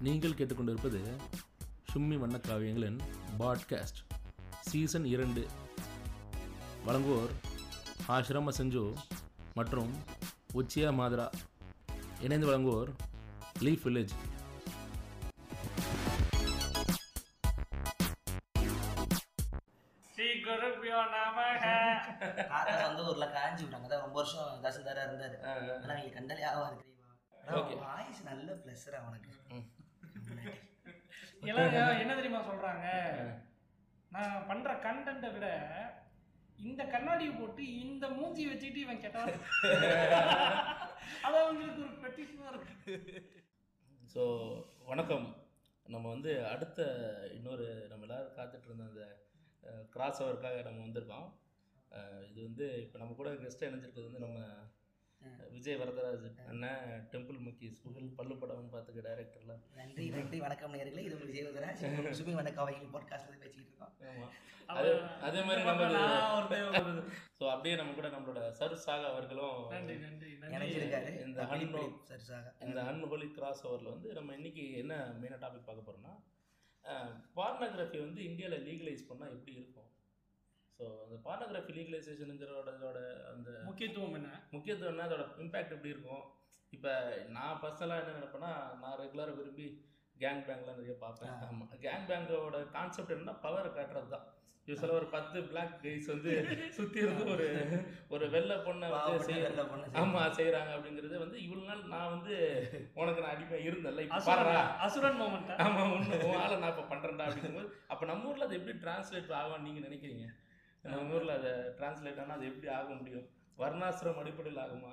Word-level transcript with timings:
நீங்கள் 0.00 0.30
கேட்டுக்கொண்டிருப்பது 0.30 1.00
ஷும்மி 1.92 2.16
வண்ணக்காவியங்களின் 2.16 2.98
podcast 3.38 4.00
season 4.60 5.04
இரண்டு. 5.04 5.46
வழங்குவோர் 6.86 7.30
ஆஷ்ரம 8.08 8.48
செஞ்சு 8.58 8.94
மற்றும் 9.54 9.92
உச்சியா 10.54 10.90
மாதரா. 10.92 11.28
இணைந்து 12.20 12.46
வழங்குவோர் 12.46 12.88
லீஃப் 13.58 13.84
வில்லேஜ். 13.84 14.08
எல்லாரும் 31.50 32.02
என்ன 32.02 32.12
தெரியுமா 32.18 32.40
சொல்றாங்க? 32.50 32.86
நான் 34.14 34.46
பண்ற 34.50 34.70
கண்டென்ட்டை 34.86 35.30
விட 35.34 35.48
இந்த 36.68 36.82
கண்ணாடியை 36.94 37.32
போட்டு 37.34 37.62
இந்த 37.84 38.04
மூஞ்சி 38.16 38.42
வச்சுக்கிட்டு 38.48 38.84
இவன் 38.84 39.04
கேட்டா 39.04 39.20
அது 41.26 41.36
அவங்களுக்கு 41.42 41.80
ஒரு 41.86 41.94
பெட்டிஷனா 42.02 42.50
இருக்கு. 42.52 42.72
ஸோ 44.14 44.22
வணக்கம். 44.90 45.26
நம்ம 45.86 46.06
வந்து 46.14 46.32
அடுத்த 46.52 46.80
இன்னொரு 47.36 47.68
நம்ம 47.90 48.04
எல்லாரும் 48.06 48.36
காத்துட்டு 48.38 48.68
இருந்த 48.68 48.84
அந்த 48.90 49.04
கிராஸ் 49.94 50.20
ஓவருக்காக 50.24 50.58
நம்ம 50.66 50.82
வந்திருக்கோம். 50.86 51.28
இது 52.30 52.38
வந்து 52.48 52.66
இப்போ 52.84 52.96
நம்ம 53.02 53.14
கூட 53.20 53.30
கெஸ்ட்டாக 53.44 53.70
இணைஞ்சிருக்கிறது 53.70 54.10
வந்து 54.10 54.26
நம்ம 54.26 54.40
விஜய் 55.50 55.76
வரதராஜ் 55.76 56.38
அண்ணன் 56.48 56.84
டெம்பிள் 57.10 57.38
முக்கிஸ் 57.38 57.80
புகழ் 57.82 58.06
பல்லு 58.16 58.36
படம் 58.36 58.70
பார்த்துக்க 58.72 59.00
டைரக்டர்ல 59.00 59.54
நன்றி 59.74 60.08
நன்றி. 60.08 60.40
வணக்கம் 60.40 60.74
நேர்களே 60.74 60.98
இது 60.98 61.14
உங்களுக்கு 61.14 61.36
செய்வதராஜ் 61.38 61.82
சுமி 62.18 62.34
வணக்கம் 62.34 62.64
அவைகள் 62.64 62.92
பாட்காஸ்ட்ல 62.92 63.38
பேசிக்கிட்டு 63.38 63.70
இருக்கோம். 63.70 63.92
ஆமாம் 64.08 64.32
அதே 64.66 64.90
அதே 65.20 65.42
மாதிரி 65.42 65.62
நம்ம 65.64 65.84
ஸோ 67.40 67.48
அப்படியே 67.50 67.76
நம்ம 67.76 67.92
கூட 67.92 68.08
நம்மளோட 68.08 68.50
சர் 68.50 68.76
சாகா 68.76 69.06
அவர்களும் 69.06 69.58
இணைஞ்சிருக்காரு. 70.52 71.12
இந்த 71.26 71.40
அன்பு- 71.44 71.70
பிலிப் 71.70 72.00
சரிசாக 72.08 72.52
இந்த 72.60 72.82
அன்ஹோலி 72.82 73.30
கிராஸ் 73.30 73.66
ஓவரில் 73.66 73.90
வந்து 73.90 74.12
நம்ம 74.12 74.34
இன்னைக்கு 74.34 74.72
என்ன 74.72 74.94
மெயினாக 75.20 75.42
டாபிக் 75.44 75.64
பார்க்க 75.64 75.86
போகிறோம்னா 75.86 76.14
பார்னோகிராஃபி 77.36 77.98
வந்து 77.98 78.24
இந்தியாவில் 78.24 78.64
லீகலைஸ் 78.66 79.08
பண்ணால் 79.08 79.32
எப்படி 79.32 79.52
இருக்கும்? 79.54 79.89
ஸோ 80.80 80.86
அந்த 81.02 81.16
பார்னோகிராஃபி 81.24 81.72
லீகலைசேஷனுங்கிறதோட 81.76 83.00
அந்த 83.30 83.48
முக்கியத்துவம் 83.66 84.14
என்ன? 84.18 84.28
முக்கியத்துவம் 84.50 84.92
என்ன? 84.92 85.06
அதோட 85.08 85.24
இம்பேக்ட் 85.38 85.74
எப்படி 85.76 85.94
இருக்கும்? 85.94 86.24
இப்போ 86.72 86.92
நான் 87.30 87.60
பர்சனலாக 87.62 88.02
என்ன 88.02 88.16
நினைப்பேன்னா 88.16 88.50
நான் 88.80 88.98
ரெகுலராக 89.00 89.36
விரும்பி 89.36 89.66
கேங் 90.16 90.44
பேங்க்லாம் 90.46 90.78
நிறைய 90.78 90.94
பார்ப்பேன். 90.98 91.34
ஆமாம் 91.46 91.70
கேங் 91.82 92.06
பேங்கோட 92.08 92.58
கான்செப்ட் 92.72 93.14
என்னன்னா 93.14 93.34
பவரை 93.42 93.70
காட்டுறது 93.72 94.10
தான் 94.10 94.26
யூஸ்வலாக 94.68 94.98
ஒரு 94.98 95.06
பத்து 95.08 95.38
பிளாக் 95.46 95.72
கைஸ் 95.82 96.08
வந்து 96.08 96.32
சுற்றி 96.74 96.98
இருந்து 97.00 97.22
ஒரு 97.32 97.46
ஒரு 98.10 98.24
வெள்ளை 98.34 98.56
பொண்ணை 98.58 98.88
வந்து 98.88 98.96
பாவப்பட்ட 98.96 99.28
செய்ய 99.28 99.40
வெள்ளை 99.46 99.64
பொண்ணை 99.64 99.86
செய்ய- 99.86 100.02
ஆமா 100.02 100.22
செய்றாங்க 100.36 100.70
அப்படிங்கிறது 100.74 101.16
வந்து 101.18 101.36
இவ்வளவு 101.44 101.68
நாள் 101.70 101.82
நான் 101.94 102.12
வந்து 102.12 102.34
உனக்கு 102.96 103.22
நான் 103.22 103.32
அடிமை 103.32 103.58
இருந்தேன்ல 103.64 104.04
இப்ப 104.04 104.18
அசுரன் 104.18 104.30
பாருடா. 104.42 104.60
அசுரன் 104.86 105.18
மோமெண்ட் 105.20 105.50
ஆமா 105.64 105.82
ஒண்ணு 105.94 106.20
உன் 106.28 106.40
ஆளை 106.42 106.58
நான் 106.58 106.72
இப்ப 106.74 106.86
பண்றேன்டா 106.92 107.26
அப்படிங்கும்போது 107.26 107.70
அப்ப 107.88 108.06
நம்ம 108.06 108.30
ஊர்ல 108.30 108.46
அது 108.48 108.58
எப்படி 108.60 108.76
டிரான்ஸ்லேட் 108.80 109.32
ஆகும்னு 109.40 109.66
நீங்க 109.68 109.82
நினைக்கிறீங்க? 109.86 110.26
நம்ம 110.84 111.14
ஊரில் 111.14 111.34
அதை 111.34 111.50
டிரான்ஸ்லேட் 111.78 112.20
ஆனால் 112.22 112.36
அது 112.36 112.46
எப்படி 112.46 112.68
ஆக 112.76 112.88
முடியும்? 112.94 113.26
வர்ணாசிரம் 113.58 114.20
அடிப்படையில் 114.20 114.60
ஆகுமா? 114.62 114.90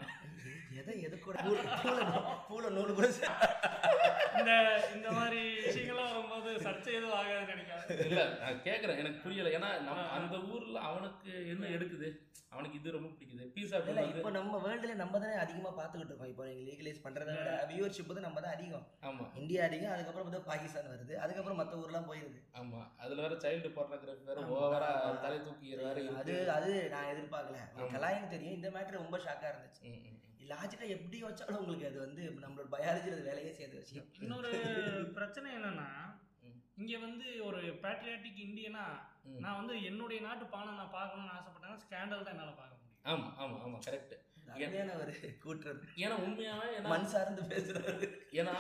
எதை 0.80 0.96
எது 1.02 1.16
கூட 1.20 1.36
பூல 2.50 2.70
நூல் 2.70 2.98
கூட 2.98 3.08
இந்த 4.40 4.52
இந்த 4.96 5.10
மாதிரி 5.12 5.42
விஷயங்கள்லாம் 5.66 6.12
வரும்போது 6.12 6.50
சர்ச்சை 6.66 6.92
எதுவும் 6.98 7.18
ஆகாதுன்னு 7.20 7.54
நினைக்காது 7.54 7.96
இல்ல 8.08 8.22
நான் 8.42 8.64
கேக்குறேன். 8.64 9.00
எனக்கு 9.04 9.20
புரியல. 9.20 9.52
ஏன்னா 9.58 9.70
நம்ம 9.82 10.08
அந்த 10.18 10.38
ஊர்ல 10.52 10.80
அவனுக்கு 10.90 11.32
என்ன 11.54 11.70
எடுக்குது? 11.76 12.10
அவனுக்கு 12.52 12.78
இது 12.80 12.94
ரொம்ப 12.96 13.10
பிடிக்குது. 13.12 13.46
பீஸா 13.56 13.80
இல்ல 13.84 14.04
இப்போ 14.12 14.30
நம்ம 14.38 14.60
வேர்ல்டுல 14.66 14.94
நம்ம 15.02 15.20
தானே 15.20 15.36
அதிகமா 15.36 15.70
பாத்துக்கிட்டு 15.80 16.12
இருக்கோம். 16.12 16.32
இப்போ 16.32 16.44
நீங்க 16.46 16.64
லீகலைஸ் 16.68 17.04
பண்றதை 17.06 17.34
விட 17.38 17.52
வியூவர்ஷிப் 17.72 18.12
வந்து 18.12 18.26
நம்ம 18.28 18.42
தான் 18.42 18.56
அதிகம். 18.58 18.86
ஆமா. 19.10 19.26
இந்தியா 19.42 19.64
அதிகம் 19.66 19.94
அதுக்கப்புறம் 19.96 20.28
வந்து 20.30 20.42
பாகிஸ்தான் 20.50 20.92
வருது. 20.94 21.16
அதுக்கப்புறம் 21.24 21.60
மத்த 21.62 21.82
ஊர்லாம் 21.84 22.10
போயிருது. 22.12 22.40
ஆமா. 22.62 22.82
அதுல 22.98 23.22
வேற 23.22 23.38
சைல்டு 23.46 23.72
போர்னோகிராஃபி 23.78 24.30
வேற 24.32 24.46
ஓவரா 24.58 24.92
தலை 25.26 25.40
தூக்கி 25.40 25.76
வேற 25.82 25.98
அது 26.22 26.36
அது 26.58 26.72
நான் 26.90 27.12
எதிர்பார்க்கல. 27.14 27.60
கலாயும் 27.96 28.32
தெரியும். 28.36 28.58
இந்த 28.60 28.70
மேட்டர் 28.70 29.04
ரொம்ப 29.04 29.20
ஷாக்கா 29.28 29.50
இருந்துச்சு. 29.52 29.84
ம், 30.48 30.50
ம், 30.50 30.54
ம். 30.54 30.54
லாஜிக்கா 30.54 30.86
எப்படி 30.96 31.18
வச்சாலும் 31.24 31.60
உங்களுக்கு 31.60 31.88
அது 31.90 32.00
வந்து 32.04 32.22
நம்மளோட 32.44 32.68
பயாலஜில 32.74 33.16
அது 33.16 33.28
வேலையே 33.30 33.52
செய்த 33.54 33.74
விஷயம். 33.82 34.08
இன்னொரு 34.20 34.52
பிரச்சனை 35.18 35.50
என்னன்னா. 35.58 35.90
இங்க 36.78 36.98
வந்து 37.04 37.28
ஒரு 37.48 37.60
பேட்ரியாட்டிக் 37.84 38.44
இந்தியனா. 38.46 38.86
நான் 39.44 39.60
வந்து 39.60 39.76
என்னுடைய 39.90 40.20
நாட்டு 40.26 40.46
பானை 40.52 40.72
நான் 40.76 40.96
பார்க்கணும்னு 40.96 41.36
ஆசைப்பட்டேன்னா 41.36 41.80
ஸ்கேண்டல் 41.84 42.24
தான் 42.24 42.36
என்னால 42.36 42.54
பார்க்க 42.54 42.76
முடியும். 42.76 43.02
ஆமா 43.06 43.28
ஆமா 43.42 43.58
ஆமா 43.66 43.80
கரெக்ட் 43.88 44.16
ஒரு 44.98 45.14
கூட்டுறது 45.42 45.82
ஏன்னா 46.04 46.16
உண்மையாவே 46.26 46.68
ஏன்னா 46.76 46.92
மண் 46.92 47.10
சார்ந்து 47.12 47.42
பேசுறது 47.50 48.08
ஏன்னா 48.40 48.54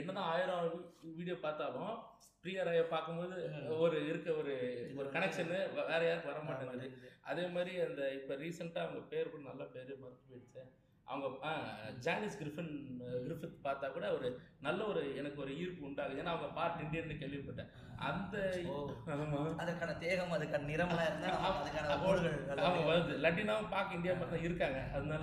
என்னதான் 0.00 0.28
ஆயிரம் 0.32 0.66
வீடியோ 1.12 1.36
பார்த்தாலும் 1.40 1.94
பிரியாரைய 2.44 2.82
பார்க்கும்போது 2.90 3.36
ஒரு 3.78 3.96
இருக்க 4.10 4.28
ஒரு 4.40 4.52
ஒரு 4.98 5.08
கனெக்ஷன் 5.14 5.50
வேற 5.88 6.00
யாருக்கு 6.02 6.32
வர 6.32 6.40
மாட்டேங்குது. 6.48 6.88
அதே 7.24 7.44
மாதிரி 7.54 7.72
அந்த 7.86 8.02
இப்போ 8.18 8.34
ரீசெண்டாக 8.42 8.84
அவங்க 8.84 9.00
பேர் 9.12 9.32
கூட 9.32 9.42
நல்ல 9.48 9.64
பேர் 9.72 9.90
மறந்து 9.96 10.28
போயிடுச்சு. 10.28 10.62
அவங்க 11.08 11.26
ஜானிஸ் 12.04 12.38
கிரிஃபின் 12.40 12.70
கிரிஃபித் 13.24 13.64
பார்த்தா 13.66 13.86
கூட 13.92 14.06
ஒரு 14.14 14.28
நல்ல 14.60 14.80
ஒரு 14.84 15.02
எனக்கு 15.16 15.38
ஒரு 15.44 15.52
ஈர்ப்பு 15.62 15.82
உண்டாகுது. 15.88 16.20
ஏன்னா 16.22 16.32
அவங்க 16.34 16.48
பார்ட் 16.58 16.80
இந்தியன்னு 16.84 17.20
கேள்விப்பட்டேன். 17.20 17.68
அந்த 18.08 18.36
அதுக்கான 19.62 19.92
தேகம் 19.98 20.34
அதுக்கான 20.36 20.66
நிறமெல்லாம் 20.70 21.08
இருந்தா 21.10 21.28
நம்ம 21.34 21.52
அதுக்கான 21.60 21.98
கோடுகள் 22.04 22.58
ஆமா. 22.64 22.80
வருது 22.88 23.14
லட்டினாவும் 23.24 23.70
பார்க்க 23.74 23.98
இந்தியா 23.98 24.14
மாதிரி 24.14 24.32
தான் 24.34 24.46
இருக்காங்க. 24.48 24.80
அதனால 24.96 25.22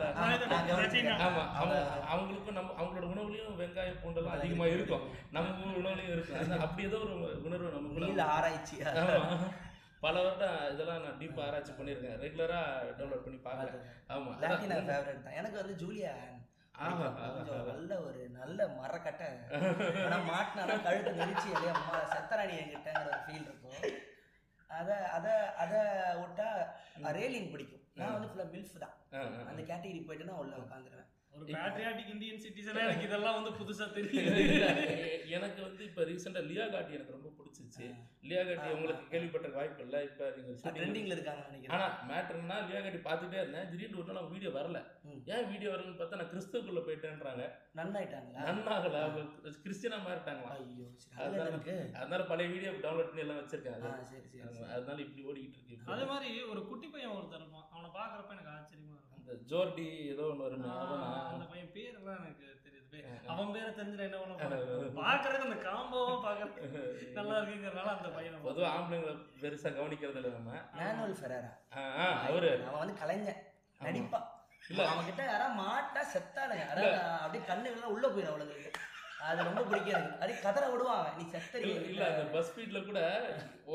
ஆமா, 1.26 1.44
அவங்க 1.60 1.76
அவங்களுக்கும் 2.14 2.58
நம்ம 2.60 2.74
அவங்களோட 2.80 3.06
உணவுலயும் 3.14 3.60
வெங்காயம் 3.62 4.02
பூண்டெல்லாம் 4.04 4.38
அதிகமா 4.38 4.68
இருக்கும். 4.76 5.06
நம்ம 5.32 5.68
ஊர் 5.68 5.80
உணவுலயும் 5.84 6.14
இருக்கும். 6.16 6.58
அப்படி 6.68 6.88
ஏதோ 6.90 7.00
ஒரு 7.06 7.16
உணர்வு 7.50 7.76
நமக்குள்ள 7.78 8.10
ஆமா. 9.04 9.52
பல 10.03 10.16
வருடம் 10.25 10.58
இதெல்லாம் 10.74 11.03
நான் 11.06 11.19
டீப் 11.19 11.41
ஆராய்ச்சி 11.46 11.74
பண்ணியிருக்கேன். 11.78 12.18
ரெகுலரா 12.24 12.59
டவுன்லோட் 12.97 13.25
பண்ணி 13.25 13.40
பார்க்குறேன். 13.47 13.84
ஆமா. 14.14 14.31
லாட்டினா 14.44 14.78
ஃபேவரட் 14.90 15.25
தான். 15.25 15.38
எனக்கு 15.41 15.62
வந்து 15.62 15.75
ஜூலியா 15.84 16.14
கொஞ்சம் 17.36 17.68
நல்ல 17.72 17.91
ஒரு 18.08 18.22
நல்ல 18.40 18.59
மரக்கட்டை. 18.80 19.28
ஆனா 20.06 20.18
மாட்டினா 20.31 20.75
கழுத்தை 20.88 21.12
நெரிச்சு 21.19 21.47
இல்லையா 21.53 21.74
அம்மா 21.80 21.97
செத்தராணி 22.14 22.56
என்கிட்டங்கிற 22.64 23.03
ஒரு 23.12 23.19
ஃபீல் 23.25 23.47
இருக்கும். 23.50 23.78
அத 24.80 24.90
அத 25.18 25.28
அத 25.64 25.74
விட்டா 26.22 26.47
ரேலிங் 27.20 27.52
பிடிக்கும். 27.53 27.84
நான் 28.00 28.14
வந்து 28.16 28.30
ஃபுல்லா 28.30 28.47
மில்ஃப் 28.53 28.84
தான். 28.85 28.96
அந்த 29.50 29.62
கேட்டகரி 29.70 30.02
போயிட்டு 30.08 30.30
நான் 30.30 30.41
உள்ள 30.44 30.56
உட்காந்துருவேன். 30.64 31.09
ஒரு 31.34 31.46
பேட்ரியாட்டிக் 31.48 32.10
இந்தியன் 32.10 32.42
சிட்டிசனா 32.42 32.82
எனக்கு 32.82 33.06
இதெல்லாம் 33.06 33.38
வந்து 33.38 33.52
புதுசா 33.60 33.86
தெரியும் 33.92 34.28
எனக்கு 35.30 35.60
வந்து 35.62 35.84
இப்ப 35.84 36.04
ரீசெண்டா 36.04 36.42
லியா 36.50 36.66
காட்டி 36.70 36.94
எனக்கு 36.94 37.12
ரொம்ப 37.12 37.30
பிடிச்சிச்சு 37.38 37.86
லியா 38.24 38.42
காட்டி 38.48 38.68
உங்களுக்கு 38.74 39.04
கேள்விப்பட்ட 39.08 39.48
வாய்ப்பு 39.50 39.82
இல்ல? 39.84 39.98
இப்ப 40.04 40.30
நீங்க 40.36 40.52
shooting- 40.54 40.76
ட்ரெண்டிங்ல 40.78 41.16
இருக்காங்க 41.16 41.44
நினைக்கிறேன். 41.48 41.74
ஆனா 41.76 41.88
மேட்டர்னா 42.10 42.58
லியா 42.68 42.82
காட்டி 42.82 43.02
பார்த்துட்டே 43.04 43.40
இருந்தேன். 43.40 43.68
திடீர்னு 43.70 44.00
ஒரு 44.00 44.14
நாள் 44.14 44.30
வீடியோ 44.30 44.52
வரல. 44.52 44.80
ஏன் 45.28 45.48
வீடியோ 45.48 45.72
வரலன்னு 45.72 46.00
பார்த்தா 46.00 46.20
நான் 46.22 46.32
கிறிஸ்துக்குள்ள 46.32 46.84
போயிட்டேன்றாங்க. 46.84 47.44
நன்னாயிட்டாங்களா? 47.76 48.44
நன்னாகல. 48.50 49.02
அவங்க 49.04 49.24
கிறிஸ்டியனா 49.66 50.00
மாறிட்டாங்களா 50.06 50.54
ஐயோ 50.58 50.88
அதனால 51.96 52.24
பழைய 52.24 52.50
வீடியோ 52.50 52.72
டவுன்லோட் 52.78 53.10
பண்ணி 53.10 53.22
எல்லாம் 53.22 53.42
வச்சிருக்கேன் 53.42 53.78
ஆ 53.82 53.92
அது 53.92 54.06
சரி 54.06 54.28
சரி. 54.28 54.44
ஆமா, 54.48 54.68
அதனால 54.72 54.98
இப்படி 55.02 55.24
ஓடிக்கிட்டு 55.28 55.60
இருக்கு. 55.62 55.92
அதே 55.92 56.06
மாதிரி 56.06 56.29
ஒரு 56.46 56.64
குட்டி 56.68 56.88
பையன் 56.88 57.12
ஒருத்தர் 57.12 57.41
இருப்பான். 57.41 57.68
அவனை 57.72 57.90
பாக்குறப்ப 57.91 58.32
எனக்கு 58.32 58.53
ஆச்சரியமா 58.53 58.94
இருக்கும். 58.94 59.13
அந்த 59.23 59.34
ஜோர்டி 59.49 59.84
ஏதோ 60.09 60.23
ஒன்று 60.25 60.46
வருமே 60.46 60.70
அந்த 61.29 61.46
பையன் 61.52 61.70
பேர் 61.73 61.91
எல்லாம் 61.91 62.17
எனக்கு 62.20 62.47
தெரியுது. 62.66 62.97
அவன் 63.28 63.53
பேரை 63.53 63.70
தெரிஞ்சுட்டு 63.72 64.05
என்ன 64.08 64.17
பண்ண 64.22 64.58
பாக்குறதுக்கு 64.97 65.47
அந்த 65.47 65.59
காம்போவா 65.64 66.16
பாக்குறது 66.25 66.81
நல்லா 67.14 67.35
இருக்குங்கிறனால 67.37 67.93
அந்த 67.93 68.09
பையனை 68.09 68.40
பொதுவா 68.46 68.67
ஆம்பளைங்களை 68.73 69.14
பெருசா 69.41 69.72
கவனிக்கிறது 69.78 70.20
இல்லை 70.20 70.31
நம்ம. 70.34 70.59
மேனுவல் 70.73 71.17
ஃபெரரா 71.20 71.52
அவரு. 72.25 72.52
அவன் 72.67 72.81
வந்து 72.84 72.99
கலைஞன். 72.99 73.41
நடிப்பான். 73.81 74.28
இல்ல. 74.70 74.81
அவன் 74.90 75.08
கிட்ட 75.08 75.23
யாரா 75.26 75.47
மாட்டா 75.58 76.02
செத்தானுங்க. 76.11 76.66
அதாவது 76.67 76.91
அப்படியே 77.17 77.43
கண்ணுகள்லாம் 77.47 77.93
உள்ள 77.96 78.08
போயிடும் 78.08 78.34
அவளுங்களுக்கு. 78.34 78.72
அது 79.29 79.43
ரொம்ப 79.43 79.61
பிடிக்கும் 79.61 80.05
அப்படியே 80.14 80.37
கதற 80.40 80.64
விடுவான் 80.70 80.99
அவன். 81.02 81.16
நீ 81.17 81.23
செத்தறி. 81.34 81.70
இல்ல 81.91 82.03
அந்த 82.11 82.23
பஸ் 82.35 82.49
ஸ்பீட்ல 82.49 82.85
கூட 82.85 82.99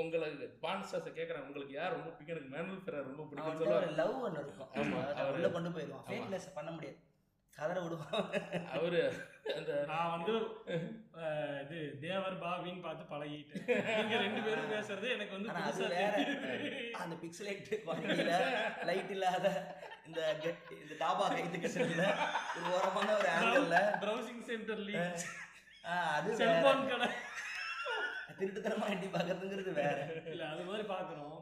உங்களுக்கு 0.00 0.48
பான் 0.60 0.84
ஸ்டார்ஸ் 0.88 1.16
கேக்குறேன் 1.18 1.46
உங்களுக்கு 1.48 1.74
யார் 1.80 1.94
ரொம்ப 1.96 2.10
பிடிக்கும்? 2.10 2.34
எனக்கு 2.36 2.54
மேனுவல் 2.54 2.84
ஃபெரர் 2.84 3.08
ரொம்ப 3.10 3.76
ஒரு 3.78 3.90
லவ் 4.00 4.16
ஒன்று 4.22 4.42
இருக்கும். 4.46 4.70
ஆமா, 4.80 5.00
அதை 5.12 5.30
உள்ள 5.36 5.50
கொண்டு 5.50 5.70
போயிடுவான். 5.70 6.06
ஃபேக்னஸ் 6.08 6.54
பண்ண 6.54 6.70
முடியாது. 6.70 6.98
கதற 7.58 7.78
விடுவான் 7.80 8.26
அவரு 8.72 9.00
அந்த 9.54 9.72
நான் 9.86 10.12
வந்து 10.14 10.34
இது 11.62 11.78
தேவர் 12.00 12.36
பாவின்னு 12.42 12.82
பார்த்து 12.82 13.04
பழகிட்டேன் 13.12 13.64
நீங்க 13.92 14.16
ரெண்டு 14.18 14.40
பேரும் 14.42 14.72
பேசுறது 14.72 15.08
எனக்கு 15.12 15.34
வந்து 15.34 15.50
அது 15.60 15.86
வேற. 15.94 16.12
அந்த 16.98 17.14
பிக்சலைட் 17.22 17.70
குவாலிட்டியில 17.80 18.34
லைட் 18.84 19.10
இல்லாத 19.10 19.46
இந்த 20.06 20.20
கெட்- 20.42 20.70
இந்த 20.78 20.94
டாபா 21.00 21.24
கைத்து 21.30 21.58
கட்டல 21.58 22.04
ஒரு 22.56 22.68
ஓரமான 22.74 23.08
ஒரு 23.16 23.28
ஆங்கிள் 23.34 23.66
leaks. 24.90 25.24
ஆ, 25.84 25.96
அது. 26.14 26.30
செல்போன் 26.36 26.88
கடை 26.88 27.08
திருட்டுத்தனமா 28.40 28.86
எட்டி 28.94 29.08
பார்க்கறதுங்கிறது 29.08 29.72
வேற. 29.80 29.98
இல்ல 30.32 30.44
அது 30.52 30.64
மாதிரி 30.64 30.84
பாக்குறோம். 30.88 31.34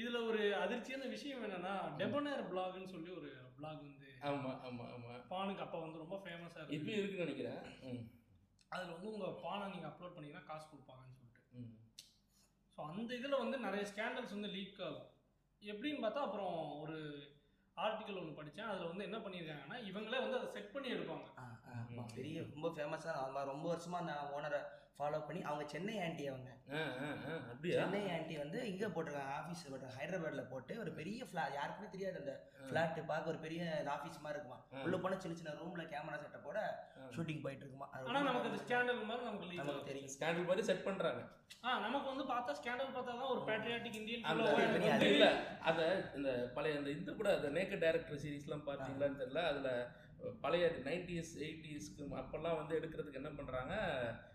இதுல 0.00 0.18
ஒரு 0.26 0.42
அதிர்ச்சியான 0.62 1.08
விஷயம் 1.08 1.44
என்னன்னா 1.46 1.74
டெபனர் 2.00 2.42
பிளாக்னு 2.50 2.92
சொல்லி 2.94 3.10
ஒரு 3.18 3.30
பிளாக் 3.56 3.82
வந்து 3.82 4.08
ஆமா 4.28 4.50
ஆமா 4.68 4.84
ஆமா. 4.94 5.12
பானுக்கு 5.32 5.64
அப்ப 5.66 5.76
வந்து 5.80 6.02
ரொம்ப 6.02 6.16
ஃபேமஸா 6.22 6.58
இருக்கு 6.58 6.76
இப்பயும் 6.78 7.00
இருக்குன்னு 7.00 7.26
நினைக்கிறேன். 7.26 8.00
அதுல 8.72 8.92
வந்து 8.96 9.12
உங்க 9.12 9.28
பானை 9.44 9.64
நீங்க 9.72 9.86
அப்லோட் 9.88 10.14
பண்ணீங்கன்னா 10.14 10.48
காசு 10.50 10.66
கொடுப்பாங்கன்னு 10.66 11.16
சொல்லிட்டு. 11.16 11.62
ஸோ 12.78 12.80
அந்த 12.90 13.10
இதில் 13.14 13.42
வந்து 13.42 13.56
நிறைய 13.58 13.84
ஸ்கேண்டல்ஸ் 13.92 14.36
வந்து 14.36 14.54
லீக் 14.56 14.82
ஆகும். 14.88 15.08
எப்படின்னு 15.62 16.02
பார்த்தா 16.04 16.26
அப்புறம் 16.26 16.52
ஒரு 16.82 16.98
ஆர்டிக்கல் 17.76 18.20
ஒன்று 18.20 18.38
படித்தேன் 18.38 18.70
அதில் 18.70 18.90
வந்து 18.90 19.06
என்ன 19.08 19.18
பண்ணியிருக்காங்கன்னா 19.18 19.78
இவங்களே 19.90 20.20
வந்து 20.24 20.38
அதை 20.38 20.48
செட் 20.56 20.72
பண்ணி 20.74 20.88
எடுப்பாங்க. 20.94 21.26
பெரிய 22.16 22.38
ரொம்ப 22.52 22.68
ஃபேமஸான 22.68 23.18
ஆமா 23.24 23.40
ரொம்ப 23.44 23.64
வருஷமா 23.72 23.98
நான் 24.08 24.30
ஓனரை 24.36 24.60
ஃபாலோ 25.00 25.18
பண்ணி 25.26 25.40
அவங்க 25.44 25.64
சென்னை 25.68 25.94
ஆண்டி 26.00 26.24
அவங்க. 26.28 26.50
சென்னை 27.74 28.00
ஆண்டி 28.10 28.34
வந்து 28.38 28.58
இங்க 28.68 28.86
போட்டிருக்காங்க 28.88 29.34
ஆஃபீஸ் 29.36 29.62
போட்டு 29.66 29.94
ஹைதராபாத்ல 29.94 30.42
போட்டு 30.48 30.72
ஒரு 30.78 30.90
பெரிய 30.98 31.26
ஃபிளாட் 31.28 31.56
யாருக்குமே 31.56 31.88
தெரியாது 31.92 32.18
அந்த 32.20 32.32
ஃபிளாட் 32.64 33.00
பார்க்க 33.10 33.32
ஒரு 33.32 33.40
பெரிய 33.40 33.62
ஆஃபீஸ் 33.94 34.22
மாதிரி 34.24 34.38
இருக்குமா. 34.38 34.58
உள்ள 34.84 34.96
போனா 34.98 35.18
சின்ன 35.22 35.36
சின்ன 35.38 35.54
ரூம்ல 35.58 35.84
கேமரா 35.92 36.18
செட்டப்போட 36.22 36.58
ஆ. 36.96 37.06
ஷூட்டிங் 37.14 37.42
போயிட்டு 37.44 37.64
இருக்குமா. 37.64 37.88
ஆனால் 38.02 38.26
நமக்கு 38.28 38.50
அது 38.50 38.62
ஸ்கேண்டல் 38.64 39.00
மாதிரி 39.04 39.26
நமக்கு 39.26 39.58
நமக்கு 39.62 39.88
தெரியும். 39.90 40.12
ஸ்கேண்டல் 40.14 40.48
மாதிரி 40.48 40.64
செட் 40.68 40.86
பண்றாங்க. 40.86 41.22
ஆ 41.62 41.70
நமக்கு 41.80 42.10
வந்து 42.10 42.26
பார்த்தா 42.28 42.52
ஸ்கேண்டல் 42.58 42.92
பார்த்தா 42.92 43.14
தான் 43.14 43.32
ஒரு 43.32 43.42
பேட்ரியாட்டிக் 43.48 43.98
இந்தியன் 43.98 44.28
அந்த 44.28 45.08
இல்ல 45.10 45.26
அத 45.70 45.80
இந்த 46.16 46.28
பழைய 46.54 46.78
இந்த 46.78 46.92
இந்த 46.94 47.14
கூட 47.14 47.30
அந்த 47.36 47.50
நேக்கட் 47.56 47.84
டைரக்டர் 47.84 48.22
சீரிஸ்லாம் 48.22 48.68
பார்த்தீங்களான்னு 48.68 49.20
தெரியல. 49.20 49.42
அதுல 49.50 49.70
பழைய 50.42 50.64
நைன்டிஸ் 50.86 51.34
எயிட்டிஸ்க்கு 51.42 52.04
அப்பெல்லாம் 52.18 52.58
வந்து 52.58 52.74
எடுக்கிறதுக்கு 52.78 53.20
என்ன 53.20 53.30
பண்றாங்க 53.36 53.74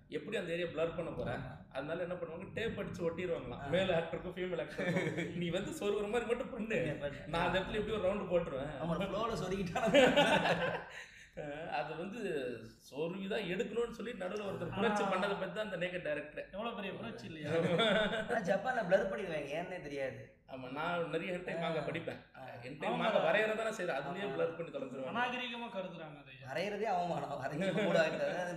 எப்படி 0.10 0.38
அந்த 0.38 0.52
ஏரியா 0.52 0.68
blur 0.68 0.96
பண்ண 0.96 1.12
போறேன் 1.12 1.40
அதனால 1.74 2.02
என்ன 2.02 2.14
பண்ணுவாங்க? 2.14 2.48
டேப் 2.54 2.80
அடிச்சு 2.80 3.06
ஒட்டிடுவாங்களாம். 3.08 3.70
மேல் 3.70 3.90
ஆக்டருக்கும் 3.90 4.36
ஃபீமேல் 4.36 4.62
ஆக்டருக்கும் 4.64 5.36
நீ 5.36 5.50
வந்து 5.50 5.72
சொருகிற 5.72 6.10
மாதிரி 6.10 6.26
மட்டும் 6.26 6.50
பண்ணு. 6.50 6.98
நான் 7.28 7.46
அந்த 7.48 7.60
இடத்துல 7.60 7.74
எப்படி 7.74 7.98
ஒரு 7.98 8.06
ரவுண்டு 8.08 8.32
போட்டுருவேன்? 8.34 8.72
அது 11.78 11.92
வந்து 11.96 12.20
சொருவி 12.86 13.26
தான் 13.28 13.48
எடுக்கணும்னு 13.54 13.98
சொல்லி 13.98 14.12
நடுவில் 14.20 14.46
ஒருத்தர் 14.46 14.76
புரட்சி. 14.76 15.04
பண்ணதை 15.06 15.36
பத்தி 15.36 15.54
தான் 15.54 15.68
அந்த 15.68 15.78
நேக்கட் 15.82 16.06
டைரக்டர் 16.08 16.46
எவ்வளவு 16.48 16.78
பெரிய 16.78 16.92
புரட்சி 16.94 17.26
இல்லையா? 17.30 17.50
ஜப்பான்ல 18.48 18.84
பிளர் 18.88 19.10
பண்ணிடுவாங்க 19.10 19.56
ஏன்னே 19.58 19.80
தெரியாது. 19.86 20.22
ஆமா 20.50 20.68
நான் 20.74 21.10
நிறைய 21.14 21.30
ஹென்டை 21.36 21.54
மாங்க 21.62 21.80
படிப்பேன். 21.88 22.20
ஆ. 22.36 22.42
ஹென்டை 22.64 22.88
ஆமா. 22.88 23.00
மாங்க 23.02 23.20
வரையறதானே 23.26 23.72
செய்யறேன் 23.78 24.00
அதுலயே. 24.00 24.28
பிளர் 24.36 24.56
பண்ணி 24.58 24.74
தொலைஞ்சிருவாங்க 24.74 25.14
அநாகரிகமா 25.14 25.68
கருதுறாங்க 25.72 26.20
அதை. 26.22 26.36
வரைகிறதே 26.46 26.88
அவமானம் 26.92 27.34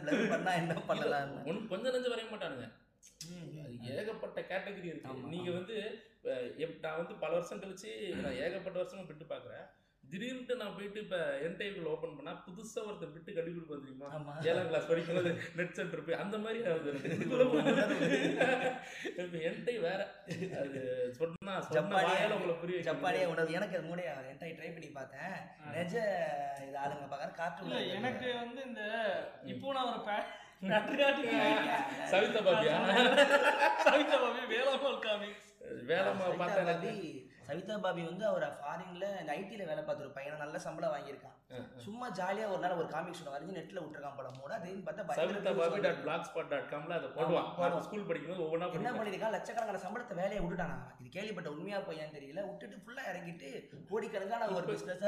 பிளர் 0.04 0.22
பண்ணா 0.32 0.52
என்ன 0.60 0.76
பண்ணலாம்? 0.90 1.32
ஒன்று 1.46 1.70
கொஞ்சம் 1.72 1.94
நெஞ்சு 1.96 2.12
வரைய 2.14 2.28
மாட்டானுங்க. 2.32 2.68
அது 3.62 3.76
ஏகப்பட்ட 3.94 4.38
கேட்டகரி 4.50 4.88
இருக்கு. 4.88 5.10
ஆமா, 5.10 5.26
நீங்க 5.34 5.50
வந்து 5.52 5.76
நான் 6.82 6.98
வந்து 6.98 7.14
பல 7.20 7.32
வருஷம் 7.34 7.60
கழிச்சு 7.60 7.90
நான் 8.18 8.38
ஏகப்பட்ட 8.42 8.76
வருஷமா 8.78 9.04
பிட்டு 9.06 9.26
பார்க்குறேன் 9.26 9.66
திடீர்னு 10.10 10.54
நான் 10.58 10.74
போயிட்டு 10.74 10.98
இப்போ 11.02 11.16
என்டைக்குள்ள 11.46 11.90
ஓப்பன் 11.90 12.14
பண்ணா 12.14 12.30
புதுசா 12.44 12.84
ஒருத்தர் 12.84 13.12
பிட்டு 13.14 13.32
கடி 13.32 13.50
கொடுப்போம் 13.50 13.80
தெரியுமா? 13.80 14.06
ஏழாம் 14.48 14.68
கிளாஸ் 14.68 14.88
படிக்கும்போது 14.88 15.30
நெட் 15.58 15.74
சென்டர் 15.78 16.06
போய் 16.06 16.20
அந்த 16.22 16.38
மாதிரி 16.38 16.66
ஆகுது 16.66 16.92
இப்போ 19.20 19.36
என்டை 19.48 19.80
வேற. 19.80 20.00
அது 20.60 20.78
சொன்னா 21.18 21.58
சொன்ன 21.58 21.76
ஜப்பானிய- 21.76 22.10
வாயால 22.10 22.36
உங்களை 22.36 22.56
புரிய 22.56 22.82
ஜப்பானிய 22.82 23.22
முடியாது. 23.22 23.34
உணவு. 23.34 23.56
எனக்கு 23.58 23.78
அது 23.78 23.88
மூடைய 23.88 24.08
என்கிட்ட 24.22 24.58
ட்ரை 24.58 24.72
பண்ணி 24.72 24.88
பார்த்தேன். 24.92 25.36
நிஜ 25.74 25.94
இது 26.62 26.78
ஆளுங்க 26.78 27.06
பார்க்கற 27.12 27.30
கார்ட்டூன் 27.38 27.70
எனக்கு 27.98 28.26
வந்து 28.40 28.60
இந்த 28.68 28.82
இப்போ 29.52 29.72
நான் 29.72 29.90
ஒரு 29.90 30.00
பேட்ரியாட்டிக் 30.62 31.32
சவிதா 32.12 32.40
பாபியா 32.46 32.76
சவிதா 33.84 34.16
பாபி 34.18 34.40
வேளாண் 34.52 35.02
காமிக்ஸ் 35.04 35.47
வேலைமா 35.92 36.26
பார்த்தா 36.42 36.92
சவிதா 37.48 37.74
பாபி 37.84 38.02
வந்து 38.08 38.24
அவர் 38.30 38.44
ஃபாரின்ல 38.56 39.04
ஐடில 39.34 39.66
வேலை 39.68 39.82
பார்த்துரு 39.84 40.08
பையன் 40.16 40.42
நல்ல 40.42 40.56
சம்பளம் 40.64 40.90
வாங்கியிருக்கான். 40.94 41.36
சும்மா 41.84 42.06
ஜாலியா 42.18 42.46
ஒரு 42.54 42.60
நாள் 42.64 42.74
ஒரு 42.80 42.88
காமிக்ஸ் 42.94 43.20
ஒன்று 43.22 43.32
வரைஞ்சு 43.34 43.54
நெட்ல 43.58 43.82
விட்டுருக்கான் 43.84 44.18
போல. 44.18 44.30
மூட 44.38 44.58
திடீர்னு 44.62 44.84
பார்த்தா 44.88 45.16
Savita 45.20 45.52
Bhabhi 45.60 45.78
dot. 45.86 46.02
Blogspot 46.28 46.50
dot 46.50 46.66
காம்ல 46.72 46.96
அதை 46.98 47.08
போடுவான். 47.14 47.78
ஸ்கூல் 47.86 48.04
படிக்கும்போது 48.10 48.42
ஒவ்வொன்றா 48.46 48.68
என்ன 48.80 48.92
பண்ணிருக்கான் 48.98 49.34
லட்சக்கணக்கான 49.36 49.80
சம்பளத்தை 49.86 50.16
வேலையை 50.20 50.40
விட்டுட்டானா 50.42 50.76
இது 51.00 51.08
கேள்விப்பட்ட 51.16 51.48
உண்மையா 51.54 51.78
பொய்யான்னு 51.88 52.16
தெரியல. 52.18 52.44
விட்டுட்டு 52.50 52.82
ஃபுல்லா 52.84 53.04
இறங்கிட்டு 53.12 53.48
கோடிக்கணக்கான 53.92 54.50
ஒரு 54.58 54.66
பிசினஸ் 54.72 55.06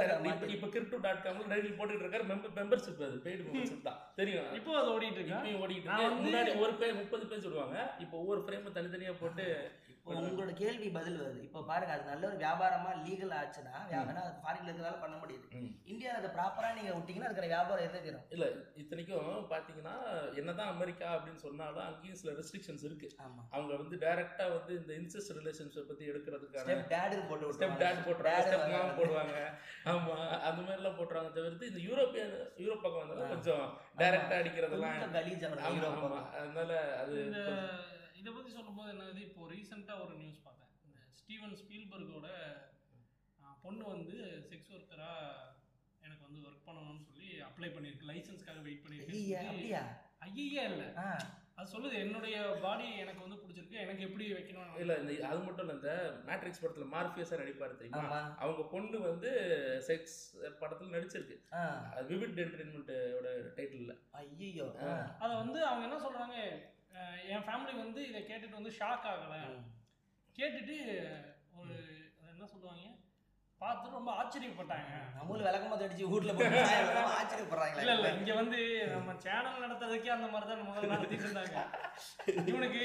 இப்ப 0.56 0.70
கிரிப்டோ 0.76 1.02
டாட் 1.08 1.22
காம்ல 1.26 1.52
ரைடில் 1.54 1.76
போட்டுட்டு 1.82 2.04
இருக்காரு. 2.06 2.26
மெம்பர் 2.32 2.56
மெம்பர்ஷிப் 2.60 3.04
அது. 3.10 3.20
பெய்டு 3.28 3.46
மெம்பர்ஷிப் 3.50 3.86
தான். 3.90 4.00
தெரியும்? 4.22 4.48
இப்போ 4.60 4.78
அது 4.80 4.90
ஓடிட்டு 4.96 5.22
இருக்கா? 5.22 5.42
ஓடிட்டு 5.66 6.00
முன்னாடி 6.24 6.56
ஒரு 6.64 6.72
பேர் 6.82 6.98
முப்பது 7.02 7.26
பேர் 7.32 7.46
சொல்லுவாங்க. 7.48 7.76
இப்போ 8.06 8.16
ஒவ்வொரு 8.24 8.42
ஃப்ரேம் 8.46 8.74
தனித்தனியா 8.80 9.14
போட்டு 9.22 9.46
உங்களோட 10.06 10.52
கேள்வி 10.60 10.88
பதில் 10.90 11.18
வருது. 11.20 11.40
இப்போ 11.46 11.60
பாருங்க 11.62 11.92
அது 11.94 12.04
நல்ல 12.10 12.24
ஒரு 12.26 12.36
வியாபாரமா 12.36 12.90
லீகல் 13.02 13.34
ஆச்சுன்னா 13.38 13.74
வியாபாரம் 13.90 14.22
அது 14.22 14.40
ஃபாரின்ல 14.42 14.68
இருக்கிறதால 14.68 15.00
பண்ண 15.02 15.16
முடியுது. 15.16 15.46
இந்தியாவில் 15.84 16.20
அதை 16.20 16.30
ப்ராப்பரா 16.36 16.68
நீங்க 16.78 16.92
விட்டீங்கன்னா 16.94 17.28
அதுக்கிற 17.28 17.48
வியாபாரம் 17.52 17.94
தரும் 17.98 18.24
இல்ல 18.34 18.46
இத்தனைக்கும் 18.82 19.28
பாத்தீங்கன்னா 19.52 19.94
என்னதான் 20.40 20.72
அமெரிக்கா 20.74 21.08
அப்படின்னு 21.16 21.42
சொன்னாலும் 21.44 21.84
அங்கேயும் 21.86 22.20
சில 22.22 22.34
ரெஸ்ட்ரிக்ஷன்ஸ் 22.38 22.86
இருக்கு. 22.88 23.10
ஆமா. 23.26 23.42
அவங்க 23.52 23.72
வந்து 23.76 23.98
டைரக்டா 24.04 24.46
வந்து 24.56 24.72
இந்த 24.80 24.92
இன்செஸ்ட் 25.00 25.36
ரிலேஷன்ஷிப் 25.38 25.90
பத்தி 25.90 26.10
எடுக்கிறதுக்கான 26.12 26.66
ஸ்டெப் 26.66 26.90
டேடுன்னு 26.94 27.28
போட்டு 27.30 27.54
ஸ்டெப். 27.58 27.78
டேட் 27.84 28.04
போட்டுருவாங்க. 28.08 28.48
ஸ்டெப் 28.48 28.66
மாம் 28.74 28.98
போடுவாங்க. 29.00 29.36
ஆமா 29.92 30.16
அந்த 30.48 30.60
மாதிரி 30.60 30.78
எல்லாம் 30.80 30.98
போட்டுருவாங்க 30.98 31.32
தவிர்த்து 31.38 31.70
இந்த 31.72 31.82
யூரோப்பியன் 31.88 32.34
யூரோப் 32.64 32.84
பக்கம் 32.84 33.02
வந்தாலும் 33.04 33.32
கொஞ்சம் 33.34 33.64
டைரக்டா 34.00 34.36
அடிக்கிறதெல்லாம் 34.40 34.98
அதனால 36.40 36.72
அது 37.02 37.16
இதை 38.20 38.30
பத்தி 38.32 38.50
சொல்லும்போது 38.50 38.90
என்னது? 38.94 39.20
இப்போ 39.28 39.46
ரீசெண்டா 39.52 39.94
ஒரு 40.04 40.14
நியூஸ் 40.20 40.44
பார்த்தேன். 40.46 40.72
இந்த 40.86 40.98
ஸ்டீவன் 41.20 41.56
ஸ்பீல்பர்கோட 41.60 42.28
பொண்ணு 43.64 43.84
வந்து 43.94 44.16
செக்ஸ் 44.48 44.72
ஒர்க்கரா 44.76 45.12
எனக்கு 46.02 46.22
வந்து 46.26 46.40
ஒர்க் 46.46 46.66
பண்ணணும்னு 46.68 47.06
சொல்லி 47.08 47.28
அப்ளை 47.48 47.68
பண்ணிருக்கு 47.72 48.10
லைசன்ஸ்க்காக 48.10 48.62
வெயிட் 48.66 48.86
அப்படியா? 49.48 49.82
ஐயா 50.26 50.62
இல்ல. 50.70 50.84
அது 51.56 51.72
சொல்லுது 51.72 51.94
என்னுடைய 52.02 52.36
பாடி 52.62 52.86
எனக்கு 53.02 53.22
வந்து 53.24 53.38
பிடிச்சிருக்கு. 53.40 53.80
எனக்கு 53.84 54.02
எப்படி 54.06 54.26
வைக்கணும் 54.32 54.76
இல்ல 54.82 54.92
இந்த 55.00 55.14
அது 55.30 55.40
மட்டும் 55.46 55.64
இல்ல 55.64 55.74
இந்த 55.78 55.92
மேட்ரிக்ஸ் 56.28 56.62
படத்துல 56.62 56.86
மார்பியஸா 56.94 57.40
நடிப்பாரு 57.42 57.74
தெரியுமா? 57.80 58.20
அவங்க 58.42 58.62
பொண்ணு 58.74 58.98
வந்து 59.08 59.30
செக்ஸ் 59.88 60.16
படத்துல 60.62 60.94
நடிச்சிருக்கு. 60.96 61.36
விவிட் 62.10 62.40
என்டர்டைன்மெண்ட்டோட 62.44 63.30
டைட்டில்ல 63.58 63.94
ஐயோ 64.20 64.68
அதை 65.22 65.32
வந்து 65.42 65.60
அவங்க 65.70 65.84
என்ன 65.88 65.98
சொல்றாங்க? 66.06 66.36
என் 67.32 67.44
ஃபேமிலி 67.46 67.74
வந்து 67.82 68.00
இதை 68.08 68.20
கேட்டுட்டு 68.22 68.58
வந்து 68.60 68.78
ஷாக் 68.78 69.06
ஆகல. 69.12 69.34
கேட்டுட்டு 70.38 70.76
ஒரு 71.60 71.74
என்ன 72.32 72.46
சொல்லுவாங்க? 72.52 72.86
பார்த்து 73.60 73.96
ரொம்ப 73.96 74.10
ஆச்சரியப்பட்டாங்க. 74.18 74.90
நம்மளும் 75.16 75.46
விளக்கமா 75.46 75.76
அடிச்சு 75.76 76.10
வீட்டுல 76.12 76.34
போட்டு 76.36 76.60
ஆச்சரியப்படுறாங்களா. 77.18 77.82
இல்ல 77.82 77.94
இல்ல 77.96 78.10
இங்க 78.20 78.32
வந்து 78.40 78.58
நம்ம 78.94 79.14
சேனல் 79.24 79.62
நடத்துறதுக்கே 79.64 80.14
அந்த 80.14 80.28
மாதிரி 80.34 80.48
தான் 80.50 80.68
முதல்ல 80.70 80.92
நடத்திட்டு 80.94 81.26
இருந்தாங்க. 81.26 81.58
இவனுக்கு 82.52 82.84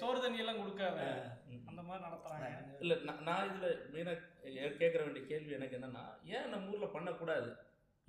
சோறு 0.00 0.18
தண்ணி 0.24 0.42
எல்லாம் 0.42 0.60
கொடுக்காத. 0.60 0.98
அந்த 1.70 1.80
மாதிரி 1.88 2.02
நடத்துறாங்க. 2.08 2.50
இல்ல 2.84 2.94
நான் 3.08 3.24
நான் 3.28 3.48
இதுல 3.50 3.68
மெயினா 3.94 4.14
கேட்கற 4.82 5.00
வேண்டிய 5.06 5.24
கேள்வி 5.32 5.56
எனக்கு 5.58 5.78
என்னன்னா 5.78 6.04
ஏன் 6.36 6.50
நம்ம 6.54 6.72
ஊர்ல 6.74 6.88
பண்ணக்கூடாது? 6.96 7.50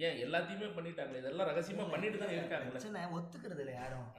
ஏன் 0.05 0.19
எல்லாத்தையுமே 0.25 0.67
பண்ணிட்டாங்களே? 0.77 1.21
இதெல்லாம் 1.23 1.49
ரகசியமா 1.51 1.85
பண்ணிட்டு 1.93 2.17
தான் 2.23 2.37
இருக்காங்கல்ல 2.37 2.75
பிரச்சனை 2.75 3.01
ஒத்துக்கிறது 3.17 3.63
இல்லை 3.63 3.75
யாரும் 3.81 4.09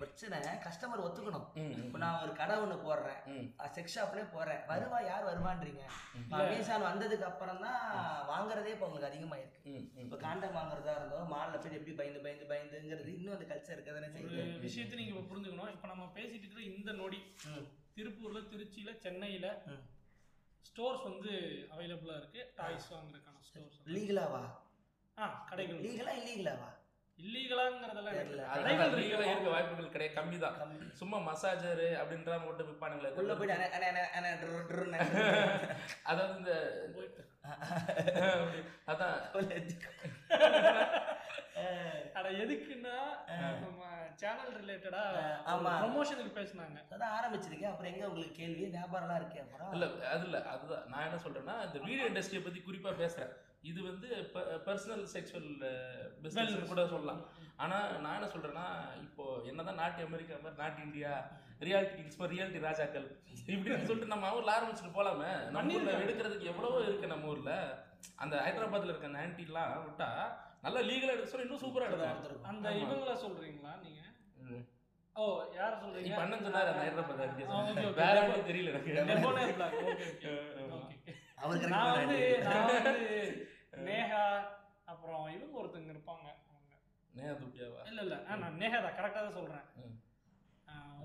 பிரச்சனை 0.00 0.38
கஸ்டமர் 0.64 1.02
ஒத்துக்கணும். 1.04 1.44
இப்போ 1.82 1.98
நான் 2.02 2.18
ஒரு 2.24 2.32
கடை 2.40 2.54
ஒன்று 2.62 2.74
போடுறேன். 2.86 3.20
ம், 3.34 3.46
செக்ஸ் 3.76 3.94
ஷாப்லேயே 3.96 4.26
போறேன் 4.34 4.60
வருவா 4.70 4.98
யார் 5.06 5.28
வருவான்றீங்க? 5.28 5.84
அமேசான் 6.40 6.84
வந்ததுக்கு 6.88 7.26
அப்புறம் 7.28 7.62
தான் 7.66 7.78
வாங்குறதே 8.32 8.72
இப்போ 8.74 8.86
உங்களுக்கு 8.88 9.08
அதிகமாயிருக்கு. 9.10 9.60
இப்போ 10.04 10.16
காண்டம் 10.24 10.58
வாங்குறதா 10.58 10.96
இருந்தோம் 10.98 11.32
மாலில் 11.34 11.62
போய் 11.62 11.78
எப்படி 11.78 11.94
பயந்து 12.00 12.20
பயந்து 12.26 12.50
பயந்துங்கிறது 12.52 13.14
இன்னும் 13.16 13.36
அந்த 13.36 13.48
கல்ச்சர் 13.52 13.76
இருக்க 13.76 13.94
தானே 13.98 14.10
ஒரு 14.10 14.34
செய்யுது 14.34 14.60
விஷயத்தை 14.66 14.98
நீங்க 15.00 15.14
இப்ப 15.14 15.24
புரிஞ்சுக்கணும். 15.32 15.72
இப்ப 15.76 15.88
நம்ம 15.92 16.10
பேசிட்டு 16.18 16.44
இருக்கிற 16.44 16.64
இந்த 16.72 16.92
நொடி. 17.00 17.22
திருப்பூர்ல 17.96 18.42
திருச்சியில 18.52 18.92
சென்னையில. 19.06 19.46
ஸ்டோர்ஸ் 20.64 21.08
வந்து 21.10 21.32
அவைலபிளா 21.74 22.18
இருக்கு. 22.20 22.42
டாய்ஸ் 22.60 22.92
வாங்குறதுக்கான 22.94 23.42
ஸ்டோர்ஸ் 23.48 23.80
லீகலாவா 23.96 24.44
ஆ 25.18 25.26
கடைகள். 25.50 25.78
லீகலா 25.84 26.12
இல்லீகலா 26.18 26.54
இல்லீகலாங்கிறதெல்லாம் 27.18 28.16
தெரியல. 28.16 28.42
இருக்கு. 29.26 29.52
வாய்ப்புகள் 29.52 29.92
கிடையாது. 29.94 30.16
கம்மி. 30.16 30.38
தான் 30.38 30.56
சும்மா 30.98 31.18
மசாஜர் 31.28 31.80
அப்படின்ற 32.00 32.32
மட்டும் 32.42 32.68
விற்பானுங்களே 32.70 33.12
உள்ள 33.20 33.34
போயிட்டு 33.34 33.54
அதாவது 36.10 36.34
இந்த 36.40 36.52
அதான். 38.92 39.18
அட 42.18 42.28
எதுக்குன்னா 42.42 42.94
நம்ம 43.62 43.80
சேனல் 44.20 44.52
ரிலேட்டடா 44.58 45.00
ஆமா. 45.52 45.70
ப்ரொமோஷனுக்கு 45.76 46.30
பேசுனாங்க. 46.36 46.76
அதான் 46.94 47.12
ஆரம்பிச்சிருக்கேன். 47.16 47.70
அப்புறம் 47.70 47.90
எங்க 47.92 48.04
உங்களுக்கு 48.08 48.34
கேள்வி? 48.34 48.62
வியாபாரம்லாம் 48.74 49.16
இருக்கு 49.16 49.40
அப்புறம்? 49.40 49.72
இல்ல 49.74 49.84
அது 50.12 50.24
இல்ல. 50.28 50.38
அதுதான். 50.52 50.84
நான் 50.88 51.04
என்ன 51.06 51.18
சொல்றேன்னா 51.24 51.54
இந்த 51.66 51.78
வீடியோ 51.84 52.04
இண்டஸ்ட்ரியை 52.10 52.42
பத்தி 52.44 52.60
குறிப்பா 52.62 52.90
பேசுறேன். 53.02 53.32
இது 53.66 53.80
வந்து 53.82 54.08
பர்சனல் 54.66 55.04
செக்ஷுவல் 55.12 55.50
பிசினஸ் 56.22 56.70
கூட 56.70 56.82
சொல்லலாம் 56.90 57.20
ஆனா 57.56 57.76
நான் 58.02 58.16
என்ன 58.16 58.28
சொல்றேன்னா 58.32 58.66
இப்போ 59.04 59.24
என்னதான் 59.50 59.80
நாட்டு 59.80 60.06
அமெரிக்கா 60.06 60.38
மாதிரி 60.38 60.60
நாட்டு 60.60 60.84
இந்தியா 60.86 61.12
ரியாலிட்டி 61.60 61.94
கிங்ஸ் 61.94 62.20
மாதிரி 62.20 62.34
ரியாலிட்டி 62.34 62.60
ராஜாக்கள் 62.66 63.06
இப்படின்னு 63.48 63.88
சொல்லிட்டு 63.88 64.12
நம்ம 64.14 64.32
ஊர்ல 64.34 64.54
ஆரம்பிச்சுட்டு 64.56 64.96
போலாமே 64.96 65.30
நம்ம 65.48 65.76
ஊர்ல 65.76 65.94
எடுக்கிறதுக்கு 65.98 66.50
எவ்வளவோ 66.52 66.80
இருக்கு 66.84 67.12
நம்ம 67.14 67.30
ஊர்ல 67.32 67.52
அந்த 68.22 68.34
ஹைதராபாத்ல 68.44 68.90
இருக்க 68.90 69.10
அந்த 69.10 69.22
ஆன்டிலாம் 69.22 69.72
விட்டா 69.84 70.10
நல்லா 70.64 70.80
லீகலா 70.88 71.14
எடுக்க 71.14 71.30
சொல்ல 71.30 71.46
இன்னும் 71.46 71.62
சூப்பரா 71.62 71.86
எடுக்கலாம் 71.86 72.12
எடுத்திருக்கோம். 72.12 72.48
அந்த. 72.50 72.68
இவங்கள 72.82 73.12
சொல்றீங்களா 73.22 73.72
நீங்க 73.82 74.00
ம். 74.46 74.62
ஓ 75.16 75.24
யார 75.56 75.70
சொல்றீங்க 75.82 76.08
இப்ப 76.08 76.22
அண்ணன் 76.22 76.46
சொன்னாரு 76.46 76.70
அந்த 76.72 76.82
ஹைதராபாத் 76.82 77.22
ஆன்டி. 77.24 77.44
வேற 77.98 78.14
யாரும் 78.20 78.48
தெரியல 78.48 78.72
எனக்கு 78.72 78.96
டெபோனேர் 79.10 79.54
பிளாக் 79.54 79.76
ஓகே 79.84 80.06
ஓகே 80.10 80.32
ஆமா. 80.64 80.80
ஓகே 80.88 81.14
அவர் 81.38 81.54
correct 81.54 81.72
நான் 81.72 81.92
வந்து. 81.96 82.18
நான் 82.46 82.66
வந்து 82.68 82.94
நேஹா 83.86 84.22
அப்புறம் 84.86 85.24
இவங்க 85.34 85.56
ஒருத்தங்க 85.60 85.90
இருப்பாங்க. 85.94 86.26
அவங்க. 86.46 86.74
நேஹா 87.14 87.34
துப்பியாவா 87.40 87.80
இல்ல 87.90 88.00
இல்ல. 88.06 88.16
நான் 88.42 88.58
நேஹா 88.62 88.80
தான் 88.80 88.96
கரெக்டா 88.98 89.22
தான் 89.22 89.38
சொல்றேன். 89.38 89.66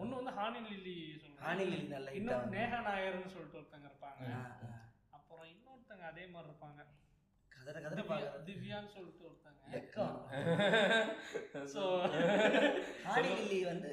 ஒண்ணு 0.01 0.13
வந்து 0.20 0.34
ஹானி 0.38 0.60
லில்லி 0.68 0.94
சொல்றேன் 1.22 1.44
ஹானி 1.46 1.63
லில்லி 1.66 1.88
நல்ல 1.90 2.12
இன்னொரு. 2.20 2.48
நேஹா 2.56 2.78
நாயர்னு 2.88 3.34
சொல்லிட்டு 3.34 3.60
ஒருத்தங்க 3.60 3.88
இருப்பாங்க. 3.92 4.24
அப்புறம் 5.18 5.48
இன்னொருத்தங்க 5.54 6.06
அதே 6.12 6.25
மாதிரி 6.34 6.50
இருப்பாங்க. 6.50 6.82
கதற 7.51 7.75
கதற 7.86 8.01
பாக்குறது. 8.04 8.44
திவ்யான்னு 8.48 8.94
சொல்லிட்டு 8.96 9.24
ஒருத்தங்க. 9.24 9.50
ஸோ 11.74 11.82
ஹானி 13.08 13.30
லில்லி 13.38 13.60
வந்து 13.66 13.92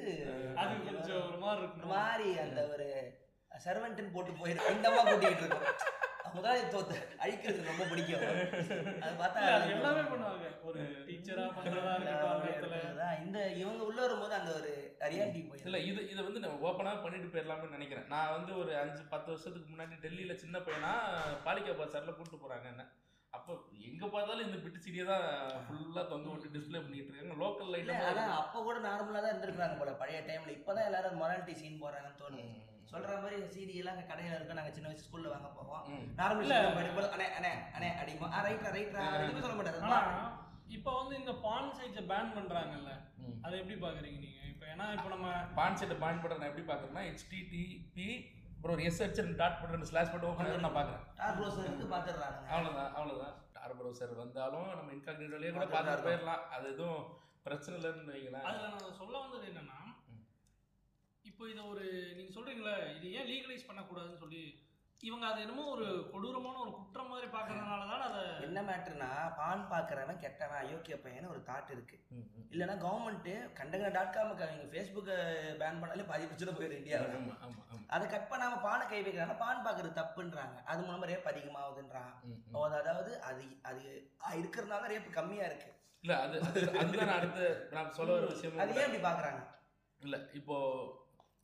அது 0.61 0.73
கொஞ்சம் 0.87 1.21
ஒரு 1.27 1.37
மாதிரி 1.43 1.61
இருக்கும் 1.61 1.93
மாதிரி 1.95 2.29
அந்த 2.45 2.61
ஒரு 2.73 2.87
சர்வெண்ட்னு 3.65 4.13
போட்டு 4.15 4.33
போயிடும் 4.41 4.71
இந்த 4.73 4.87
அம்மா 4.91 5.03
கூட்டிகிட்டு 5.05 5.45
இருக்கும். 5.45 5.67
முதலாளி 6.35 6.61
தோத்து 6.73 6.95
அழிக்கிறது 7.23 7.67
ரொம்ப 7.69 7.83
பிடிக்கும். 7.91 8.23
அது 9.03 9.13
பார்த்தா 9.21 9.41
இல்ல, 9.45 9.73
எல்லாமே 9.75 10.03
பண்ணுவாங்க. 10.11 10.45
ஒரு 10.67 10.79
டீச்சரா 11.07 11.45
பண்றதா 11.57 11.93
அதான் 12.89 13.19
இந்த 13.25 13.39
இவங்க 13.61 13.81
உள்ள 13.89 13.99
வரும்போது 14.05 14.35
அந்த 14.39 14.51
ஒரு 14.59 14.71
ரியாலிட்டி 15.13 15.41
இல்ல 15.41 15.49
போயிடும் 15.49 15.87
இது 15.89 16.01
இது 16.13 16.21
வந்து 16.27 16.43
நம்ம 16.45 16.63
ஓப்பனா 16.69 16.93
பண்ணிட்டு 17.03 17.33
போயிடலாம்னு 17.33 17.75
நினைக்கிறேன். 17.77 18.07
நான் 18.13 18.33
வந்து 18.37 18.53
ஒரு 18.61 18.71
அஞ்சு 18.83 19.03
பத்து 19.13 19.29
வருஷத்துக்கு 19.33 19.73
முன்னாடி 19.73 19.97
டெல்லியில 20.05 20.35
சின்ன 20.43 20.57
பையனா 20.67 20.93
பாலிகா 21.47 21.75
பஜார்ல 21.81 22.15
கூட்டு 22.19 22.39
போறாங்க 22.45 22.67
என்ன. 22.73 22.85
அப்போ 23.33 23.51
எங்க 23.89 24.03
பார்த்தாலும் 24.13 24.45
இந்த 24.47 24.57
பிட்டு 24.61 24.79
சீடியை 24.83 25.03
தான் 25.09 25.25
ஃபுல்லா 25.65 26.03
தொங்க 26.11 26.29
விட்டு 26.31 26.53
டிஸ்ப்ளே 26.55 26.79
பண்ணிட்டு 26.83 27.11
இருக்காங்க. 27.11 27.35
லோக்கல் 27.43 27.67
இல்ல 27.81 27.91
லைட் 27.91 28.07
ஆனா 28.11 28.23
அப்ப 28.41 28.63
கூட 28.67 28.77
நார்மலா 28.87 29.21
தான் 29.23 29.33
இருந்திருக்காங்க 29.33 29.77
போல. 29.81 29.91
பழைய 30.01 30.21
டைம்ல 30.29 30.57
இப்பதான் 30.57 30.87
எல்லாரும் 30.89 31.19
மொராலிட்டி 31.21 31.55
சீன் 31.61 31.81
போறாங்கன்னு 31.83 32.21
தோணுது. 32.23 32.47
சொல்ற 32.91 33.15
மாதிரி 33.23 33.37
சிடி 33.55 33.73
எல்லாம் 33.81 33.95
அங்க 33.95 34.05
கடையில 34.11 34.35
இருக்கும். 34.37 34.59
நாங்க 34.59 34.71
சின்ன 34.75 34.87
வயசு 34.89 35.05
ஸ்கூல்ல 35.07 35.31
வாங்க 35.33 35.49
போவோம். 35.57 35.83
நார்மல். 36.19 36.53
படிக்கும்போது 36.77 37.09
அண்ணே 37.15 37.27
அண்ணே 37.37 37.51
அண்ணே 37.75 37.89
அடிக்குமா 38.01 38.29
ஆ 38.37 38.41
ரைட்ரா 38.47 38.71
ரைட்ரா 38.77 39.03
எதுவுமே 39.17 39.43
சொல்ல 39.45 39.57
மாட்டாரு. 39.59 40.25
இப்போ 40.77 40.91
வந்து 40.99 41.13
இந்த 41.21 41.33
பான் 41.45 41.69
சைட்ஸை 41.77 42.03
பேன் 42.11 42.33
பண்றாங்கல்ல 42.37 42.91
அதை 43.45 43.53
எப்படி 43.61 43.77
பாக்குறீங்க 43.85 44.19
நீங்க? 44.25 44.41
இப்போ 44.53 44.65
ஏன்னா 44.73 44.85
இப்போ 44.97 45.09
நம்ம 45.13 45.27
பான் 45.59 45.77
செட்டை 45.79 45.95
பான் 46.03 46.21
பண்ற 46.23 46.37
நான் 46.41 46.51
எப்படி 46.51 46.65
பாக்குறேன்னா 46.71 47.03
ஹெச்டிடிபி 47.09 48.07
அப்புறம் 48.55 48.75
ஒரு 48.75 48.83
எஸ் 48.89 49.01
ஹெச் 49.03 49.21
டாட் 49.41 49.59
பண்ற 49.61 49.87
ஸ்லாஷ் 49.91 50.11
பண்ணி 50.13 50.27
ஓப்பன் 50.29 50.65
நான் 50.67 50.77
பாக்குறேன். 50.79 51.03
டார் 51.19 51.37
ப்ரௌசர் 51.39 51.67
இருக்கு 51.69 51.87
பாத்துறாங்க 51.95 52.39
அவ்வளவுதான் 52.53 52.91
அவ்வளவுதான். 52.97 53.35
டார் 53.57 53.75
ப்ரௌசர் 53.79 54.13
வந்தாலும் 54.23 54.67
நம்ம 54.79 54.91
இன்காக்னிட்டோலயே 54.97 55.51
கூட 55.57 55.65
பார்த்துட்டு 55.75 56.07
போயிடலாம். 56.09 56.43
அது 56.55 56.67
எதுவும் 56.73 57.03
பிரச்சனை 57.45 57.75
இல்லைன்னு 57.79 58.13
வைங்களேன். 58.15 58.47
அதுல 58.49 58.67
நான் 58.75 58.97
சொல்ல 59.01 59.15
வந்தது 59.23 59.45
என்னன்னா 59.51 59.77
இப்போ 61.39 61.49
இதை 61.49 61.61
ஒரு 61.65 61.83
நீங்க 62.15 62.31
சொல்றீங்களே 62.33 62.73
இது 62.95 63.09
ஏன் 63.17 63.27
லீகலைஸ் 63.29 63.67
பண்ணக்கூடாதுன்னு 63.67 64.17
சொல்லி 64.21 64.41
இவங்க 65.01 65.25
அது 65.27 65.39
என்னமோ 65.43 65.65
ஒரு 65.73 65.85
கொடூரமான 66.09 66.57
ஒரு 66.63 66.71
குற்றம் 66.73 67.11
மாதிரி 67.11 67.27
பாக்குறதுனால 67.35 67.85
தான் 67.91 68.03
அதை 68.07 68.23
என்ன 68.45 68.61
மேட்டர்னா 68.65 69.07
பான் 69.37 69.63
பாக்குறவன் 69.69 70.19
கெட்டவன் 70.23 70.59
அயோக்கிய 70.61 70.95
பையன் 70.97 71.29
ஒரு 71.31 71.41
தாட் 71.45 71.71
இருக்கு. 71.75 71.97
ம், 72.09 72.25
ம். 72.31 72.43
இல்லைன்னா 72.51 72.75
கவர்மெண்ட் 72.83 73.29
கண்டகன 73.59 73.93
டாட் 73.95 74.11
காம் 74.11 74.33
நீங்க 74.51 74.67
ஃபேஸ்புக்கை 74.73 75.15
பேன் 75.61 75.79
பண்ணாலே 75.81 76.07
பாதி 76.09 76.27
பிரச்சனை 76.27 76.55
போயிடும் 76.57 76.79
இந்தியாவில். 76.81 77.31
அதை 77.89 78.03
கட் 78.09 78.29
பண்ணாம 78.31 78.59
பானை 78.61 78.85
கை 78.87 79.01
வைக்கிறாங்க 79.01 79.37
பான் 79.37 79.65
பாக்குறது 79.65 79.99
தப்புன்றாங்க. 80.01 80.57
அது 80.67 80.83
மூலமா 80.83 81.09
ரேப் 81.11 81.31
அதிகமாகுதுன்றான். 81.33 82.13
அதாவது 82.79 83.13
அது 83.29 83.45
அது 83.65 83.85
இருக்கிறதுனால 84.39 84.91
ரேப் 84.93 85.09
கம்மியா 85.13 85.45
இருக்கு. 85.45 85.71
இல்ல 86.03 86.15
அது 86.25 86.35
அது 86.45 86.59
அதுதான் 86.81 87.17
அடுத்து 87.17 87.47
நான் 87.73 87.95
சொல்ல 87.95 88.11
வர 88.13 88.27
விஷயம் 88.29 88.61
அது 88.65 88.77
ஏன் 88.77 88.87
இப்படி 88.89 89.03
பாக்குறாங்க 89.05 89.41
இல்ல 90.01 90.17
இப்போ 90.37 90.57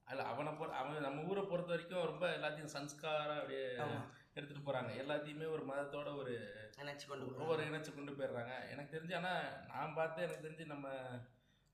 அல்ல 0.07 0.23
அவனை 0.31 0.51
பொறு 0.53 0.71
அவன் 0.79 1.05
நம்ம 1.05 1.23
ஊரை 1.29 1.43
பொறுத்த 1.43 1.71
வரைக்கும் 1.71 2.09
ரொம்ப 2.09 2.25
எல்லாத்தையும் 2.35 2.73
சன்ஸ்காரா 2.73 3.35
அப்படியே 3.37 3.63
ஆமா 3.83 3.99
எடுத்துட்டு 4.35 4.63
போறாங்க 4.63 4.91
எல்லாத்தையுமே 5.01 5.47
ஒரு 5.51 5.63
மதத்தோட 5.69 6.09
ஒரு 6.15 6.33
நினைச்சு 6.79 7.05
கொண்டு 7.05 7.27
ஒரு. 7.47 7.63
இணைச்சு 7.67 7.91
கொண்டு 7.91 8.13
போயிடுறாங்க 8.13 8.53
எனக்கு 8.71 8.93
தெரிஞ்சு 8.95 9.15
ஆனா 9.15 9.33
நான் 9.71 9.95
பார்த்து 9.97 10.25
எனக்கு 10.25 10.45
தெரிஞ்சு 10.45 10.65
நம்ம 10.67 10.87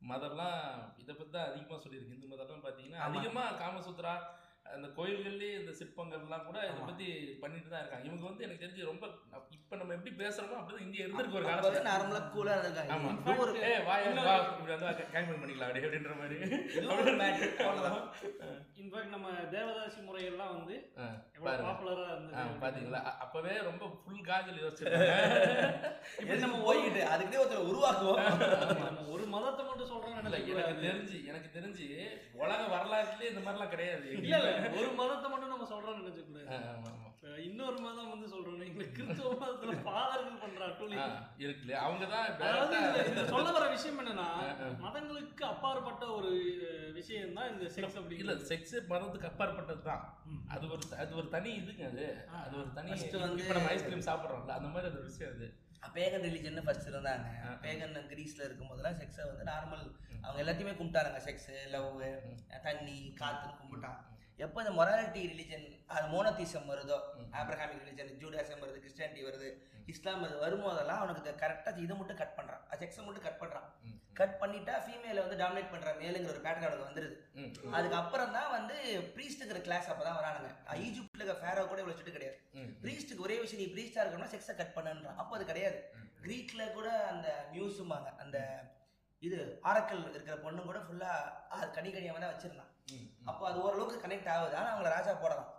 மதம்லாம் 0.01 0.59
இதை 0.97 1.13
பத்தி 1.13 1.31
தான் 1.31 1.49
அதிகமா 1.49 1.79
சொல்லியிருக்கு 1.81 2.15
இந்து 2.15 2.31
மதம்லாம் 2.31 2.65
பாத்தீங்கன்னா 2.65 2.99
ஆமா. 2.99 3.09
அதிகமா 3.09 3.43
காமசூத்ரா 3.59 4.13
அந்த 4.65 4.87
கோயில்கள்லயே 4.95 5.53
இந்த 5.57 5.71
சிற்பங்கள்லாம் 5.77 6.45
கூட 6.45 6.57
இதை. 6.63 6.81
பத்தி 6.83 7.07
பண்ணிட்டு 7.39 7.69
தான் 7.69 7.81
இருக்காங்க. 7.81 8.05
இவங்க 8.05 8.25
வந்து 8.27 8.45
எனக்கு 8.45 8.63
தெரிஞ்சு 8.63 8.85
ரொம்ப 8.85 9.05
இப்ப 9.55 9.75
நம்ம 9.75 9.93
எப்படி 9.95 10.11
பேசுறோமோ 10.15 10.57
அப்படிதான் 10.57 10.85
இந்தியா 10.85 11.03
இருந்திருக்கு 11.03 11.39
ஒரு 11.39 11.47
காலத்துல. 11.47 11.81
நார்மலா 11.87 12.19
கூலா 12.31 12.53
இருக்காங்க 12.57 12.93
ஆமா. 12.95 13.11
இது 13.21 13.41
ஒரு 13.43 13.51
ஏ 13.63 13.71
வாயா 13.85 14.11
வா 14.19 14.35
இப்படி 14.51 14.71
வந்து 14.75 15.05
கேம்பெயின் 15.13 15.41
பண்ணிக்கலாம் 15.41 15.69
அப்படி 15.69 15.85
அப்படின்ற 15.87 16.15
மாதிரி. 16.15 16.37
இன்ஃபேக்ட் 18.81 19.13
நம்ம 19.13 19.27
தேவதாசி 19.51 19.99
முறையெல்லாம் 20.01 20.53
வந்து 20.55 20.75
ஆ, 20.97 21.05
எவ்வளவு 21.35 21.45
பாருங்க. 21.47 21.67
பாப்புலரா 21.67 22.05
ஆ, 22.05 22.13
இருந்தது 22.13 22.61
பாத்தீங்களா? 22.63 23.01
அ- 23.05 23.17
அப்பவே 23.23 23.55
ரொம்ப 23.63 23.83
ஃபுல் 23.97 24.23
காஜல் 24.25 24.61
யோசிச்சிருக்காங்க 24.61 26.39
நம்ம 26.45 26.57
போய்கிட்டு 26.63 27.01
அதுக்கிட்டே 27.11 27.41
ஒருத்தர் 27.41 27.67
உருவாக்குவோம். 27.67 28.21
நம்ம 28.81 29.05
ஒரு 29.11 29.25
மதத்தை 29.27 29.63
மட்டும் 29.65 29.79
இல்ல 30.23 30.37
எனக்கு 30.53 30.81
தெரிஞ்சு 30.83 31.17
எனக்கு 31.25 31.49
தெரிஞ்சு 31.53 31.85
உலக 32.35 32.59
வரலாற்றுலயே 32.73 33.29
இந்த 33.29 33.41
மாதிரிலாம் 33.41 33.71
கிடையாது. 33.71 34.05
இல்ல 34.17 34.35
இல்ல. 34.41 34.51
ஒரு 34.77 34.89
மதத்தை 34.97 35.27
மட்டும் 35.29 35.53
நம்ம 35.53 35.67
சொல்றோம்னு 35.69 36.01
நினைச்ச 36.01 36.21
கூடாது 36.23 36.47
ஆ, 36.49 36.57
ஆமா, 36.71 36.89
ஆமா. 36.91 37.07
இப்ப 37.13 37.33
இன்னொரு 37.43 37.77
மதம் 37.83 38.11
வந்து 38.11 38.27
சொல்றோம் 38.31 38.63
எங்களுக்கு 38.65 38.95
கிறிஸ்துவ 38.97 39.31
மதத்துல 39.41 39.73
ஃபாதர்கள் 39.83 40.39
பண்ற 40.41 40.61
அட்டூழி 40.67 40.95
இருக்குல்ல 41.41 41.73
அவங்க 41.81 42.05
தான் 42.07 42.29
சொல்ல 43.31 43.47
வர 43.57 43.65
விஷயம் 43.73 43.99
என்னன்னா. 44.01 44.27
மதங்களுக்கு 44.85 45.43
அப்பாற்பட்ட 45.49 46.05
ஒரு 46.17 46.31
விஷயம் 46.97 47.35
தான் 47.37 47.49
இந்த 47.51 47.65
செக்ஸ் 47.67 47.89
இல்ல 47.89 48.01
அப்படிங்கிறது. 48.01 48.47
செக்ஸ் 48.49 48.75
மதத்துக்கு 48.91 49.29
அப்பாற்பட்டது 49.29 49.83
தான். 49.83 50.03
அது 50.49 50.71
ஒரு 50.73 50.83
அது 50.97 51.11
ஒரு 51.15 51.29
தனி 51.31 51.51
இதுங்க 51.59 51.85
அது. 51.91 52.07
அது 52.41 52.55
ஒரு 52.57 52.71
தனி 52.75 52.91
இப்ப 53.37 53.57
நம்ம 53.57 53.71
ஐஸ்கிரீம் 53.75 54.07
சாப்பிடுறோம்ல 54.09 54.55
அந்த 54.59 54.69
மாதிரி 54.69 54.89
அது 54.89 55.01
ஒரு 55.01 55.09
விஷயம் 55.11 55.33
அது. 55.35 55.49
பேகன் 55.95 56.25
ரிலிஜன் 56.27 56.65
ஃபர்ஸ்ட் 56.65 56.89
இருந்தாங்க. 56.89 57.27
பேகன் 57.63 57.95
கிரீஸ்ல 58.09 58.45
இருக்கும் 58.47 58.69
போதெல்லாம் 58.71 58.99
செக்ஸை 58.99 59.23
வந்து 59.27 59.45
நார்மல் 59.47 59.85
அவங்க 60.23 60.39
எல்லாத்தையுமே 60.41 60.73
கும்பிட்டாருங்க 60.75 61.21
செக்ஸ் 61.25 61.47
லவ். 61.71 62.01
தண்ணி 62.65 62.97
காத்துன்னு 63.19 63.59
கும்பிட்டான் 63.61 63.99
எப்போ 64.43 64.57
இந்த 64.63 64.71
மொராலிட்டி 64.77 65.21
ரிலிஜன் 65.31 65.65
அது 65.93 66.05
மோனோதீசம் 66.13 66.69
வருதோ. 66.71 66.97
ஆப்ரஹாமிக் 67.39 67.81
ரிலிஜன் 67.81 68.11
ஜூடாசம் 68.21 68.61
வருது 68.63 68.81
கிறிஸ்டியானிட்டி 68.83 69.23
வருது 69.27 69.49
இஸ்லாம் 69.91 70.21
வருது 70.23 70.39
வரும்போதெல்லாம் 70.43 71.01
அவனுக்கு 71.01 71.33
கரெக்டாக 71.43 71.83
இதை 71.85 71.95
மட்டும் 71.99 72.19
கட் 72.21 72.37
பண்ணுறான் 72.37 72.63
செக்ஸை 72.81 73.03
மட்டும் 73.05 73.25
கட் 73.25 73.41
பண்ணுறான். 73.41 73.67
கட் 74.19 74.35
பண்ணிட்டா 74.41 74.73
ஃபீமேலை 74.85 75.19
வந்து 75.23 75.39
டாமினேட் 75.41 75.71
பண்ணுற 75.73 75.91
மேலுங்கிற 76.01 76.33
ஒரு 76.33 76.41
பேட்டர்ன் 76.45 76.67
அவனுக்கு 76.67 76.89
வந்துருது. 76.89 77.15
அதுக்கப்புறம் 77.77 78.33
தான் 78.37 78.51
வந்து 78.55 78.75
ப்ரீஸ்ட்டுங்கிற 79.15 79.61
கிளாஸ் 79.67 79.89
அப்போ 79.91 80.03
தான் 80.07 80.19
வரானுங்க. 80.19 80.49
ஈஜிப்டில் 80.85 81.21
இருக்க 81.21 81.35
ஃபேரோ 81.43 81.63
கூட 81.71 81.81
இவ்வளோ 81.83 81.97
சுட்டு 81.99 82.17
கிடையாது. 82.17 82.37
ம். 82.59 82.71
ப்ரீஸ்ட்டுக்கு 82.83 83.25
ஒரே 83.27 83.37
விஷயம் 83.43 83.61
நீ 83.63 83.67
ப்ரீஸ்டாக 83.75 84.03
இருக்கணும்னா 84.03 84.33
செக்ஸை 84.33 84.55
கட் 84.55 84.75
பண்ணுன்றான். 84.77 85.19
அப்போ 85.21 85.35
அது 85.37 85.45
கிடையாது. 85.45 85.79
ம். 85.99 86.09
க்ரீக்ல 86.25 86.65
கூட 86.73 86.89
அந்த 87.11 87.27
மியூஸுமாங்க 87.53 88.11
அந்த 88.23 88.37
இது 89.23 89.39
ஆரக்கல் 89.63 90.05
இருக்கிற 90.09 90.35
பொண்ணு 90.45 90.61
கூட 90.61 90.79
ஃபுல்லாக 90.85 91.31
அது 91.53 91.67
கனி 91.71 91.89
கனியாக 91.91 92.19
தான் 92.19 92.33
வச்சிருந்தான். 92.33 92.70
அப்போ 93.29 93.43
அது 93.49 93.57
ஓரளவுக்கு 93.65 94.03
கனெக்ட் 94.03 94.29
ஆகுது. 94.35 94.55
ஆனால் 94.59 94.73
அவங்கள 94.73 94.91
ராஜா 94.97 95.13
போடலாம். 95.23 95.49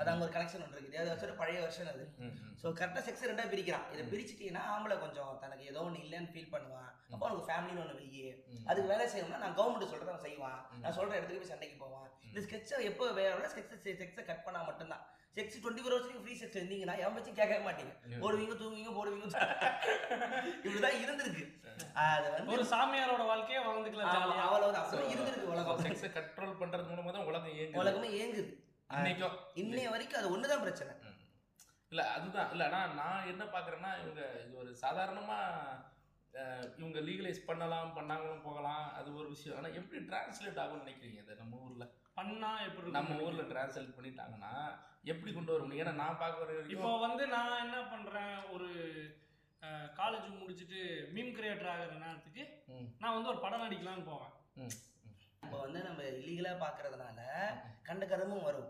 அது 0.00 0.10
அங்கே 0.10 0.24
ஒரு 0.24 0.32
கனெக்ஷன் 0.34 0.62
ஒன்று 0.64 0.78
இருக்குது. 0.78 0.98
அது 1.02 1.10
வச்சுட்டு 1.10 1.38
பழைய 1.40 1.58
வருஷன் 1.64 1.90
அது. 1.92 2.02
ஸோ 2.60 2.66
கரெக்டாக 2.78 3.02
செக்ஸ் 3.06 3.28
ரெண்டாக 3.30 3.48
பிரிக்கிறான். 3.52 3.86
இதை 3.94 4.02
பிரிச்சிட்டீங்கன்னா 4.12 4.62
ஆம்பளை 4.72 4.96
கொஞ்சம் 5.04 5.30
தனக்கு 5.44 5.64
ஏதோ 5.70 5.80
ஒன்று 5.86 6.02
இல்லைன்னு 6.04 6.32
ஃபீல் 6.32 6.52
பண்ணுவான். 6.54 6.90
அப்போ 7.12 7.24
அவனுக்கு 7.26 7.48
ஃபேமிலின்னு 7.50 7.82
ஒன்று 7.84 7.98
வெய்யி 8.00 8.22
ம். 8.52 8.64
அதுக்கு 8.68 8.90
வேலை 8.92 9.06
செய்யணும்னா 9.12 9.40
நான் 9.44 9.56
கவர்மெண்ட் 9.60 9.90
சொல்கிறத 9.92 10.12
அவன் 10.14 10.26
செய்வான். 10.28 10.60
நான் 10.82 10.96
சொல்கிற 10.98 11.16
இடத்துக்கு 11.18 11.42
போய் 11.42 11.52
சண்டைக்கு 11.54 11.78
போவான். 11.84 12.08
இந்த 12.28 12.42
ஸ்கெட்சை 12.46 12.78
எப்போ 12.90 13.06
வேற 13.20 13.48
செக்ஸ் 13.56 13.86
செக்ஸை 14.02 14.24
கட் 14.30 14.46
பண்ணால் 14.46 14.68
மட்டும்தான். 14.70 15.04
Sex 15.36 15.58
twenty 15.60 15.82
four 15.82 15.94
hours 15.94 16.22
free 16.24 16.34
sex 16.40 16.58
இருந்தீங்கன்னா 16.60 16.94
எவன் 17.02 17.16
வச்சு 17.18 17.32
கேட்க 17.40 17.54
மாட்டீங்க. 17.66 17.92
போடுவீங்க 18.22 18.54
தூங்குவீங்க 18.62 18.92
போடுவீங்க. 18.98 19.26
இப்படிதான் 20.64 20.98
இருந்திருக்கு. 21.04 21.44
அது 22.06 22.26
வந்து 22.34 22.52
ஒரு 22.56 22.64
சாமியாரோட 22.72 23.22
வாழ்க்கையை 23.30 23.60
வாழ்ந்துக்கலாம் 23.68 24.12
ஜாலியா. 24.14 24.42
அவளை 24.48 24.64
வந்து 24.66 24.82
அப்படியே 24.82 25.12
இருந்திருக்கு 25.14 25.52
உலகம். 25.54 25.80
செக்ஸை 25.86 26.10
கண்ட்ரோல் 26.16 26.60
பண்றது 26.62 26.90
மூலமா 26.90 27.14
தான் 27.16 27.28
உலகம் 27.30 27.54
இயங்குது. 27.56 27.80
உலகமே 27.84 28.10
ஏங்குது 28.22 28.50
இன்னைக்கும் 28.98 29.36
இன்னைய 29.62 29.90
வரைக்கும் 29.94 30.20
அது 30.20 30.34
ஒண்ணுதான் 30.34 30.64
பிரச்சனை. 30.66 30.92
இல்ல 31.92 32.02
அதுதான். 32.16 32.50
இல்ல 32.54 32.64
ஆனா 32.68 32.80
நான் 33.00 33.30
என்ன 33.32 33.44
பாக்குறேன்னா 33.54 33.90
இவங்க 34.02 34.22
இது 34.44 34.54
ஒரு 34.62 34.70
சாதாரணமா 34.84 35.38
இவங்க 36.80 36.98
லீகலைஸ் 37.08 37.40
பண்ணலாம் 37.48 37.90
பண்ணாமலும் 37.96 38.44
போகலாம். 38.46 38.84
அது 38.98 39.08
ஒரு 39.20 39.26
விஷயம். 39.34 39.56
ஆனா 39.58 39.68
எப்படி 39.80 39.98
டிரான்ஸ்லேட் 40.10 40.62
ஆகும்னு 40.62 40.84
நினைக்கிறீங்க 40.84 41.18
இதை 41.24 41.34
நம்ம 41.42 41.58
ஊர்ல? 41.66 41.86
பண்ணா 42.18 42.50
எப்படி 42.68 42.94
நம்ம 42.96 43.18
ஊர்ல 43.26 43.42
டிரான்ஸ்லேட் 43.52 43.96
பண்ணிட்டாங்கன்னா 43.98 44.54
எப்படி 45.10 45.30
கொண்டு 45.32 45.52
வர 45.52 45.62
முடியும்? 45.64 45.82
ஏன்னா 45.84 46.00
நான் 46.02 46.20
பார்க்க 46.22 46.44
வர 46.44 46.52
இப்போ 46.74 46.92
வந்து 47.06 47.24
நான் 47.34 47.60
என்ன 47.64 47.78
பண்றேன் 47.94 48.36
ஒரு 48.54 48.70
காலேஜ் 49.98 50.28
முடிச்சுட்டு 50.38 50.80
மீம் 51.16 51.34
கிரியேட்டர் 51.36 51.72
ஆகிற 51.72 51.98
நேரத்துக்கு. 52.04 52.44
நான் 53.02 53.14
வந்து 53.16 53.30
ஒரு 53.32 53.40
படம் 53.44 53.64
நடிக்கலாம்னு 53.66 54.08
போவேன். 54.12 54.32
இப்போ 55.44 55.56
வந்து 55.64 55.78
நம்ம 55.86 56.02
இல்லீகலாக 56.18 56.62
பார்க்கறதுனால 56.62 57.20
கண்ட 57.86 58.04
கருமும் 58.10 58.44
வரும். 58.48 58.68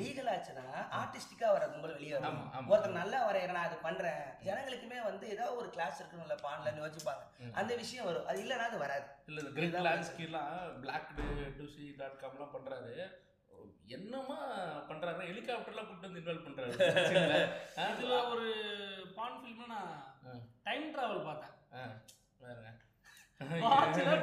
லீகல் 0.00 0.30
ஆச்சுன்னா 0.32 0.64
ஆர்டிஸ்டிக்காக 1.00 1.52
வர 1.56 1.64
கும்பல் 1.72 1.94
வெளியே 1.96 2.14
வரும். 2.14 2.40
ஒருத்தர் 2.70 2.98
நல்லா 3.00 3.18
வரையறேன் 3.28 3.56
நான் 3.58 3.68
அது 3.68 3.76
பண்றேன். 3.86 4.24
ஜனங்களுக்குமே 4.46 4.98
வந்து 5.10 5.24
ஏதாவது 5.34 5.60
ஒரு 5.60 5.68
கிளாஸ் 5.76 6.00
இருக்கணும்ல 6.00 6.36
பான்லன்னு 6.46 6.84
யோசிப்பாங்க. 6.84 7.24
அந்த 7.62 7.72
விஷயம் 7.82 8.08
வரும். 8.08 8.26
அது 8.32 8.40
இல்லைன்னா 8.44 8.68
அது 8.70 8.78
வராது. 8.84 9.06
இல்ல 9.30 9.42
இந்த 9.44 9.52
கிரிக் 9.58 9.78
லான்ஸ்கிலாம் 9.88 10.58
பிளாக் 10.84 11.14
டூசி 11.60 11.86
டாட் 12.00 12.20
காம்லாம் 12.24 12.54
பண்றாரு. 12.56 12.94
என்னமா 13.88 14.38
பண்றாரு 14.88 15.24
ஹெலிகாப்டர்லாம் 15.24 15.86
கூப்பிட்டு 15.86 16.12
வந்து 16.12 16.20
இன்வால்வ் 16.20 16.46
பண்றாரு. 16.46 16.82
ஆ, 17.78 17.82
இதுல 17.84 18.30
ஒரு 18.30 18.52
பான் 19.16 19.44
ஃபில்ம் 19.44 19.66
நான். 19.66 20.18
டைம் 20.62 20.94
டிராவல் 20.94 21.24
பார்த்தேன். 21.24 21.50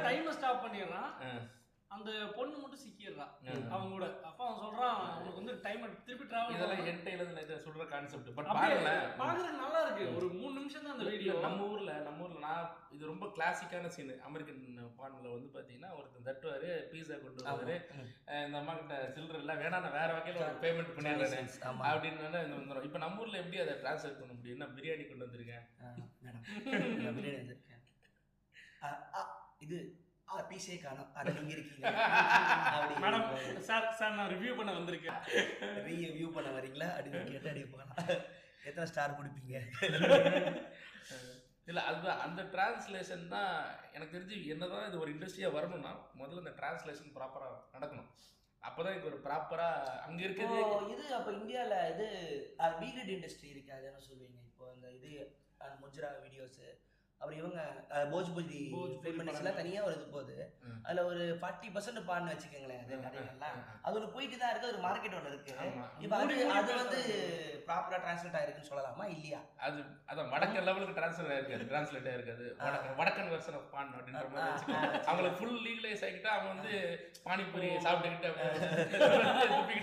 டைம் 0.02 0.32
ஸ்டாப் 0.32 0.64
பண்ணிடுறான். 0.64 1.12
அந்த 1.96 2.10
பொண்ணு 2.36 2.56
மட்டும் 2.62 2.82
சிக்கிடுறான். 2.84 3.32
அவன் 3.74 3.92
கூட. 3.94 4.06
அப்ப 4.28 4.40
அவன் 4.46 4.60
சொல்றான் 4.62 4.96
அவனுக்கு 5.12 5.40
வந்து 5.40 5.54
டைம் 5.66 5.84
திருப்பி 6.06 6.24
டிராவல் 6.30 6.54
இதெல்லாம் 6.56 6.80
என்கிட்ட 6.90 7.42
இதை 7.44 7.56
சொல்ற 7.66 7.84
கான்செப்ட் 7.92 8.30
பட் 8.38 8.50
பாருங்களேன். 8.58 9.04
பாக்குறதுக்கு 9.20 9.62
நல்லா 9.64 9.80
இருக்கு. 9.84 10.04
ஒரு 10.18 10.26
மூணு 10.38 10.54
நிமிஷம் 10.58 10.84
தான் 10.86 10.94
அந்த 10.96 11.06
வீடியோ 11.12 11.34
நம்ம 11.46 11.68
ஊர்ல 11.72 11.94
நம்ம 12.08 12.24
ஊர்ல 12.26 12.40
நான் 12.46 12.68
இது 12.96 13.10
ரொம்ப 13.12 13.26
கிளாசிக்கான 13.36 13.90
சீன் 13.96 14.12
அமெரிக்கன் 14.28 14.62
பான்ல 15.00 15.26
வந்து 15.34 15.48
பாத்தீங்கன்னா 15.56 15.90
ஒருத்தன் 15.98 16.26
தட்டுவாரு 16.28 16.70
பீஸா 16.92 17.16
கொண்டு 17.24 17.46
வருவாரு. 17.48 17.76
இந்த 18.46 18.56
அம்மா 18.62 18.74
கிட்ட 18.80 18.96
சில்லற 19.16 19.42
இல்ல 19.42 19.54
வேணா 19.62 19.82
நான் 19.84 19.98
வேற 20.00 20.08
வகையில 20.18 20.42
ஒரு 20.46 20.56
பேமெண்ட் 20.64 20.94
பண்ணிடுறேன். 20.96 21.50
அப்படின்னு 21.90 22.26
இந்த 22.28 22.40
வந்துடும் 22.56 22.88
இப்போ 22.88 23.00
நம்ம 23.04 23.22
ஊர்ல 23.24 23.42
எப்படி 23.42 23.60
அதை 23.64 23.74
டிரான்ஸ்லேட் 23.82 24.20
பண்ண 24.22 24.32
முடியும்? 24.38 24.56
என்ன 24.58 24.72
பிரியாணி 24.78 25.06
கொண்டு 25.10 25.26
வந்திருக்கேன்? 25.26 25.64
நான் 28.82 29.32
இது 29.66 29.78
ஆ 30.28 30.36
பீஸே 30.50 30.76
காணோம். 30.84 31.10
அது 31.18 31.30
நீங்க 31.36 31.52
இருக்கீங்க. 31.56 31.84
அப்படி 32.74 32.94
மேடம் 33.04 33.26
சார் 33.68 33.86
சார் 33.98 34.16
நான் 34.18 34.32
ரிவ்யூ 34.34 34.52
பண்ண 34.58 34.70
வந்திருக்கேன். 34.78 35.20
நிறைய 35.76 36.08
வியூ 36.16 36.28
பண்ண 36.36 36.48
வரீங்களா? 36.56 36.88
அப்படின்னு 36.96 37.32
கேட்டு 37.32 37.50
அடி 37.52 37.62
போகலாம். 37.72 37.92
எத்தனை 38.68 38.86
ஸ்டார் 38.92 39.18
கொடுப்பீங்க? 39.18 39.54
இல்ல 41.70 41.80
அதுதான் 41.90 42.20
அந்த 42.24 42.40
டிரான்ஸ்லேஷன் 42.54 43.24
தான் 43.34 43.52
எனக்கு 43.96 44.14
தெரிஞ்சு 44.16 44.36
என்னதான் 44.54 44.86
இது 44.88 45.02
ஒரு 45.04 45.12
இண்டஸ்ட்ரியா 45.14 45.48
வரணும்னா 45.56 45.92
முதல்ல 46.20 46.42
இந்த 46.44 46.54
டிரான்ஸ்லேஷன் 46.60 47.14
ப்ராப்பரா 47.16 47.48
நடக்கணும். 47.76 48.10
அப்பதான் 48.62 48.96
இது 48.98 49.08
ஒரு 49.10 49.18
ப்ராப்பரா 49.26 49.68
அங்க 50.06 50.20
இப்போ 50.20 50.28
இருக்கிறது 50.28 50.92
இது 50.94 51.04
அப்போ 51.18 51.30
இந்தியால 51.38 51.74
இது 51.94 52.06
வீகட் 52.82 53.12
இண்டஸ்ட்ரி 53.16 53.48
இருக்கு 53.54 53.72
அது 53.76 53.88
என்ன 53.90 54.02
சொல்லுவீங்க. 54.10 54.40
இப்போ 54.50 54.64
அந்த 54.74 54.86
இது 54.98 55.10
முஜ்ரா 55.82 56.10
வீடியோஸ் 56.24 56.60
அப்புறம் 57.20 57.38
இவங்க 57.38 57.60
போஜ்புரி 58.10 58.58
ஃபிலிம் 59.04 59.56
தனியா 59.58 59.80
ஒரு 59.86 59.94
இது 59.96 60.06
போகுது. 60.10 60.34
அதுல 60.84 61.04
ஒரு 61.10 61.22
ஃபார்ட்டி 61.40 61.68
பர்சன்ட் 61.74 62.00
பான்னு 62.08 62.32
வச்சுக்கோங்களேன் 62.32 62.82
அது 62.82 62.98
கடைகள்லாம் 63.06 63.56
அது 63.84 63.94
ஒரு 64.00 64.08
போயிட்டு 64.14 64.36
தான் 64.36 64.52
இருக்கு 64.52 64.72
ஒரு 64.72 64.80
மார்க்கெட் 64.84 65.16
ஒன்று 65.18 65.32
இருக்கு. 65.32 65.54
இப்போ 66.04 66.16
அது 66.18 66.36
அது 66.58 66.72
வந்து. 66.82 67.00
ப்ராப்பரா 67.68 67.98
டிரான்ஸ்லேட் 68.02 68.36
ஆயிருக்குன்னு 68.38 68.68
சொல்லலாமா? 68.68 69.04
இல்லையா? 69.14 69.38
அது 69.66 69.78
அதான் 70.10 70.28
வடக்கன் 70.34 70.66
லெவலுக்கு 70.66 70.96
டிரான்ஸ்லேட் 70.98 71.32
ஆயிருக்காது 71.32 71.64
டிரான்ஸ்லேட் 71.70 72.08
ஆயிருக்காது 72.10 72.44
வடக்கன் 72.60 72.94
வடக்கன் 73.00 73.30
வெர்ஷன் 73.32 73.56
ஆஃப் 73.58 73.72
பான் 73.72 73.90
அப்படின்ற 73.96 74.22
மாதிரி 74.28 74.76
அவங்களுக்கு 75.08 75.38
ஃபுல் 75.40 75.58
லீகலைஸ் 75.66 76.04
ஆகிட்டா 76.08 76.30
அவங்க 76.36 76.52
வந்து 76.54 76.74
பானிபூரி 77.26 77.70
சாப்பிட்டுக்கிட்டு 77.86 78.30
அப்படியே 78.30 78.50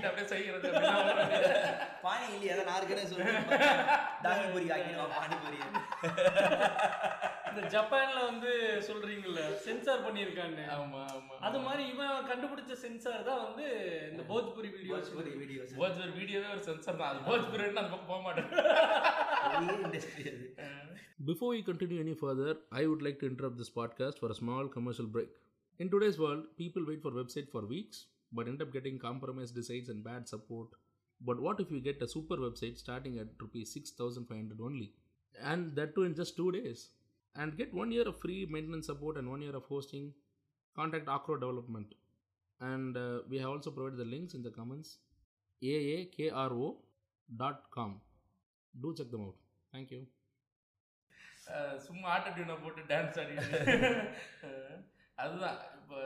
அப்படியே 0.06 0.54
அப்படின்னா 0.54 0.94
பானி 2.06 2.26
இல்லையா? 2.32 2.54
அதான் 2.56 2.72
நாலு 2.72 2.88
கடை 2.88 3.06
சொல்லி 3.06 3.36
தானிபுரி 4.26 4.68
ஆக்கிடுவான் 4.76 5.16
பானிபுரி. 5.20 5.60
இந்த 7.54 7.64
ஜப்பான்ல 7.74 8.20
வந்து 8.30 8.52
சொல்றீங்கல்ல 8.88 9.42
சென்சார் 9.66 10.04
பண்ணியிருக்கான்னு 10.06 10.64
ஆமா 10.76 11.02
ஆமா 11.18 11.36
அது 11.48 11.60
மாதிரி 11.66 11.84
இவன் 11.94 12.28
கண்டுபிடிச்ச 12.30 12.76
சென்சார் 12.86 13.28
தான் 13.30 13.42
வந்து 13.46 13.66
இந்த 14.12 14.24
போஜ்புரி 14.32 14.70
வீடியோஸ் 14.78 15.12
போஜ்புரி 15.16 15.36
வீடியோஸ் 15.44 15.74
போஜ்பூர் 15.82 16.16
வீடியோவே 16.20 16.50
ஒரு 16.56 16.64
சென்சர் 16.70 17.00
தான் 17.02 17.12
அது 17.12 17.22
போஜ்பூர்னு 17.30 17.82
அந்த 17.84 17.92
பக்கம் 17.96 18.12
போக 18.14 18.22
மாட்டேன் 18.28 18.50
அது 19.50 20.42
Before 21.28 21.50
we 21.56 21.60
continue 21.68 21.98
any 22.04 22.16
further, 22.22 22.52
I 22.80 22.86
would 22.90 23.04
like 23.06 23.18
to 23.22 23.28
interrupt 23.32 23.58
this 23.62 23.70
podcast 23.78 24.16
for 24.22 24.30
a 24.34 24.38
small 24.40 24.66
commercial 24.76 25.08
break. 25.16 25.30
In 25.80 25.88
today's 25.94 26.18
world, 26.24 26.42
people 26.62 26.84
wait 26.90 27.02
for 27.06 27.12
website 27.20 27.48
for 27.54 27.62
weeks 27.74 28.00
but 28.32 28.48
end 28.48 28.62
up 28.62 28.72
getting 28.74 28.98
compromised 29.00 29.56
designs 29.56 29.90
and 29.90 30.04
bad 30.04 30.28
support. 30.28 30.70
But 31.22 31.40
what 31.40 31.60
if 31.60 31.72
you 31.72 31.80
get 31.82 32.02
a 32.02 32.08
super 32.08 32.38
website 32.38 32.78
starting 32.78 33.16
at 33.20 33.30
rupees 33.40 33.74
6500 33.74 34.60
only? 34.62 34.90
And 35.36 35.76
that 35.76 35.96
too 35.96 36.04
in 36.04 36.16
just 36.16 36.36
2 36.38 36.52
days. 36.52 36.82
And 37.36 37.58
get 37.58 37.74
1 37.74 37.92
year 37.92 38.08
of 38.08 38.20
free 38.20 38.46
maintenance 38.48 38.88
support 38.88 39.18
and 39.18 39.28
1 39.30 39.42
year 39.42 39.56
of 39.56 39.66
hosting. 39.66 40.06
Contact 40.76 41.08
Acro 41.10 41.36
Development. 41.38 41.90
And 42.60 42.96
uh, 42.96 43.20
we 43.30 43.38
have 43.40 43.50
also 43.50 43.72
provided 43.72 43.98
the 43.98 44.06
links 44.06 44.34
in 44.34 44.42
the 44.42 44.52
comments. 44.52 44.90
aakro.com. 45.62 46.82
Do 48.74 48.94
check 48.96 49.10
them 49.12 49.24
out. 49.28 49.38
Thank 49.74 49.90
you. 49.92 50.02
சும்மா 51.86 52.08
auto 52.12 52.30
டியூனை 52.36 52.54
போட்டு 52.64 52.82
dance 52.92 53.18
ஆடிட்டு 53.22 53.58
அதுதான் 55.18 55.58
இப்போ 55.80 55.98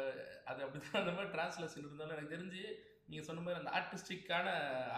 அது 0.49 0.59
அப்படிதான் 0.65 1.01
அந்த 1.01 1.11
மாதிரி 1.17 1.29
டிரான்ஸ்லேஷன் 1.35 1.83
இருந்தாலும் 1.83 2.15
எனக்கு 2.15 2.33
தெரிஞ்சு 2.35 2.63
நீங்க 3.09 3.23
சொன்ன 3.27 3.43
மாதிரி 3.43 3.59
அந்த 3.59 3.71
ஆர்டிஸ்டிக்கான 3.79 4.47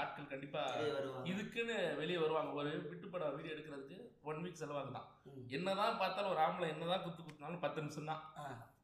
ஆட்கள் 0.02 0.32
கண்டிப்பா 0.34 0.62
வெளியே 0.78 0.94
வருவாங்க 1.00 1.28
இதுக்குன்னு 1.32 1.78
வெளியே 2.02 2.20
வருவாங்க 2.24 2.54
ஒரு 2.62 2.72
விட்டுப்படம் 2.92 3.36
வீடியோ 3.40 3.56
எடுக்கிறதுக்கு 3.56 4.00
ஒன் 4.30 4.42
வீக் 4.44 4.60
செலவாகுதான். 4.60 4.98
தான். 5.00 5.46
என்னதான் 5.56 6.00
பார்த்தாலும் 6.00 6.32
ஒரு 6.32 6.42
ஆம்பளை 6.46 6.68
என்னதான் 6.70 7.04
குத்து 7.04 7.22
குத்துனாலும் 7.22 7.64
பத்து 7.64 7.82
நிமிஷம் 7.82 8.12
தான். 8.12 8.22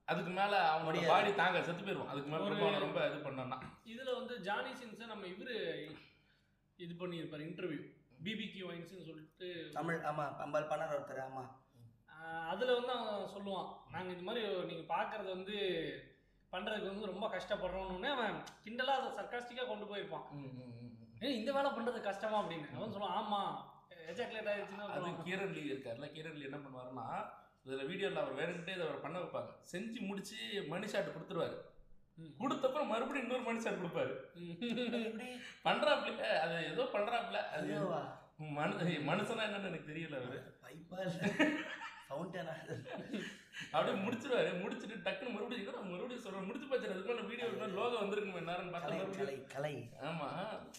அதுக்கு 0.08 0.31
மேல 0.31 0.53
அவனோட 0.67 0.86
முடியாது. 0.88 1.12
பாடி 1.12 1.29
தாங்க 1.36 1.60
செத்து 1.63 1.84
போயிருவான். 1.84 2.12
அதுக்கு 2.13 2.31
மேல 2.31 2.41
ரொம்ப 2.45 2.65
அவனை 2.65 2.81
ரொம்ப 2.84 2.99
இது 3.10 3.19
பண்ணோம்னா 3.23 3.58
இதுல 3.91 4.10
வந்து 4.17 4.34
ஜானி 4.47 4.71
சின்ஸை 4.79 5.08
நம்ம 5.08 5.27
இவரு 5.34 5.55
இது 6.79 6.93
பண்ணியிருப்பாரு 6.95 7.45
இன்டர்வியூ 7.47 7.84
பிபிக்யூ 8.25 8.65
வைன்ஸ்னு 8.67 9.08
சொல்லிட்டு 9.08 9.47
தமிழ் 9.73 9.99
ஆமா 10.10 10.25
பம்பல் 10.38 10.69
பண்ணார் 10.69 10.95
ஒருத்தர் 10.95 11.23
ஆமா. 11.23 11.43
அதுல 12.51 12.73
வந்து 12.77 12.93
அவன் 12.95 13.31
சொல்லுவான் 13.34 13.67
நாங்க 13.91 14.10
இது 14.13 14.23
மாதிரி 14.23 14.41
நீங்க 14.69 14.86
பாக்குறது 14.91 15.29
வந்து 15.31 15.55
பண்றதுக்கு 16.53 16.91
வந்து 16.91 17.12
ரொம்ப 17.12 17.27
கஷ்டப்படுறோம்னு 17.29 18.10
அவன் 18.12 18.36
கிண்டலா 18.63 18.93
அதை 18.95 19.10
சர்க்காஸ்டிக்கா 19.17 19.65
கொண்டு 19.67 19.86
போயிருப்பான். 19.86 20.25
இந்த 21.36 21.49
வேலை 21.53 21.69
பண்றது 21.71 21.99
கஷ்டமா? 22.01 22.38
அப்படின்னு. 22.41 22.67
அவன் 22.75 22.93
சொல்லுவான் 22.93 23.17
ஆமா 23.19 23.41
எஜாக்லேட் 24.08 24.50
ஆயிடுச்சுன்னா 24.52 24.86
அது 24.88 24.96
அப்புறம் 24.98 25.20
கீரன் 25.26 25.54
லீ 25.56 25.63
இருக்கார்ல 25.72 26.08
கீரன் 26.15 26.38
லீ 26.38 26.46
என்ன 26.50 26.60
பண்ணுவாருன்னா 26.60 27.08
இதுல 27.65 27.86
வீடியோல 27.89 28.22
அவர் 28.24 28.39
வேணுக்கிட்டே 28.39 28.76
இதை 28.76 28.86
அவர் 28.88 29.04
பண்ண 29.04 29.18
வைப்பாங்க 29.20 29.52
செஞ்சு 29.72 30.00
முடிச்சு 30.08 30.38
மணி 30.68 30.88
ஷாட் 30.88 31.15
கொடுத்துருவாரு. 31.15 31.56
கொடுத்தப்பறம் 32.39 32.91
மறுபடியும் 32.91 33.26
இன்னொரு 33.26 33.46
மணி 33.48 33.63
ஷாட் 33.63 33.80
கொடுப்பாரு. 33.80 34.13
பண்றாப்ல 35.65 36.12
அது 36.44 36.58
ஏதோ 36.72 36.84
பண்றாப்ல 36.94 37.39
அது 37.56 37.80
மனு 38.58 38.76
மனுஷனா 39.10 39.46
என்னன்னு 39.48 39.70
எனக்கு 39.72 39.91
தெரியல 39.91 40.20
அவரு. 40.22 40.39
பைப்பா 40.63 41.00
இல்ல? 41.06 41.30
ஃபவுண்டனா 42.08 42.56
அப்படியே 43.72 43.96
முடிச்சிருவாரு. 44.02 44.50
முடிச்சிட்டு 44.62 44.96
டக்குன்னு 45.06 45.34
மறுபடியும் 45.34 45.54
மறுபடியும் 45.89 46.24
சொல்றேன் 46.24 46.48
முடிச்சு 46.48 46.68
போச்சு 46.68 46.89
அதுக்கு 46.89 47.10
மேல 47.12 47.26
வீடியோ 47.30 47.48
லோகோ 47.76 47.96
வந்திருக்குமே 48.00 48.41
நேரம் 48.48 48.72
பார்த்தா 48.74 48.98
கலை 49.54 49.74
ஆமா. 50.08 50.28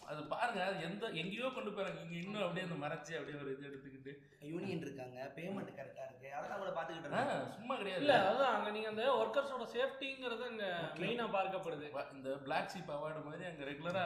அது 0.07 0.21
பாருங்க 0.33 0.61
அது 0.65 0.85
எந்த 0.85 1.07
எங்கேயோ 1.15 1.49
கொண்டு 1.51 1.71
போறாங்க 1.71 2.01
இங்க 2.05 2.17
இன்னும் 2.23 2.45
அப்படியே 2.45 2.67
அந்த 2.67 2.79
மறைச்சு 2.85 3.12
அப்படியே 3.19 3.39
ஒரு 3.41 3.53
இது 3.53 3.69
எடுத்துக்கிட்டு. 3.71 4.12
யூனியன் 4.47 4.85
இருக்காங்க. 4.87 5.19
பேமெண்ட் 5.37 5.73
கரெக்டா 5.79 6.05
இருக்கு. 6.07 6.29
அதெல்லாம் 6.37 6.61
கூட 6.61 6.73
பாத்துக்கிட்டு 6.73 7.55
சும்மா 7.57 7.77
கிடையாது. 7.77 8.03
இல்ல 8.03 8.17
அதான் 8.27 8.55
அங்க 8.55 8.71
நீங்க 8.71 8.89
அந்த 8.89 9.05
ஒர்க்கர்ஸோட 9.21 9.67
சேஃப்டிங்கிறது 9.75 10.47
அங்க 10.51 10.67
மெயினா 11.01 11.27
பார்க்கப்படுது. 11.35 11.89
இந்த 12.17 12.31
பிளாக் 12.45 12.73
ஷீப் 12.75 12.95
அவார்டு 12.97 13.27
மாதிரி 13.27 13.47
அங்க 13.47 13.65
ரெகுலரா 13.71 14.05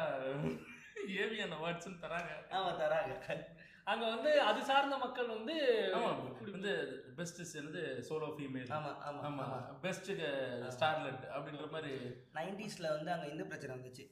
ஏவியன் 1.18 1.56
அவார்ட்ஸ் 1.56 1.90
தராங்க. 2.02 2.32
ஆமா 2.52 2.70
தராங்க. 2.78 3.14
அங்க 3.90 4.04
வந்து 4.14 4.30
அது 4.48 4.60
சார்ந்த 4.70 4.96
மக்கள் 5.04 5.28
வந்து 5.28 5.54
வந்து 6.54 6.72
பெஸ்ட் 7.18 7.40
வந்து 7.58 7.82
சோலோ 8.08 8.28
ஃபீமேல் 8.36 8.70
ஆமா 8.76 8.92
ஆமா 9.08 9.22
ஆமா. 9.28 9.46
பெஸ்ட் 9.84 10.10
ஸ்டார்லெட் 10.68 11.24
அப்படின்ற 11.36 11.66
மாதிரி. 11.74 11.92
நைன்டிஸ்ல 12.38 12.88
வந்து 12.96 13.12
அங்க 13.16 13.26
இந்த 13.34 13.44
பிரச்சனை 13.44 13.74
வந்துச்சு. 13.76 14.04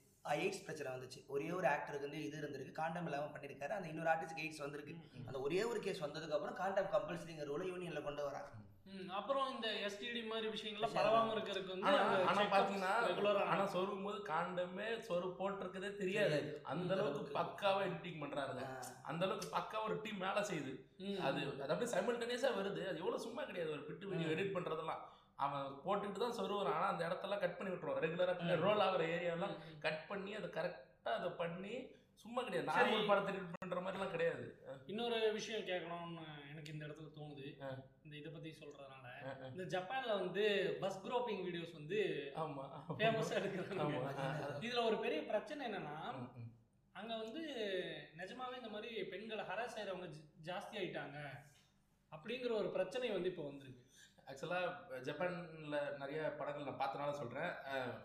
எய்ட்ஸ் 0.43 0.65
பிரச்சனை 0.65 0.89
வந்துச்சு. 0.95 1.21
ஒரே 1.35 1.49
ஒரு 1.59 1.67
ஆக்டருக்கு 1.69 2.09
வந்து 2.09 2.23
இது 2.25 2.39
இருந்திருக்கு. 2.41 2.79
காண்டம் 2.81 3.07
இல்லாம 3.07 3.29
பண்ணிருக்காரு. 3.35 3.75
அந்த 3.79 3.89
இன்னொரு 3.93 4.11
ஆர்டிஸ்ட் 4.11 4.43
எய்ட்ஸ் 4.45 4.65
வந்திருக்கு. 4.65 4.95
அந்த 5.27 5.39
ஒரே 5.47 5.61
ஒரு 5.65 5.81
கேஸ் 5.87 6.05
வந்ததுக்கு 6.05 6.37
அப்புறம் 6.39 6.59
காண்டம் 6.63 6.93
கம்பல்சரிங்கிற 6.97 7.47
ரூல 7.53 7.67
யூனியன்ல 7.73 8.03
கொண்டு 8.09 8.25
வராங்க. 8.29 8.51
அப்புறம் 9.19 9.47
இந்த 9.53 9.69
எஸ்டிடி 9.87 10.21
மாதிரி 10.31 10.49
விஷயங்கள்லாம் 10.55 10.97
பரவாம 10.99 11.33
இருக்கிறதுக்கு 11.35 11.75
வந்து 11.75 11.93
ஆனா 12.31 12.43
பாத்தீங்கன்னா 12.55 12.93
ஆ 13.43 13.45
ஆனா 13.53 13.65
சொருகும் 13.75 14.07
போது 14.07 14.19
காண்டமே 14.31 14.89
சொரு 15.09 15.29
போட்டிருக்கதே 15.39 15.91
தெரியாது. 16.01 16.39
அந்த 16.73 16.91
அளவுக்கு 16.97 17.37
பக்காவா 17.39 17.81
எடிட்டிங் 17.89 18.23
பண்றாங்க 18.23 18.65
அந்த 19.11 19.23
அளவுக்கு 19.27 19.49
பக்கா 19.57 19.79
ஒரு 19.89 19.97
டீம் 20.05 20.25
வேலை 20.27 20.43
செய்யுது. 20.51 20.73
அது 21.29 21.41
அது 21.63 21.73
அப்படியே 21.73 21.93
சைமல்டேனியஸா 21.95 22.51
வருது. 22.59 22.83
அது 22.91 23.03
எவ்வளவு 23.03 23.25
சும்மா 23.27 23.45
கிடையாது. 23.51 23.73
ஒரு 23.77 23.85
பிட்டு 23.91 24.11
வீடியோ 24.13 24.33
எடிட் 24.35 24.57
பண்றதெல்லாம். 24.57 25.03
அவன் 25.45 25.67
போட்டுட்டு 25.85 26.25
தான் 26.25 26.39
சொருவான் 26.39 26.73
ஆனா 26.77 26.87
அந்த 26.93 27.03
இடத்தெல்லாம் 27.09 27.43
கட் 27.45 27.59
பண்ணி 27.59 27.73
விட்டுருவான். 27.73 28.03
ரெகுலரா 28.07 28.57
ரோல் 28.67 28.85
ஆகிற 28.87 29.05
ஏரியாலாம் 29.17 29.57
கட் 29.87 30.03
பண்ணி 30.11 30.33
அதை 30.41 30.51
கரெக்டா 30.59 31.13
அதை 31.19 31.31
பண்ணி 31.43 31.75
சும்மா 32.23 32.41
கிடையாது. 32.47 32.69
நார்மல் 32.71 33.09
படத்தை 33.11 33.31
எடிட் 33.33 33.53
பண்ற 33.61 33.81
மாதிரிலாம் 33.85 34.15
கிடையாது. 34.15 34.45
இன்னொரு 34.93 35.19
விஷயம் 35.37 35.69
கேட்கணும்னு 35.69 36.25
எனக்கு 36.53 36.73
இந்த 36.75 36.83
இடத்துல 36.87 37.11
தோணுது. 37.19 37.47
இந்த 38.09 38.17
இதை 38.21 38.31
பத்தி 38.35 38.51
சொல்றதுனால. 38.61 39.07
இந்த 39.55 39.65
ஜப்பான்ல 39.73 40.13
வந்து 40.21 40.45
பஸ் 40.83 41.01
குரோப்பிங் 41.07 41.43
வீடியோஸ் 41.47 41.75
வந்து 41.79 41.99
ஆமா. 42.43 42.65
ஃபேமஸா 42.99 43.35
எடுக்கிறாங்க. 43.39 43.99
இதுல 44.67 44.83
ஒரு 44.91 44.97
பெரிய 45.05 45.19
பிரச்சனை 45.31 45.61
என்னன்னா. 45.69 45.97
அங்க 46.95 47.13
வந்து 47.25 47.43
நிஜமாவே 48.21 48.55
இந்த 48.61 48.71
மாதிரி 48.75 48.91
பெண்களை 49.11 49.43
ஹராஸ் 49.51 49.77
செய்யறவங்க 49.77 50.09
ஜாஸ்தி 50.49 50.77
ஆயிட்டாங்க 50.81 51.19
அப்படிங்கிற 52.13 52.53
ஒரு 52.63 52.71
பிரச்சனை 52.77 53.11
வந்து 53.17 53.31
இப்போ 53.33 53.45
வந்திருக்கு. 53.49 53.85
ஆக்சுவலாக 54.31 54.97
ஜப்பான்ல 55.09 55.77
நிறைய 56.01 56.23
படங்கள் 56.41 56.67
நான் 56.69 56.81
பார்த்தனால 56.83 57.13
சொல்கிறேன் 57.21 57.53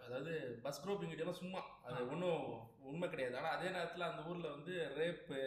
அதாவது 0.05 0.33
பஸ் 0.65 0.81
குரோப்பிங் 0.83 1.11
வீடியோலாம் 1.13 1.41
சும்மா 1.41 1.61
அது 1.87 2.03
ஒன்றும் 2.13 2.43
உண்மை 2.91 3.07
கிடையாது. 3.09 3.35
ஆனால் 3.39 3.55
அதே 3.57 3.69
நேரத்தில் 3.77 4.09
அந்த 4.09 4.21
ஊரில் 4.29 4.53
வந்து 4.55 4.73
ரேப்பு 4.99 5.39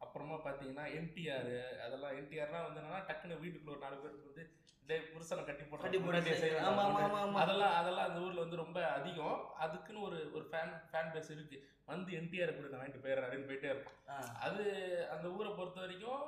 அப்புறமா 0.00 0.36
பார்த்தீங்கன்னா 0.40 0.84
என்டிஆர் 0.98 1.52
அதெல்லாம் 1.84 2.14
என்டிஆர்லாம் 2.18 2.66
வந்து 2.66 2.80
என்னன்னா 2.80 3.00
டக்குன்னு 3.08 3.42
வீட்டுக்குள்ள 3.42 3.74
ஒரு 3.74 3.84
நாலு 3.84 3.98
பேருக்கு 3.98 4.30
வந்து 4.30 4.44
டே 4.88 4.96
புருஷனை 5.08 5.42
கட்டி 5.42 5.64
போட்டு 5.64 5.86
அதெல்லாம் 7.40 7.74
அதெல்லாம் 7.80 8.06
அந்த 8.08 8.20
ஊர்ல 8.24 8.44
வந்து 8.44 8.62
ரொம்ப 8.62 8.78
அதிகம் 8.96 9.36
அதுக்குன்னு 9.64 10.06
ஒரு 10.08 10.18
ஒரு 10.34 10.44
ஃபேன் 10.50 10.74
ஃபேன் 10.88 11.12
பேஸ் 11.14 11.32
இருக்கு 11.34 11.58
வந்து 11.88 12.10
என்டிஆர் 12.18 12.56
கூட 12.56 12.68
நான் 12.68 12.80
வாங்கிட்டு 12.80 13.04
போயிடுறேன் 13.04 13.26
அப்படின்னு 13.26 13.48
போயிட்டே 13.48 13.70
இருப்பான் 13.72 13.96
ஆ. 14.10 14.16
அது 14.46 14.62
அந்த 15.14 15.26
ஊரை 15.34 15.50
பொறுத்த 15.52 15.80
வரைக்கும் 15.80 16.22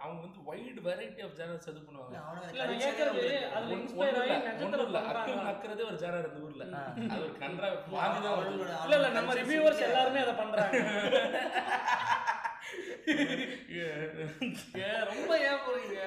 அவங்க 0.00 0.20
வந்து 0.20 0.38
வைடு 0.46 0.80
வெரைட்டி 0.84 1.22
ஆஃப் 1.24 1.34
சேனல்ஸ் 1.38 1.68
இது 1.70 1.80
பண்ணுவாங்க 1.80 2.14
நக்கிறதே 5.48 5.84
ஒரு 5.84 5.98
ஜானர் 6.02 6.28
அந்த 6.28 6.40
ஊர்ல. 6.46 6.64
அது 7.06 7.20
ஒரு 7.22 7.34
கன்றா 7.42 7.68
இல்ல 8.88 9.10
நம்ம 9.18 9.34
ரிவ்யூவர்ஸ் 9.40 9.84
எல்லாருமே 9.88 10.22
அதை 10.24 10.34
பண்றாங்க 10.40 10.80
ரொம்ப 15.10 15.32
ஏன் 15.48 15.62
போறீங்க? 15.64 15.98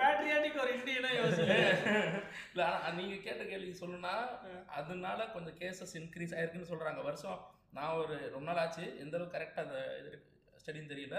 பேட்ரியாட்டிக் 0.00 0.60
ஒரு 0.62 0.70
இந்தியனா 0.76 1.10
யோசிச்சு 1.16 1.56
இல்ல 2.52 2.62
நீங்க 2.98 3.16
கேட்ட 3.26 3.42
கேள்வி 3.44 3.72
சொல்லணும்னா 3.80 4.14
அதனால 4.78 5.26
கொஞ்சம் 5.34 5.58
கேசஸ் 5.60 5.96
இன்க்ரீஸ் 6.00 6.36
ஆயிருக்குன்னு 6.36 6.70
சொல்றாங்க. 6.72 7.02
வருஷம் 7.02 7.40
நான் 7.72 7.98
ஒரு 8.00 8.16
ரொம்ப 8.34 8.46
நாள் 8.48 8.62
ஆச்சு. 8.64 8.84
எந்த 9.02 9.16
அளவுக்கு 9.16 9.36
கரெக்டாக 9.36 9.66
அந்த 9.66 9.78
இது 10.00 10.10
ஸ்டடின்னு 10.60 10.92
தெரியல. 10.92 11.18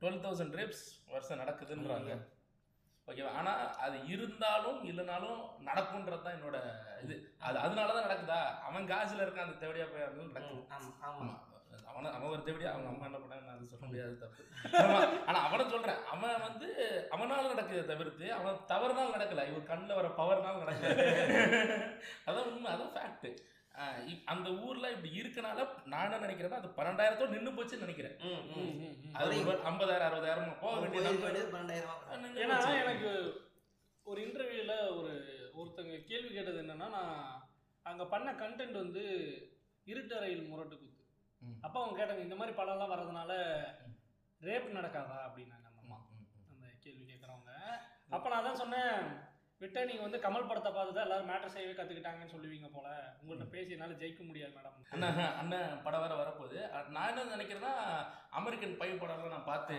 டுவெல் 0.00 0.22
தௌசண்ட் 0.24 0.58
ரேப்ஸ் 0.60 0.84
வருஷம் 1.08 1.40
நடக்குதுன்றாங்க. 1.42 2.10
ஓகேவா 3.08 3.32
ஆனா 3.40 3.52
அது 3.84 3.96
இருந்தாலும் 4.12 4.78
இல்லைனாலும் 4.90 5.38
நடக்கும்ன்றது 5.68 6.24
தான் 6.24 6.36
என்னோட 6.38 6.58
இது. 7.04 7.16
அது 7.40 7.56
அதனால 7.64 7.92
தான் 7.96 8.06
நடக்குதா? 8.08 8.38
அவன் 8.68 8.90
காசுல 8.92 9.24
இருக்கான் 9.24 9.46
அந்த 9.48 9.58
தேவடியா 9.62 9.86
போய் 9.86 10.04
நடக்குது. 10.04 10.62
ஆமா 10.76 10.90
ஆமா. 11.08 11.20
ஆமா. 11.26 11.34
அவன 11.96 12.10
அவன் 12.12 12.32
ஒரு 12.32 12.42
தேவடியா 12.46 12.70
அவங்க 12.70 12.88
அம்மா 12.90 13.06
என்ன 13.06 13.18
பண்ணாங்க 13.20 13.44
நான் 13.44 13.56
அது 13.56 13.70
சொல்ல 13.70 13.86
முடியாது 13.86 14.14
தப்பு 14.18 14.42
ஆமா. 14.82 14.98
ஆனா 15.26 15.38
அவனை 15.46 15.64
சொல்றேன் 15.70 16.00
அவன் 16.12 16.42
வந்து 16.46 16.68
அவனால 17.14 17.44
நடக்குது 17.52 17.82
தவிர்த்து 17.86 18.26
அவன் 18.34 18.58
தவறுனால 18.70 19.14
நடக்கல 19.14 19.44
இவர் 19.48 19.68
கண்ணில் 19.68 19.98
வர 19.98 20.08
பவர்னால 20.18 20.62
நடக்கல 20.64 20.90
அதான் 22.28 22.50
உண்மை 22.50 22.70
அதான் 22.72 22.94
ஃபேக்ட் 22.94 23.28
அந்த 24.32 24.48
ஊர்ல 24.62 24.90
இப்படி 24.92 25.10
இருக்கனால 25.16 25.62
நான் 25.86 26.04
என்ன 26.06 26.20
நினைக்கிறேன்னா 26.22 26.60
அது 26.60 26.68
பன்னெண்டாயிரத்தோட 26.76 27.30
நின்னு 27.34 27.56
போச்சுன்னு 27.56 27.86
நினைக்கிறேன். 27.86 28.14
அது 29.16 29.34
ஐம்பதாயிரம் 29.66 30.08
அறுபதாயிரம் 30.08 30.60
போக 30.62 30.76
வேண்டிய 30.82 31.02
ஏன்னா. 32.42 32.58
எனக்கு 32.82 33.10
ஒரு 34.06 34.20
இன்டர்வியூல 34.24 34.74
ஒரு 34.98 35.12
ஒருத்தங்க 35.54 35.96
கேள்வி 36.08 36.30
கேட்டது 36.30 36.62
என்னன்னா 36.62 36.88
நான் 36.90 37.14
அங்க 37.86 38.04
பண்ண 38.06 38.28
கண்டென்ட் 38.40 38.82
வந்து 38.82 39.04
இருட்டறையில் 39.86 40.48
முரட்டு 40.48 40.76
குத்து. 40.76 40.95
அப்ப 41.64 41.76
அவங்க 41.80 41.96
கேட்டாங்க 41.98 42.26
இந்த 42.26 42.36
மாதிரி 42.40 42.54
படம்லாம் 42.58 42.92
வர்றதுனால 42.92 43.32
ரேப் 44.40 44.76
நடக்காதா 44.78 45.16
அப்படின்னாங்க 45.26 45.66
அந்த 45.70 45.80
அம்மா. 45.84 45.98
அந்த 46.52 46.66
கேள்வி 46.84 47.04
கேட்குறவங்க 47.10 47.52
அப்போ 48.16 48.28
நான் 48.32 48.46
தான் 48.48 48.60
சொன்னேன் 48.62 48.98
விட்டா 49.60 49.82
நீங்கள் 49.88 50.06
வந்து 50.06 50.18
கமல் 50.24 50.48
படத்தை 50.48 50.70
பார்த்து 50.72 50.96
தான் 50.96 51.06
எல்லாரும் 51.06 51.30
மேட்டர் 51.30 51.52
செய்யவே 51.54 51.74
கற்றுக்கிட்டாங்கன்னு 51.76 52.32
சொல்லுவீங்க 52.34 52.68
போல. 52.74 52.88
உங்கள்கிட்ட 53.20 53.46
பேசி 53.54 53.74
என்னால் 53.76 54.00
ஜெயிக்க 54.02 54.22
முடியாது 54.28 54.52
மேடம் 54.56 54.74
அண்ணன் 54.94 55.36
அண்ணன் 55.40 55.80
படம் 55.86 56.02
வேற 56.04 56.14
வரப்போகுது. 56.20 56.58
நான் 56.94 57.10
என்ன 57.12 57.36
நினைக்கிறேன்னா 57.36 57.72
அமெரிக்கன் 58.40 58.78
பை 58.82 58.90
படம்லாம் 59.02 59.34
நான் 59.36 59.50
பார்த்து 59.52 59.76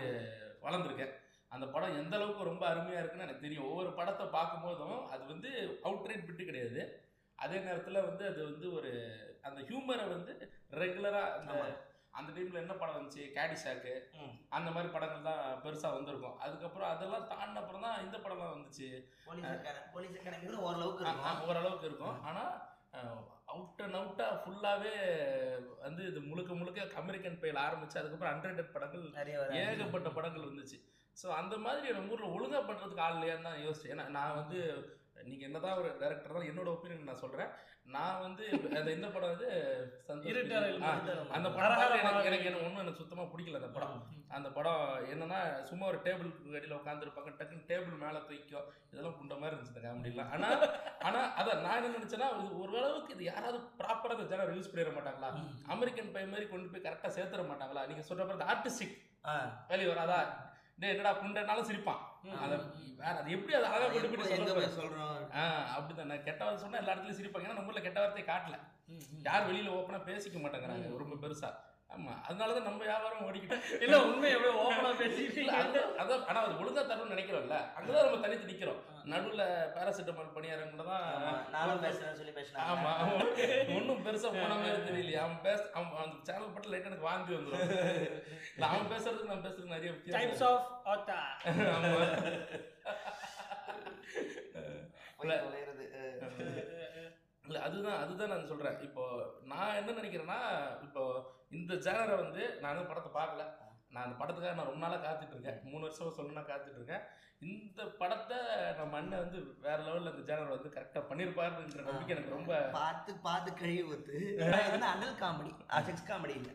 வளர்ந்துருக்கேன். 0.64 1.14
அந்த 1.54 1.66
படம் 1.74 1.98
எந்த 2.00 2.14
அளவுக்கு 2.18 2.50
ரொம்ப 2.50 2.64
அருமையாக 2.70 3.02
இருக்குன்னு 3.02 3.26
எனக்கு 3.26 3.44
தெரியும். 3.46 3.68
ஒவ்வொரு 3.70 3.92
படத்தை 4.00 4.26
பார்க்கும்போதும் 4.36 4.98
அது 5.14 5.22
வந்து 5.32 5.50
அவுட்ரேட் 5.88 6.26
பிட்டு 6.28 6.48
கிடையாது. 6.50 6.80
அதே 7.38 7.58
நேரத்தில் 7.68 8.06
வந்து 8.08 8.24
அது 8.30 8.40
வந்து 8.50 8.66
ஒரு 8.78 8.90
அந்த 9.46 9.60
ஹியூமரை 9.68 10.06
வந்து 10.14 10.32
ரெகுலராக 10.82 11.36
அந்த. 11.38 11.52
அந்த 12.18 12.30
டைமில் 12.36 12.60
என்ன 12.62 12.74
படம் 12.78 12.96
வந்துச்சு? 12.96 13.24
கேடிஷாக்கு. 13.34 13.92
அந்த 14.56 14.68
மாதிரி 14.74 14.88
படங்கள் 14.94 15.26
தான் 15.28 15.42
பெருசாக 15.64 15.96
வந்திருக்கும். 15.96 16.38
அதுக்கப்புறம் 16.44 16.90
அதெல்லாம் 16.92 17.26
தாண்டின 17.32 17.60
அப்புறம் 17.62 17.84
தான் 17.86 18.00
இந்த 18.04 18.16
படம்லாம் 18.24 18.54
வந்துச்சு. 18.54 18.88
ஓரளவுக்கு 20.68 21.04
ஓரளவுக்கு 21.50 21.88
இருக்கும். 21.90 22.16
ஆனால் 22.28 22.52
அவுட் 23.52 23.82
அண்ட் 23.84 23.98
அவுட்டாக 23.98 24.38
ஃபுல்லாகவே 24.42 24.94
வந்து 25.84 26.02
இது 26.10 26.20
முழுக்க 26.30 26.52
முழுக்க 26.60 27.00
அமெரிக்கன் 27.02 27.40
பையில் 27.42 27.64
ஆரம்பிச்சு 27.66 28.00
அதுக்கப்புறம் 28.00 28.32
ஹண்ட்ரட் 28.34 28.74
படங்கள் 28.74 29.04
ஏகப்பட்ட 29.62 30.10
படங்கள் 30.16 30.46
இருந்துச்சு 30.46 30.78
ஸோ 31.16 31.28
அந்த 31.40 31.54
மாதிரி 31.66 31.94
நம்ம 31.96 32.12
ஊரில் 32.14 32.34
ஒழுங்கா 32.34 32.60
பண்ணுறதுக்கு 32.66 33.04
ஆள் 33.06 33.16
இல்லையான்னு 33.16 33.48
தான் 33.48 33.62
யோசிச்சேன். 33.66 33.92
ஏன்னா 33.94 34.04
நான் 34.18 34.38
வந்து 34.40 34.58
நீங்கள் 35.24 35.48
என்னதான் 35.48 35.78
ஒரு 35.80 35.88
டேரக்டர் 36.00 36.34
தான் 36.34 36.48
என்னோட 36.48 36.68
ஒப்பீனியன் 36.72 37.10
நான் 37.10 37.20
சொல்கிறேன் 37.20 37.50
நான் 37.88 38.22
வந்து 38.22 38.44
அந்த 38.72 38.90
இந்த 38.94 39.08
படம் 39.08 39.30
வந்து 39.30 39.46
அந்த 41.36 41.48
படம் 41.50 41.82
எனக்கு. 42.00 42.28
எனக்கு 42.28 42.48
என்ன 42.48 42.58
ஒன்றும் 42.60 42.82
எனக்கு 42.82 43.00
சுத்தமாக 43.00 43.28
பிடிக்கல 43.30 43.60
அந்த 43.60 43.70
படம். 43.76 43.94
அந்த 44.30 44.48
படம் 44.50 44.82
என்னன்னா 45.12 45.38
சும்மா 45.68 45.84
ஒரு 45.90 45.98
டேபிளுக்கு 46.04 46.58
அடியில் 46.58 46.76
உட்காந்துருப்பாங்க 46.78 47.32
டக்குன்னு 47.32 47.68
டேபிள் 47.70 48.02
மேலே 48.02 48.20
தூக்கும் 48.22 48.66
இதெல்லாம் 48.90 49.16
புண்ட 49.18 49.36
மாதிரி 49.36 49.52
இருந்துச்சு 49.52 49.74
இந்த 49.74 49.84
காமெடிலாம் 49.86 50.32
ஆனால் 50.34 50.64
ஆனால் 51.02 51.28
அதான் 51.38 51.64
நான் 51.64 51.78
என்ன 51.80 51.94
நினச்சேன்னா 51.96 52.28
அளவுக்கு 52.30 53.14
இது 53.16 53.24
யாராவது 53.30 53.60
ப்ராப்பராக 53.80 54.18
இந்த 54.18 54.28
ஜனம் 54.32 54.54
யூஸ் 54.54 54.70
பண்ணிட 54.72 54.92
மாட்டாங்களா? 54.96 55.30
அமெரிக்கன் 55.68 56.14
பை 56.14 56.24
மாதிரி 56.26 56.48
கொண்டு 56.48 56.72
போய் 56.72 56.86
கரெக்டாக 56.86 57.12
சேர்த்துட 57.16 57.44
மாட்டாங்களா? 57.48 57.84
நீங்கள் 57.86 58.08
சொல்கிற 58.08 58.26
மாதிரி 58.26 58.50
ஆர்டிஸ்டிக் 58.52 58.96
ஆ. 59.24 59.34
வெளியே 59.70 59.90
வராதா? 59.90 60.20
டேய் 60.80 60.92
என்னடா 60.92 61.12
புண்டனாலும் 61.18 61.68
சிரிப்பான். 61.68 62.02
அதை 62.44 62.56
வேற 63.00 63.14
அது 63.20 63.34
எப்படி 63.36 63.54
அதை 63.58 63.68
அழகாக 63.74 64.00
கொண்டு 64.04 64.18
போய் 64.20 64.36
எங்க 64.36 64.68
சொல்றோம்? 64.78 65.14
ஆ 65.40 65.42
அப்படிதான். 65.74 66.10
நான் 66.12 66.26
கெட்ட 66.28 66.40
வார்த்தை 66.44 66.62
சொன்னா 66.64 66.80
எல்லா 66.82 66.92
இடத்துலயும் 66.94 67.18
சிரிப்பாங்க. 67.18 67.46
ஏன்னா 67.46 67.58
நம்ம 67.58 67.70
ஊர்ல 67.72 67.82
கெட்ட 67.86 67.98
வார்த்தையை 68.00 68.26
காட்டல. 68.30 68.58
யார் 69.28 69.48
வெளியில 69.48 69.74
ஓப்பனா 69.78 70.00
பேசிக்க 70.10 70.38
மாட்டேங்கிறாங்க. 70.44 70.86
ரொம்ப 71.02 71.16
பெருசா. 71.24 71.50
ஆமா 71.94 72.14
அதனாலதான் 72.28 72.66
நம்ம 72.68 72.80
வியாபாரம் 72.84 73.26
ஓடிக்கிட்டோம் 73.26 73.62
இல்லை 73.84 73.98
உண்மை 74.08 74.30
எவ்வளோ 74.36 74.54
ஓப்பனாக 74.64 74.96
பேசிட்டீங்க. 75.02 75.52
அதான் 75.60 75.94
அதான் 76.02 76.24
ஆனா 76.30 76.40
அது 76.46 76.58
ஒழுங்கா 76.62 76.82
தரணும்னு 76.90 77.14
நினைக்கிறோம்ல. 77.14 77.58
அங்கதான் 77.78 78.06
நம்ம 78.06 78.20
தனித்து 78.24 78.50
நிக்கிறோம். 78.52 78.80
நடுவுல 79.12 79.42
பேராசிட்டமால் 79.76 80.34
பணியாரங்கள 80.36 80.84
தான் 80.90 81.06
நானும் 81.54 81.82
பேசுறேன்னு 81.84 82.18
சொல்லி 82.20 82.34
பேசினாங்க. 82.38 82.66
ஆமா 82.72 82.92
ஒன்றும் 83.76 84.02
பெருசா 84.06 84.30
போன 84.36 84.56
மாதிரி 84.62 84.82
தெரியலையே. 84.88 85.20
அவன் 85.24 85.40
பேச 85.46 85.60
அவன் 85.76 86.02
அந்த 86.04 86.16
சேனல் 86.28 86.54
பட்டு 86.56 86.72
லைட் 86.72 86.88
எனக்கு 86.90 87.08
வாந்தி 87.08 87.36
வந்துடும் 87.36 87.64
இல்ல 88.54 88.66
அவன் 88.72 88.90
பேசுறதுக்கு 88.92 89.32
நான் 89.32 89.44
பேசுறதுக்கு 89.46 89.76
நிறைய 89.76 89.92
டைப்ஸ் 90.16 90.44
ஆஃப் 90.50 90.68
ஆத்தா 90.94 91.18
ஆமா. 91.76 92.02
இல்ல 97.44 97.58
அதுதான் 97.66 98.00
அதுதான் 98.02 98.30
நான் 98.32 98.48
சொல்றேன். 98.50 98.78
இப்போ 98.86 99.04
நான் 99.52 99.76
என்ன 99.80 99.94
நினைக்கிறேன்னா 99.98 100.40
இப்போ 100.86 101.02
இந்த 101.58 101.74
ஜேனரை 101.86 102.16
வந்து 102.22 102.42
நான் 102.64 102.88
படத்தை 102.90 103.10
பார்க்கல. 103.14 103.44
நான் 103.92 104.04
அந்த 104.04 104.16
படத்துக்காக 104.16 104.54
நான் 104.54 104.66
ரொம்ப 104.66 104.82
நாளாக 104.82 105.02
காத்துட்டு 105.04 105.34
இருக்கேன் 105.34 105.60
மூணு 105.64 105.82
வருஷம் 105.82 106.16
சொல்லணும்னா 106.16 106.44
காத்துட்டு 106.46 106.78
இருக்கேன் 106.78 107.04
இந்த 107.46 107.82
படத்தை 107.98 108.38
நம்ம 108.78 108.96
அண்ணன் 108.96 109.20
வந்து 109.20 109.38
வேற 109.60 109.78
லெவல்ல 109.82 110.12
இந்த 110.12 110.24
ஜேனர் 110.28 110.54
வந்து 110.54 110.70
கரெக்டாக 110.70 111.02
பண்ணியிருப்பாருன்ற 111.06 111.82
நம்பிக்கை 111.82 112.14
எனக்கு 112.14 112.34
ரொம்ப 112.34 112.52
பார்த்து 112.72 113.12
பார்த்து 113.20 113.50
கழுவி 113.54 113.82
ஊத்து. 113.88 114.16
வந்து 114.68 114.88
அடல் 114.88 115.20
காமெடி 115.20 115.52
செக்ஸ் 115.86 116.08
காமெடி 116.08 116.34
இல்லை. 116.34 116.54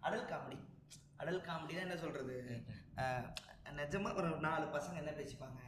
அடல் 0.00 0.28
காமெடி 0.28 0.58
அடல் 1.16 1.44
காமெடினா 1.44 1.80
என்ன 1.80 1.96
சொல்றது? 1.96 2.36
அஹ், 2.98 3.26
நிஜமா 3.76 4.10
ஒரு 4.16 4.30
நாலு 4.40 4.66
பசங்க 4.72 4.96
என்ன 4.96 5.12
பேசிப்பாங்க? 5.12 5.60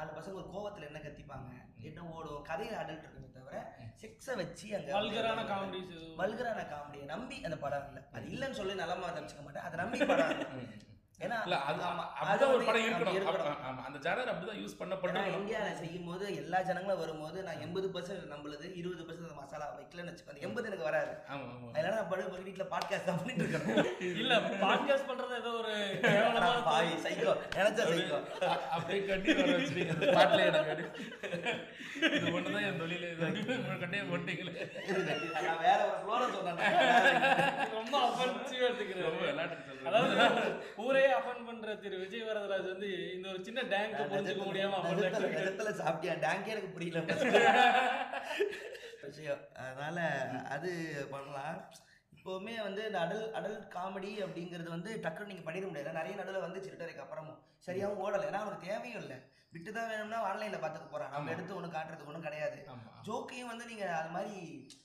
நாலு 0.00 0.12
பசங்க 0.18 0.36
ஒரு 0.42 0.50
கோவத்துல 0.52 0.86
என்ன 0.88 0.98
கத்திப்பாங்க? 1.06 1.48
என்ன 1.88 2.00
ஓடும் 2.14 2.44
கதையில 2.50 2.76
அடல்ட் 2.82 3.04
இருக்குமே 3.04 3.28
தவிர 3.34 3.56
செக்ஸை 4.02 4.34
வச்சு 4.40 4.66
அங்க 4.76 4.92
வல்கரான 4.98 5.40
காமெடிஸ் 5.50 5.90
வல்கரான 6.20 6.60
காமெடியை 6.70 7.06
நம்பி 7.14 7.36
அந்த 7.46 7.56
படம் 7.64 7.86
இல்லை. 7.88 8.02
அது 8.16 8.30
இல்லைன்னு 8.32 8.58
சொல்லி 8.60 8.74
நலமா 8.74 9.08
தப்பிச்சுக்க 9.08 9.42
மாட்டேன். 9.46 9.66
அதை 9.66 9.76
நம்பி 9.82 9.98
படம். 10.10 10.32
ஏன்னா 11.20 11.38
இல்ல 11.42 11.56
அது 11.60 11.80
ஆமா, 11.84 12.02
அது 12.12 12.26
அப்படிதான் 12.26 12.52
ஒரு 12.52 12.64
படம் 12.64 12.84
இருக்கணும். 12.84 13.56
அந்த 13.86 13.98
ஜானர் 13.98 14.30
அப்படிதான் 14.30 14.60
யூஸ் 14.60 14.76
பண்ணப்பட்டிருக்கணும் 14.78 15.38
இந்தியாவில் 15.38 15.76
செய்யும் 15.76 16.06
போது 16.06 16.36
எல்லா 16.36 16.62
ஜனங்களும் 16.62 16.98
வரும்போது 16.98 17.42
நான் 17.42 17.60
எண்பது 17.60 17.88
பர்சன்ட் 17.88 18.30
நம்மளுது 18.30 18.66
இருபது 18.74 19.02
பர்சன்ட் 19.04 19.40
மசாலா 19.40 19.66
வைக்கலன்னு 19.74 20.12
வச்சுக்கோங்க. 20.12 20.40
எண்பது 20.40 20.68
எனக்கு 20.68 20.84
வராது. 20.84 21.12
அதனால 21.72 21.94
நான் 21.94 22.08
படு 22.08 22.24
படு 22.24 22.42
வீட்டில் 22.42 22.70
பாட்காஸ்ட் 22.70 23.04
தான் 23.04 23.18
பண்ணிட்டு 23.18 23.44
இருக்கேன். 23.44 23.90
இல்ல 24.22 24.32
பாட்காஸ்ட் 24.62 25.08
பண்றது 25.10 25.36
ஏதோ 25.36 25.52
ஒரு 25.52 25.74
பாவி 26.64 26.94
சைக்கோ. 27.04 27.34
நினைச்சா 27.54 27.84
சைக்கோ. 27.90 28.18
அ- 28.44 28.60
அப்படியே 28.70 29.00
கட்டி 29.06 29.34
வர 29.34 29.48
வச்சிருக்கீங்க 29.52 29.94
அந்த 29.96 30.08
பாட்டுல 30.16 30.46
எனக்கு 30.46 30.72
அடி. 30.72 30.86
இது 32.16 32.26
ஒண்ணுதான் 32.30 32.66
என் 32.68 32.80
தொழில. 32.80 33.06
கண்டே 33.80 34.00
போட்டீங்களே. 34.10 34.54
நான் 35.40 35.62
வேற 35.62 35.80
ஒரு 35.86 36.00
ஃப்ளோர 36.00 36.22
சொன்னேன். 36.34 36.58
ரொம்ப 37.74 37.94
அஃபென்சிவா 38.08 38.66
எடுத்துக்கிறாரு 38.68 39.06
ரொம்ப 39.08 39.22
விளையாட்டு 39.24 39.56
சொல்றேன் 39.60 39.88
அதாவது 39.90 40.50
ஊரே 40.78 41.04
அஃபன் 41.12 41.46
பண்ற 41.46 41.74
திரு 41.76 41.96
விஜய் 41.96 42.24
வரதராஜ் 42.24 42.68
வந்து 42.68 42.88
இந்த 43.14 43.28
ஒரு 43.28 43.40
சின்ன 43.44 43.60
டேங்க் 43.64 43.96
புரிஞ்சுக்க 44.10 44.44
முடியாம. 44.44 44.80
நிஜத்துல 45.34 45.72
சாப்பிட்டியா? 45.80 46.14
டேங்கே 46.20 46.52
எனக்கு 46.54 46.70
புரியல 46.70 47.00
விஷயம். 49.04 49.44
அதனால 49.60 49.98
அது 50.48 50.70
பண்ணலாம். 51.10 51.56
இப்போவுமே 52.20 52.54
வந்து 52.64 52.82
இந்த 52.88 52.98
அடல் 53.02 53.26
அடல்ட் 53.38 53.66
காமெடி 53.74 54.10
அப்படிங்கிறது 54.24 54.70
வந்து 54.76 54.90
டக்குன்னு 55.04 55.30
நீங்கள் 55.32 55.46
பண்ணிட 55.46 55.66
முடியாது. 55.68 55.98
நிறைய 56.00 56.14
நடுவில் 56.18 56.46
வந்து 56.46 56.64
சிறுட்டரைக்கு 56.64 57.04
அப்புறமும் 57.04 57.38
சரியாகவும் 57.66 58.02
ஓடலை. 58.06 58.24
ஏன்னா 58.30 58.40
அவனுக்கு 58.44 58.66
தேவையும் 58.70 59.02
இல்லை. 59.02 59.16
விட்டு 59.54 59.70
தான் 59.76 59.88
வேணும்னா 59.90 60.18
ஆன்லைனில் 60.26 60.62
பார்த்துக்க 60.62 60.88
போகிறான் 60.90 61.12
நம்ம. 61.14 61.30
எடுத்து 61.34 61.56
ஒன்று 61.58 61.68
காட்டுறதுக்கு 61.76 62.10
ஒன்றும் 62.10 62.26
கிடையாது. 62.26 62.58
ஜோக்கையும் 63.06 63.50
வந்து 63.52 63.64
நீங்கள் 63.70 63.96
அது 64.00 64.10
மாதிரி 64.16 64.34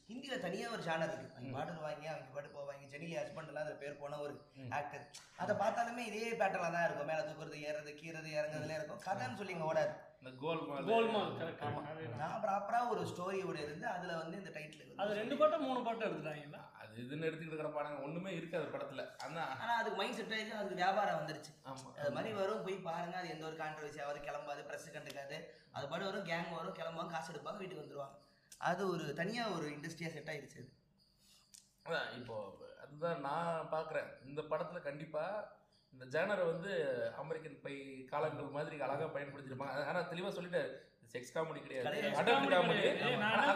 ஹிந்தியில் 0.09 0.43
தனியாக 0.45 0.75
ஒரு 0.75 0.83
சேனல் 0.87 1.11
இருக்குது 1.11 1.35
அவங்க 1.35 1.51
பாடுவாங்க 1.57 2.07
அவங்க 2.13 2.31
பாட்டு 2.35 2.55
போவாங்க. 2.55 2.83
ஜெனிலி 2.93 3.15
ஹஸ்பண்ட்லாம் 3.19 3.63
அதில் 3.65 3.81
பேர் 3.83 4.01
போன 4.01 4.19
ஒரு. 4.25 4.33
ஆக்டர் 4.79 5.05
அதை 5.43 5.55
பார்த்தாலுமே 5.63 6.05
இதே 6.09 6.31
பேட்டர்ல 6.41 6.71
தான் 6.77 6.87
இருக்கும். 6.87 7.09
மேலே 7.11 7.25
தூக்குறது 7.27 7.59
ஏறது 7.69 7.93
கீறது 8.01 8.31
இறங்குறதுல 8.39 8.77
இருக்கும். 8.79 9.03
கதைன்னு 9.07 9.39
சொல்லி 9.41 9.55
இங்கே 9.57 9.69
ஓடாது. 9.71 9.93
இந்த 10.21 10.31
கோல்மால் 10.43 10.87
கோல்மால் 10.91 11.33
கரெக்ட் 11.41 11.65
ஆமா. 11.67 11.81
நான் 12.23 12.41
ப்ராப்பராக 12.45 12.91
ஒரு 12.93 13.03
ஸ்டோரியோட 13.11 13.57
இருந்து 13.67 13.87
அதில் 13.95 14.19
வந்து 14.21 14.39
இந்த 14.41 14.53
டைட்டில் 14.57 15.01
அது 15.03 15.19
ரெண்டு 15.21 15.37
பாட்டம் 15.41 15.67
மூணு 15.69 15.81
பாட்டம் 15.87 16.07
எடுத்துட்டாங்களா 16.09 16.63
அது 16.95 17.03
இதுன்னு 17.05 17.27
எடுத்துக்கிட்டு 17.27 17.77
படங்க 17.77 17.97
ஒண்ணுமே 18.07 18.31
இருக்காது 18.37 18.65
படத்துல. 18.73 19.01
ஆனா 19.23 19.41
ஆனால் 19.61 19.79
அதுக்கு 19.79 19.97
மைண்ட் 19.99 20.17
செட் 20.17 20.33
ஆயிடுச்சு 20.35 20.59
அதுக்கு 20.59 20.77
வியாபாரம் 20.81 21.17
வந்துருச்சு. 21.21 21.51
ஆமா 21.69 21.89
அது 22.01 22.11
மாதிரி 22.17 22.29
வரும் 22.37 22.61
போய் 22.65 22.77
பாருங்க 22.85 23.15
அது 23.21 23.31
எந்த 23.33 23.43
ஒரு 23.49 23.57
கான்ட்ரவர்சி 23.61 23.99
ஆகாது 24.03 24.19
கிளம்பாது 24.27 24.61
ப்ரெஸ் 24.69 24.85
கண்டுக்காது. 24.93 25.37
அது 25.75 25.89
பாட்டு 25.91 26.07
வரும் 26.09 26.27
கேங் 26.29 26.55
வரும் 26.59 26.77
கிளம்புவாங்க 26.77 27.13
காசு 27.15 27.31
எடுப்பாங்க 27.33 27.61
வீட்டுக்கு 27.61 27.83
வந்துருவாங்க. 27.83 28.15
அது 28.69 28.81
ஒரு 28.93 29.05
தனியாக 29.19 29.55
ஒரு 29.57 29.65
இண்டஸ்ட்ரியாக 29.75 30.13
செட் 30.15 30.31
ஆயிடுச்சு 30.33 30.61
அது. 30.61 30.71
அதான் 31.85 32.07
இப்போ 32.19 32.37
அதுதான் 32.85 33.21
நான் 33.27 33.69
பார்க்குறேன் 33.75 34.09
இந்த 34.29 34.41
படத்துல 34.53 34.81
கண்டிப்பா 34.89 35.25
இந்த 35.93 36.05
ஜேனரை 36.15 36.45
வந்து 36.53 36.71
அமெரிக்கன் 37.23 37.61
பை 37.65 37.75
காலங்கள் 38.13 38.55
மாதிரி 38.57 38.81
அழகா 38.87 39.09
பயன்படுத்திருப்பாங்க. 39.17 39.85
ஆனா 39.91 39.99
தெளிவா 40.13 40.31
சொல்லிட்டாரு 40.37 40.71
செக்ஸ் 41.13 41.33
காமெடி 41.35 41.59
கிடையாது. 41.65 41.85
Comedy 42.17 42.47
காமெடி 42.53 42.81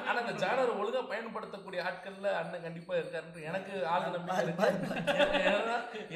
ஆனா 0.07 0.19
இந்த 0.23 0.33
ஜேனர் 0.43 0.71
ஒழுங்கா 0.81 1.01
பயன்படுத்தக்கூடிய 1.11 1.79
ஆட்கள்ல 1.89 2.27
அண்ணன் 2.41 2.65
கண்டிப்பா 2.65 2.93
இருக்காருன்னு 2.99 3.47
எனக்கு 3.49 3.73
ஆழ்ந்த 3.93 4.11
நம்பிக்கை 4.17 4.43
இருக்கு. 4.45 4.67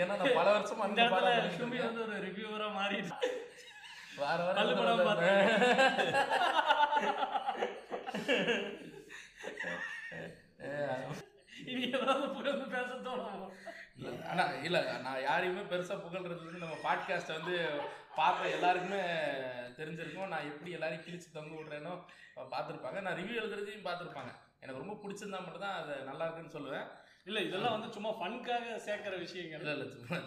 ஏன்னா 0.02 0.13
நான் 0.19 0.38
பல 0.39 0.48
வருஷமா 0.58 0.86
அந்த 0.89 1.08
வந்து 1.88 2.04
ஒரு 2.06 2.15
ரிவ்யூவரா 2.28 2.69
மாறிடுச்சு. 2.80 3.32
வார 4.17 4.39
வாரம் 4.48 4.80
படம் 4.80 5.08
பார்த்தேன். 5.10 5.41
இனி 11.72 11.84
ஏதாவது 11.89 12.28
புகழ்ந்து 12.36 12.65
பேச 12.74 12.89
தோணும்? 13.06 13.41
இல்ல, 14.04 14.13
ஆனா 14.32 14.44
இல்ல 14.68 14.78
நான் 15.06 15.26
யாரையுமே 15.28 15.63
பெருசா 15.72 15.96
புகழ்றது 16.06 16.48
வந்து 16.48 16.63
நம்ம 16.63 16.78
பாட்காஸ்ட் 16.86 17.36
வந்து 17.38 17.56
பார்த்த 18.18 18.56
எல்லாருக்குமே 18.58 19.02
தெரிஞ்சிருக்கும். 19.78 20.32
நான் 20.34 20.50
எப்படி 20.52 20.72
எல்லாரையும் 20.78 21.06
கிழிச்சு 21.06 21.30
தொங்க 21.36 21.54
விடுறேனோ 21.60 21.94
பார்த்துருப்பாங்க. 22.54 23.00
நான் 23.06 23.18
ரிவ்யூ 23.20 23.36
எழுதுறதையும் 23.42 23.88
பார்த்துருப்பாங்க. 23.88 24.32
எனக்கு 24.63 24.84
ரொம்ப 24.84 24.96
பிடிச்சிருந்தா 25.04 25.39
மட்டும் 25.46 25.66
தான் 25.66 25.80
அது 25.82 25.94
நல்லா 26.10 26.26
இருக்குன்னு 26.26 26.56
சொல்லுவேன். 26.58 26.88
இல்ல 27.30 27.39
இதெல்லாம் 27.48 27.76
வந்து 27.76 27.89
சும்மா 27.96 28.12
ஃபன்காக 28.20 28.78
சேர்க்கிற 28.88 29.16
விஷயங்கள். 29.26 29.62
இல்ல 29.63 29.74
இல்ல 29.78 29.86
சும்மா 29.96 30.18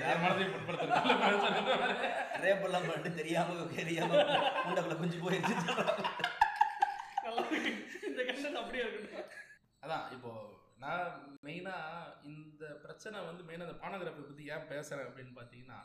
யார் 0.00 0.20
மனதையும் 0.22 0.52
புண்படுத்துறது 0.54 2.06
ரேப்பெல்லாம் 2.44 2.86
பண்ணிட்டு 2.86 3.10
தெரியாம 3.18 3.66
தெரியாம 3.80 4.10
முண்டக்குள்ள 4.64 4.96
குஞ்சு 5.00 5.18
போயிருச்சு 5.24 5.54
சொல்றாங்க. 5.68 6.04
நல்லா 7.26 7.42
இருக்கு. 7.50 7.72
இந்த 8.08 8.20
கண்டென்ட் 8.28 8.60
அப்படியே 8.62 8.84
இருக்கட்டும் 8.84 9.28
அதான் 9.82 10.06
இப்போ 10.16 10.30
நான் 10.78 11.08
மெயினாக 11.46 11.88
இந்த 12.30 12.64
பிரச்சனை 12.84 13.18
வந்து 13.26 13.42
மெயினாக 13.48 13.68
இந்த 13.68 13.78
பானோகிராஃபி 13.82 14.22
பற்றி 14.22 14.44
ஏன் 14.54 14.70
பேசுகிறேன் 14.70 15.08
அப்படின்னு 15.08 15.34
பார்த்தீங்கன்னா 15.38 15.80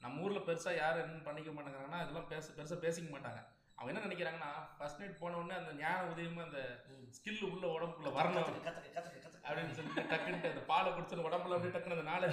நம்ம 0.00 0.22
ஊரில் 0.24 0.46
பெருசாக 0.46 0.78
யாரும் 0.78 1.04
என்ன 1.04 1.20
பண்ணிக்க 1.26 1.50
மாட்டேங்கிறாங்கன்னா 1.52 2.00
இதெல்லாம் 2.04 2.30
பேச 2.32 2.46
பெருசாக 2.56 2.84
பேசிக்க 2.84 3.08
மாட்டாங்க 3.10 3.42
அவங்க 3.78 3.90
என்ன 3.92 4.06
நினைக்கிறாங்கன்னா 4.06 4.50
ஃபர்ஸ்ட் 4.76 5.00
நைட் 5.00 5.20
போன 5.20 5.38
உடனே 5.38 5.54
அந்த 5.60 5.72
ஞான 5.78 6.02
உதயமாக 6.10 6.46
அந்த 6.48 6.60
ஸ்கில் 7.16 7.40
உள்ள 7.46 7.64
உடம்புக்குள்ள 7.74 8.10
வரணும். 8.18 8.50
அப்படின்னு 9.46 9.74
சொல்லிட்டு 9.78 10.02
டக்குன்ட்டு 10.12 10.50
அந்த 10.50 10.62
பாலை 10.68 10.90
குடிச்சு 10.90 11.26
உடம்புல 11.26 11.56
அப்படியே 11.56 11.74
டக்குன்னு 11.74 11.96
அந்த 11.96 12.06
நாலு 12.10 12.26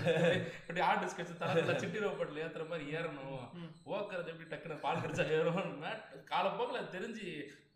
இப்படி 0.60 0.82
ஆடு 0.82 1.10
ஸ்கெட்ச் 1.14 1.34
தரத்துல 1.42 1.76
சிட்டி 1.80 2.04
ரோபோட்டில் 2.04 2.44
ஏற்றுற 2.44 2.66
மாதிரி 2.70 2.86
ஏறணும். 2.98 3.42
ஓக்குறது 3.94 4.32
எப்படி 4.34 4.50
டக்குன்னு 4.52 4.84
பால் 4.86 5.02
கடிச்சா 5.04 5.26
ஏறும் 5.38 5.60
காலப்போக்கில் 6.32 6.94
தெரிஞ்சு 6.96 7.28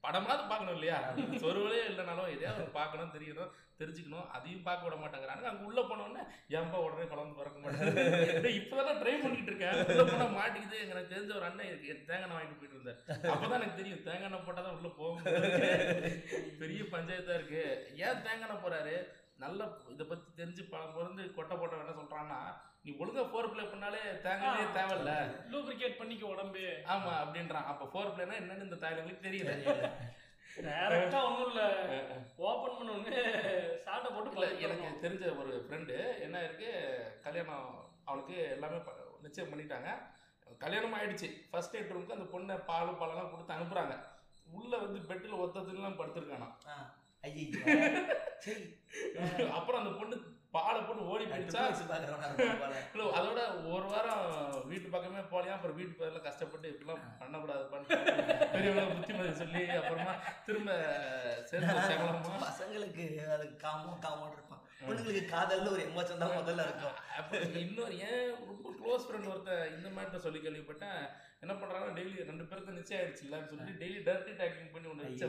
படமாவது 0.05 0.43
பார்க்கணும் 0.49 0.75
இல்லையா? 0.77 0.97
சொருவலே 1.43 1.83
இல்லைனாலும் 1.91 2.33
எதையாவது 2.33 2.65
பார்க்கணும் 2.79 3.13
தெரியணும் 3.15 3.53
தெரிஞ்சுக்கணும். 3.79 4.27
அதையும் 4.35 4.65
பார்க்க 4.67 4.87
விட 4.87 4.97
மாட்டேங்கிறாங்க 4.99 5.45
அங்கே 5.49 5.65
உள்ளே 5.69 5.81
போனோடனே 5.89 6.21
ஏன்பா 6.57 6.77
உடனே 6.85 7.05
குழம்பு 7.11 7.39
பிறக்க 7.39 7.57
மாட்டேங்குது? 7.63 8.51
இப்போதான் 8.59 8.99
ட்ரை 9.01 9.15
பண்ணிட்டு 9.23 9.51
இருக்கேன். 9.51 9.79
உள்ளே 9.91 10.05
போனால் 10.11 10.35
மாட்டிக்குது. 10.37 10.77
எனக்கு 10.93 11.11
தெரிஞ்ச 11.13 11.31
ஒரு 11.39 11.47
அண்ணன் 11.49 11.69
இருக்கு. 11.71 11.97
தேங்காய் 12.09 12.25
எண்ணெய் 12.27 12.37
வாங்கிட்டு 12.37 12.59
போயிட்டு 12.61 12.77
இருந்தேன் 12.77 13.01
அப்பதான் 13.33 13.59
எனக்கு 13.59 13.79
தெரியும் 13.81 14.05
தேங்காய் 14.07 14.29
எண்ணெய் 14.29 14.47
போட்டால் 14.47 14.67
தான் 14.67 14.77
உள்ள 14.79 14.91
போக 15.01 15.13
பெரிய 16.61 16.81
பஞ்சாயத்தாக 16.95 17.39
இருக்கு. 17.39 17.63
ஏன் 18.05 18.23
தேங்காய் 18.27 18.47
எண்ணெய் 18.47 18.65
போறாரு? 18.65 18.95
நல்ல 19.39 19.61
இதை 19.93 20.05
பத்தி 20.07 20.29
தெரிஞ்சு 20.37 20.63
பிறந்து 20.95 21.23
கொட்டை 21.37 21.55
போட்ட 21.57 21.81
என்ன 21.83 21.95
சொல்றான்னா 21.99 22.39
நீ 22.85 22.91
ஒழுங்கா 23.01 23.23
ஃபோர் 23.29 23.49
ப்ளே 23.51 23.63
பண்ணாலே 23.63 24.01
தேங்காயே 24.25 24.65
தேவையில்ல. 24.75 25.11
லூப்ரிகேட் 25.51 25.97
பண்ணிக்க 25.97 26.25
உடம்பு. 26.25 26.63
ஆமா 26.93 27.13
அப்படின்றான். 27.21 27.69
அப்ப 27.71 27.87
ஃபோர் 27.93 28.11
பிளேனா 28.15 28.35
என்னன்னு 28.41 28.67
இந்த 28.67 28.77
தாய்லாங்களுக்கு 28.83 29.27
தெரியல. 29.27 29.53
டேரக்டா 30.65 31.19
ஒண்ணும் 31.27 31.47
இல்ல. 31.47 31.61
ஓபன் 32.49 32.75
பண்ண 32.77 33.23
சாட்டை 33.87 34.09
போட்டு 34.11 34.35
இல்ல. 34.35 34.47
எனக்கு 34.65 35.01
தெரிஞ்ச 35.05 35.31
ஒரு 35.41 35.53
ஃப்ரெண்டு 35.65 35.95
என்ன 36.25 36.43
இருக்கு 36.43 36.69
கல்யாணம் 37.25 37.65
அவளுக்கு 38.05 38.37
எல்லாமே 38.55 38.77
நிச்சயம் 39.21 39.51
பண்ணிட்டாங்க. 39.51 39.89
கல்யாணம் 40.63 40.95
ஆயிடுச்சு. 40.97 41.29
ஃபர்ஸ்ட் 41.51 41.75
எய்ட் 41.77 41.93
ரூமுக்கு 41.93 42.17
அந்த 42.17 42.27
பொண்ணை 42.35 42.57
பால் 42.69 42.99
பழம்லாம் 43.01 43.31
கொடுத்து 43.31 43.57
அனுப்புறாங்க. 43.57 43.95
உள்ள 44.47 44.73
வந்து 44.77 44.99
பெட்டில் 45.09 45.41
ஒத்தத்துலாம் 45.43 45.99
படுத்திருக்கானா 46.01 46.49
சரி. 48.45 48.63
அப்புறம் 49.57 49.81
அந்த 49.81 49.91
பொண்ணு 49.91 50.15
பாலை 50.53 50.81
போட்டு 50.81 51.07
ஓடி 51.07 51.25
போயிடுச்சா. 51.25 51.61
இல்ல, 52.93 53.05
அதோட 53.17 53.39
ஒரு 53.69 53.85
வாரம் 53.85 54.21
வீட்டு 54.65 54.87
பக்கமே 54.89 55.21
போலையா 55.31 55.55
அப்புறம் 55.55 55.77
வீட்டு 55.77 55.99
பேர்ல 55.99 56.19
கஷ்டப்பட்டு 56.21 56.71
இப்படிலாம் 56.71 57.01
பண்ணக்கூடாது 57.19 57.63
பெரியவங்க 58.53 58.93
புத்திமதி 58.93 59.33
சொல்லி 59.35 59.63
அப்புறமா 59.79 60.13
திரும்ப 60.45 60.71
சேர்ந்து 61.45 61.75
பசங்களுக்கு 62.45 63.05
அது 63.29 63.47
காமோ 63.57 63.93
காமோன்னு 64.05 64.37
இருப்பான். 64.37 64.63
பொண்ணுங்களுக்கு 64.79 65.21
காதல்னு 65.31 65.73
ஒரு 65.73 65.83
எமோஷன் 65.89 66.21
தான் 66.21 66.37
முதல்ல 66.37 66.65
இருக்கும். 66.67 66.97
அப்போ 67.19 67.35
இன்னொரு 67.63 67.93
ஏன் 68.07 68.25
ரொம்ப 68.49 68.67
க்ளோஸ் 68.79 69.05
ஃப்ரெண்ட் 69.05 69.29
ஒருத்தன் 69.31 69.71
இந்த 69.77 69.89
மாதிரி 69.95 70.23
சொல்லி 70.25 70.39
கேள்விப்பட்டேன். 70.45 70.99
என்ன 71.43 71.53
பண்றாங்கன்னா 71.53 71.95
டெய்லி 71.97 72.27
ரெண்டு 72.29 72.45
பேருக்கு 72.49 72.77
நிச்சயம் 72.77 73.01
ஆயிடுச்சுல்லன்னு 73.01 73.49
சொல்லி 73.51 73.73
டெய்லி 73.81 73.99
டர்ட்டி 74.07 74.33
டேக்கிங் 74.41 74.73
பண்ணி 74.75 74.89
ஒன்று 74.91 75.07
வச்சு. 75.07 75.27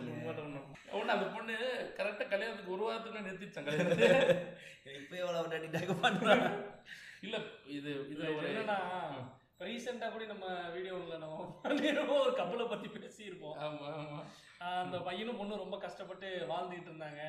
ஒன்று 0.97 1.15
அந்த 1.17 1.27
பொண்ணு 1.37 1.57
கரெக்டாக 1.99 2.29
கல்யாணத்துக்கு 2.33 2.77
ஒரு 2.77 2.85
வாரத்துக்கு 2.89 3.27
நிறுத்திச்சாங்க 3.29 3.73
இப்போ 4.99 5.15
எவ்வளவு 5.23 5.51
டேடி 5.53 5.69
டேக் 5.69 5.93
பண்றான் 6.05 6.45
இல்ல 7.23 7.37
இது 7.77 7.91
இது 7.91 8.13
இதுல 8.13 8.29
ஒரு 8.37 8.47
என்னன்னா 8.51 8.79
ரீசெண்டா 9.67 10.09
கூட 10.15 10.25
நம்ம 10.33 10.47
வீடியோவில் 10.75 11.23
நம்ம 11.23 12.17
ஒரு 12.25 12.33
கப்பலை 12.41 12.65
பத்தி 12.67 12.89
பேசியிருப்போம். 12.97 13.57
ஆமா 13.67 13.87
ஆமா. 14.01 14.19
ஆஹ் 14.65 14.81
அந்த 14.83 14.97
பையனும் 15.07 15.39
பொண்ணும் 15.41 15.63
ரொம்ப 15.63 15.77
கஷ்டப்பட்டு 15.85 16.29
வாழ்ந்துகிட்டு 16.51 16.91
இருந்தாங்க. 16.93 17.23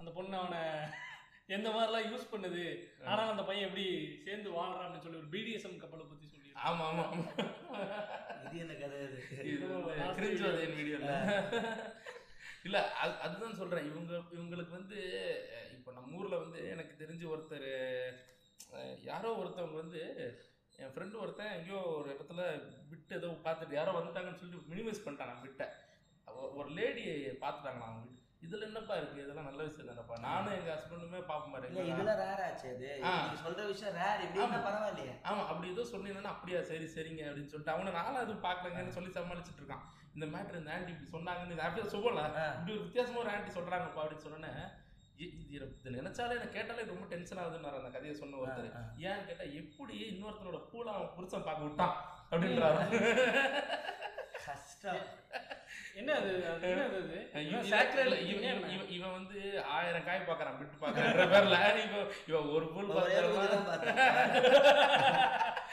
அந்த 0.00 0.10
பொண்ணு 0.16 0.36
அவனை 0.40 0.60
எந்த 1.48 1.68
மாதிரிலாம் 1.70 2.06
யூஸ் 2.06 2.30
பண்ணுது? 2.30 2.62
ஆனால் 3.08 3.30
அந்த 3.32 3.42
பையன் 3.42 3.66
எப்படி 3.66 3.86
சேர்ந்து 4.24 4.50
வாழ்றான்னு 4.52 5.02
சொல்லி 5.02 5.20
ஒரு 5.20 5.28
பிடிஎஸ்எம் 5.32 5.80
கப்பலை 5.82 6.04
பத்தி 6.04 6.26
சொல்லி 6.26 6.50
ஆமா 6.64 6.84
ஆமா 6.90 7.04
இது 8.44 8.62
என்ன 8.64 8.74
கதை 8.76 8.98
இது 9.02 9.66
வீடியோல 10.74 11.10
இல்ல? 12.66 12.78
அது 13.00 13.14
அதுதான் 13.24 13.58
சொல்றேன். 13.58 13.88
இவங்க 13.90 14.12
இவங்களுக்கு 14.34 14.72
வந்து 14.76 14.98
இப்போ 15.74 15.90
நம்ம 15.96 16.16
ஊர்ல 16.18 16.36
வந்து 16.38 16.60
எனக்கு 16.70 16.94
தெரிஞ்சு 17.00 17.26
ஒருத்தர் 17.32 17.68
யாரோ 19.04 19.30
ஒருத்தவங்க 19.40 19.78
வந்து 19.82 20.02
என் 20.78 20.92
ஃப்ரெண்டு 20.92 21.20
ஒருத்தன் 21.22 21.54
எங்கேயோ 21.56 21.80
ஒரு 21.92 22.08
இடத்துல 22.14 22.44
விட்டு 22.92 23.12
ஏதோ 23.18 23.28
பார்த்துட்டு 23.44 23.78
யாரோ 23.78 23.92
வந்துட்டாங்கன்னு 23.98 24.40
சொல்லி 24.40 24.60
மினிமைஸ் 24.72 25.04
பண்ணிட்டாங்க 25.04 25.44
விட்டை 25.44 25.66
ஒரு 26.58 26.68
லேடி 26.78 27.04
பார்த்துட்டாங்களா 27.42 27.88
அவங்க 27.88 28.02
வீட்டு 28.04 28.23
இதுல 28.44 28.62
என்னப்பா 28.62 28.94
இருக்கு? 28.96 29.22
இதெல்லாம் 29.22 29.46
நல்ல 29.46 29.62
விஷயம் 29.62 29.88
தானப்பா. 29.90 30.16
நானும் 30.24 30.54
எங்க 30.54 30.70
ஹஸ்பண்டுமே 30.72 31.18
இல்ல 31.20 31.50
மாட்டேன் 31.52 31.88
இதுல 31.90 32.12
ரேர் 32.18 32.42
ஆச்சு 32.42 32.66
அது 32.70 32.88
ஆ. 33.04 33.12
நீங்க 33.18 33.38
சொல்ற 33.42 33.62
விஷயம் 33.66 33.96
ரேர் 33.96 34.22
இப்படின்னா. 34.24 34.58
பரவாயில்லையே. 34.66 35.14
ஆமா 35.24 35.42
அப்படி 35.46 35.70
ஏதோ 35.70 35.84
சொன்னீங்கன்னா 35.90 36.32
அப்படியா 36.32 36.60
சரி 36.64 36.86
சரிங்க 36.94 37.22
அப்படின்னு 37.24 37.52
சொல்லிட்டு 37.52 37.74
அவனை 37.74 37.92
நானும் 37.92 38.22
அதுவும் 38.22 38.44
பார்க்கலங்கன்னு 38.44 38.96
சொல்லி 38.96 39.12
சமாளிச்சுட்டு 39.12 39.62
இருக்கான். 39.62 39.84
இந்த 40.14 40.26
மேட்ரு 40.28 40.58
இந்த 40.58 40.72
ஆண்டி 40.72 40.92
இப்படி 40.92 41.12
சொன்னாங்கன்னு 41.14 41.54
இது 41.54 41.62
அப்படியே 41.62 41.86
சொல்லல. 41.94 42.24
இப்படி 42.52 42.74
ஒரு 42.74 42.82
வித்தியாசமா 42.82 43.18
ஒரு 43.18 43.30
ஆண்டி 43.30 43.52
சொல்றாங்கப்பா 43.52 44.02
அப்படின்னு 44.02 44.26
சொன்னோன்னே 44.26 44.52
இ- 45.18 45.34
இது 45.46 45.64
இது 45.78 45.90
நினைச்சாலே 45.92 46.36
எனக்கு 46.36 46.54
கேட்டாலே 46.54 46.84
ரொம்ப 46.84 47.04
டென்ஷன் 47.06 47.38
ஆகுதுன்னு 47.38 47.68
அந்த 47.72 47.90
கதையை 47.90 48.14
சொன்ன 48.14 48.38
ஒருத்தர். 48.38 48.70
ஏன்னு 49.04 49.26
கேட்டா 49.26 49.44
எப்படி 49.54 49.96
இன்னொருத்தனோட 50.10 50.60
பூல 50.70 50.86
அவன் 50.94 51.12
புருஷன் 51.16 51.44
பார்க்க 51.44 51.64
விட்டான்? 51.64 51.94
அப்படின்றாரு. 52.30 52.82
கஷ்டம். 54.44 55.02
என்ன 56.00 56.10
அது? 56.20 56.30
அது 56.52 56.68
என்னது 56.70 56.96
அது? 57.00 57.18
இவன் 58.96 59.14
வந்து 59.16 59.38
ஆயிரம் 59.74 60.06
காய் 60.06 60.28
பார்க்கறான் 60.28 60.56
பிட்டு 60.60 60.76
பார்க்கறான்ற 60.82 61.24
பேர்ல. 61.32 61.58
இவன் 61.84 62.08
இவன் 62.30 62.48
ஒரு 62.56 62.66
பூல். 62.74 62.90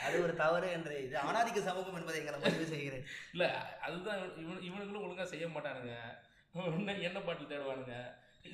அது 0.05 0.15
ஒரு 0.25 0.33
தவறு 0.43 0.67
என்று 0.77 0.95
இது 1.05 1.15
அனாதிக்க 1.29 1.61
சமூகம் 1.69 1.97
என்பதை 1.99 2.19
எங்களை 2.21 2.39
முடிவு 2.43 2.67
செய்கிறேன். 2.73 3.05
இல்ல 3.33 3.45
அதுதான் 3.87 4.21
இவன் 4.43 4.65
இவனுங்களும் 4.69 5.05
ஒழுங்கா 5.05 5.27
செய்ய 5.33 5.47
மாட்டானுங்க. 5.55 5.95
எண்ணெய் 7.07 7.25
பாட்டில் 7.27 7.51
தேடுவானுங்க? 7.51 7.95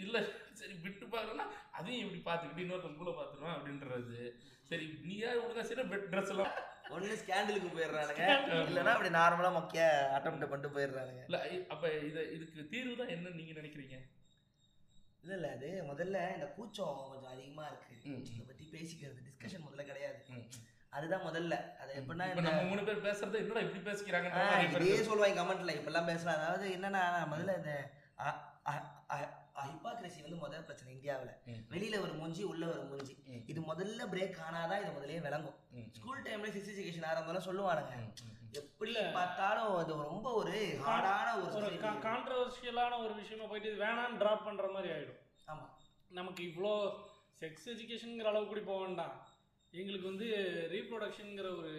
இல்ல 0.05 0.17
சரி 0.59 0.73
விட்டு 0.85 1.05
பார்க்கறோம்னா 1.05 1.47
அதையும் 1.77 2.03
இப்படி 2.05 2.21
பார்த்துக்கிட்டு 2.25 2.63
இன்னொருத்தன் 2.65 3.01
கூட 3.03 3.11
பார்த்துருவான் 3.19 3.57
அப்படின்றது. 3.57 4.21
சரி 4.69 4.85
நீயா 5.07 5.29
ஒழுங்கா 5.43 5.63
சரி 5.69 5.83
ட்ரெஸ் 6.13 6.31
எல்லாம். 6.33 6.53
ஒண்ணு 6.95 7.15
ஸ்கேண்டலுக்கு 7.21 7.69
போயிடுறானுங்க. 7.75 8.25
இல்லைன்னா 8.69 8.93
அப்படி 8.95 9.09
நார்மலா 9.17 9.49
மொக்கைய 9.57 9.85
அட்டம் 10.17 10.37
பண்ணிட்டு 10.43 10.75
போயிடுறானுங்க. 10.75 11.23
இல்ல 11.29 11.39
அப்ப 11.73 11.91
இத 12.09 12.17
இதுக்கு 12.35 12.69
தீர்வு 12.73 12.93
தான் 13.01 13.11
என்னன்னு 13.15 13.39
நீங்க 13.41 13.53
நினைக்கிறீங்க? 13.61 13.97
இல்ல 15.23 15.33
இல்ல 15.37 15.47
அது 15.55 15.69
முதல்ல 15.89 16.17
இந்த 16.35 16.47
கூச்சம் 16.57 16.99
கொஞ்சம் 17.11 17.33
அதிகமா 17.33 17.65
இருக்கு. 17.71 17.93
இதை 18.33 18.45
பத்தி 18.49 18.65
பேசிக்கிறது 18.75 19.25
டிஸ்கஷன் 19.27 19.65
முதல்ல 19.67 19.85
கிடையாது. 19.91 20.19
அதுதான் 20.93 21.25
முதல்ல. 21.25 21.55
அது 21.81 21.91
எப்படின்னா 22.01 22.27
நம்ம 22.39 22.61
மூணு 22.69 22.83
பேர் 22.83 23.05
பேசுறது 23.07 23.41
என்னடா 23.41 23.63
இப்படி 23.65 23.81
மாதிரி 24.75 24.87
இதே. 24.89 25.03
சொல்லுவாங்க 25.09 25.39
கமெண்ட்ல. 25.41 25.73
இப்பெல்லாம் 25.79 26.09
பேசலாம். 26.11 26.39
அதாவது 26.39 26.67
என்னன்னா 26.77 27.03
முதல்ல 27.33 27.57
இந்த 27.61 27.73
ஹிப்பாக்ரசி 29.65 30.21
வந்து 30.21 30.35
முதல் 30.35 30.63
பிரச்சனை 30.63 30.95
இந்தியாவுல. 30.95 31.31
வெளியில 31.69 32.01
ஒரு 32.01 32.13
மூஞ்சி 32.13 32.43
உள்ள 32.43 32.65
ஒரு 32.67 32.83
மூஞ்சி. 32.83 33.23
இது 33.47 33.61
முதல்ல 33.61 34.01
பிரேக் 34.11 34.37
ஆனாதான் 34.49 34.81
இது 34.81 34.91
முதல்லயே 34.91 35.21
விளங்கும். 35.21 35.55
ஸ்கூல் 35.91 36.21
டைம்ல 36.21 36.49
சிக்ஸ் 36.49 36.69
எஜுகேஷன் 36.69 37.05
ஆரம்பம் 37.05 37.35
சொல்லுவானுங்க. 37.37 37.95
எப்படி 38.51 38.93
பார்த்தாலும் 39.13 39.75
அது 39.75 39.93
ரொம்ப 39.93 40.33
ஒரு 40.33 40.51
ஹார்டான 40.85 41.35
ஒரு 41.35 41.53
ஒரு. 41.55 41.75
கான்ட்ரவர்ஷியலான 42.03 43.03
ஒரு 43.03 43.15
விஷயமா 43.15 43.45
போயிட்டு 43.45 43.75
இது 43.75 43.83
வேணான்னு 43.83 44.21
ட்ராப் 44.21 44.45
பண்ற 44.45 44.67
மாதிரி 44.67 44.93
ஆயிடும் 44.93 45.19
ஆமா 45.47 45.65
நமக்கு 46.09 46.43
இவ்வளோ 46.43 46.73
செக்ஸ் 47.41 47.65
எஜுகேஷனுங்கிற 47.65 48.23
அளவுக்கு 48.23 48.47
கூட 48.47 48.59
போக 48.59 48.85
வேண்டாம் 48.85 49.25
எங்களுக்கு 49.71 50.07
வந்து 50.07 50.25
ரீப்ரொடக்ஷனுங்கிற 50.71 51.57
ஒரு 51.57 51.71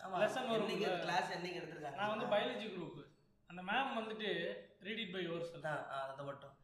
வரும்ல. 0.00 0.52
என்னைக்கு 0.54 1.00
கிளாஸ் 1.00 1.32
என்னைக்கு 1.32 1.58
எடுத்திருக்காங்க 1.60 1.94
நான் 1.94 2.18
வந்து 2.18 2.36
பயாலஜி 2.36 2.66
குரூப் 2.66 3.06
அந்த 3.46 3.62
மேம் 3.62 3.98
வந்துட்டு 3.98 4.28
ரீட் 4.80 4.98
இட் 4.98 5.12
பை 5.12 5.26
யுவர் 5.28 5.66
ஆ, 5.66 5.86
ஆ, 5.92 6.12
அதை 6.12 6.24
மட்டும். 6.24 6.54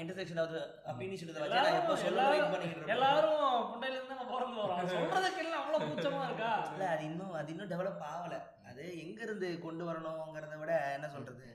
இன்டர்செக்ஷன் 0.00 0.40
ஆகுது 0.42 0.60
அப்படின்னு 0.86 1.18
சொல்லுறத 1.20 1.42
வச்சு 1.42 1.56
நான் 1.58 1.78
எப்போ 1.78 1.94
எல்லாரும் 1.94 2.04
சொல்ல 2.04 2.22
வெயிட் 2.30 2.52
பண்ணிக்கிட்டு 2.52 2.78
இருப்பேன். 2.78 2.94
எல்லாரும் 2.96 3.40
புண்டையில 3.70 3.96
இருந்து 3.96 4.12
நம்ம 4.12 4.26
பிறந்து 4.30 4.60
வரோம் 4.62 4.92
சொல்றதுக்கு 4.94 5.42
எல்லாம் 5.44 5.60
அவ்வளவு 5.62 5.88
கூச்சமா 5.88 6.20
இருக்கா? 6.26 6.50
இல்ல 6.70 6.86
அது 6.90 7.04
இன்னும் 7.08 7.34
அது 7.34 7.52
இன்னும் 7.52 7.72
டெவலப் 7.72 8.04
ஆகல. 8.10 8.36
அது 8.70 8.82
எங்க 9.02 9.20
இருந்து 9.22 9.48
கொண்டு 9.60 9.84
வரணுங்கிறத 9.88 10.56
விட 10.58 10.72
என்ன 10.96 11.08
சொல்றது? 11.10 11.46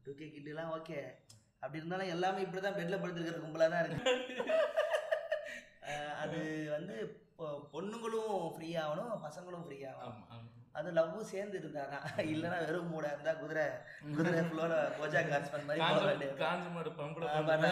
டூ 0.00 0.12
கே 0.14 0.26
கிட்டலாம் 0.28 0.72
ஓகே 0.74 0.98
அப்படி 1.62 1.80
இருந்தாலும் 1.80 2.12
எல்லாமே 2.12 2.44
இப்படிதான் 2.44 2.76
பெட்ல 2.76 2.98
படுத்துருக்கிற 2.98 3.40
கும்பலா 3.40 3.68
தான் 3.68 3.82
இருக்கு. 3.84 4.14
அது 6.22 6.38
வந்து 6.70 6.94
பொ- 7.38 7.60
பொண்ணுங்களும் 7.72 8.34
ஃப்ரீ 8.52 8.68
ஆகணும் 8.80 9.22
பசங்களும் 9.24 9.64
ஃப்ரீ 9.64 9.78
ஆகணும். 9.86 10.26
அது 10.78 10.88
லவ்வும் 10.96 11.28
சேர்ந்து 11.30 11.56
இருந்தாதான் 11.60 12.04
இல்லைன்னா 12.32 12.58
வெறும் 12.64 12.90
மூட 12.90 13.06
இருந்தா 13.12 13.32
குதிரை 13.40 13.64
குதிரை 14.16 14.42
ஃப்ளோர 14.50 14.74
கோஜா 14.98 15.20
கார்ஸ்மன் 15.30 15.66
மாதிரி 15.68 15.80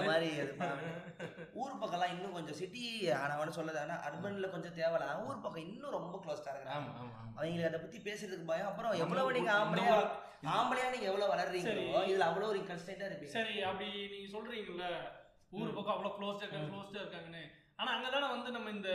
மாதிரி. 0.09 0.31
ஊர் 1.61 1.79
பக்கம்லாம் 1.83 2.13
இன்னும் 2.15 2.37
கொஞ்சம் 2.39 2.59
சிட்டி 2.61 2.83
ஆனவனு 3.21 3.57
சொல்லது 3.59 3.81
ஆனா 3.85 3.97
அர்பன்ல 4.09 4.51
கொஞ்சம் 4.55 4.77
தேவலாம் 4.81 5.23
ஊர் 5.27 5.45
பக்கம் 5.45 5.67
இன்னும் 5.67 5.97
ரொம்ப 5.99 6.17
க்ளோஸ்டா 6.25 6.53
இருக்கிறாங்க. 6.55 6.91
அவங்களுக்கு 7.37 7.71
அதை 7.71 7.81
பத்தி 7.85 8.01
பேசுறதுக்கு 8.09 8.51
பயம். 8.51 8.71
அப்புறம் 8.73 9.01
எவ்வளவு 9.05 9.37
நீங்க 9.39 9.53
ஆம்பளையா 9.61 9.97
ஆம்பளையா 10.57 10.89
நீங்க 10.95 11.07
எவ்வளவு 11.13 11.33
வளர்றீங்களோ. 11.35 12.03
இதுல 12.11 12.27
அவ்வளவு 12.31 12.51
ஒரு 12.53 12.61
கன்ஸ்டன்டா 12.73 13.09
இருப்பீங்க. 13.09 13.35
சரி 13.39 13.57
அப்படி 13.71 13.89
நீங்க 14.15 14.29
சொல்றீங்கல்ல 14.37 14.87
ஊர் 15.59 15.77
பக்கம் 15.77 15.95
அவ்வளவு 15.97 16.17
க்ளோஸ்டா 16.19 16.45
இருக்காங்க 16.45 16.71
க்ளோஸ்டா 16.75 17.01
இருக்காங்கன்னு. 17.03 17.45
ஆனா 17.81 17.91
அங்கதானே 17.97 18.29
வந்து 18.37 18.51
நம்ம 18.57 18.71
இந்த 18.77 18.91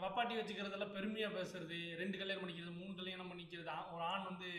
வப்பாட்டி 0.00 0.34
வச்சுக்கிறதெல்லாம் 0.36 0.94
பெருமையா 0.94 1.28
பேசுறது. 1.38 1.78
ரெண்டு 2.00 2.16
கல்யாணம் 2.18 2.42
பண்ணிக்கிறது 2.42 2.78
மூணு 2.80 2.92
கல்யாணம் 3.00 3.30
பண்ணிக்கிறது. 3.32 3.70
ஒரு 3.94 4.02
ஆண் 4.12 4.28
வந்து 4.30 4.50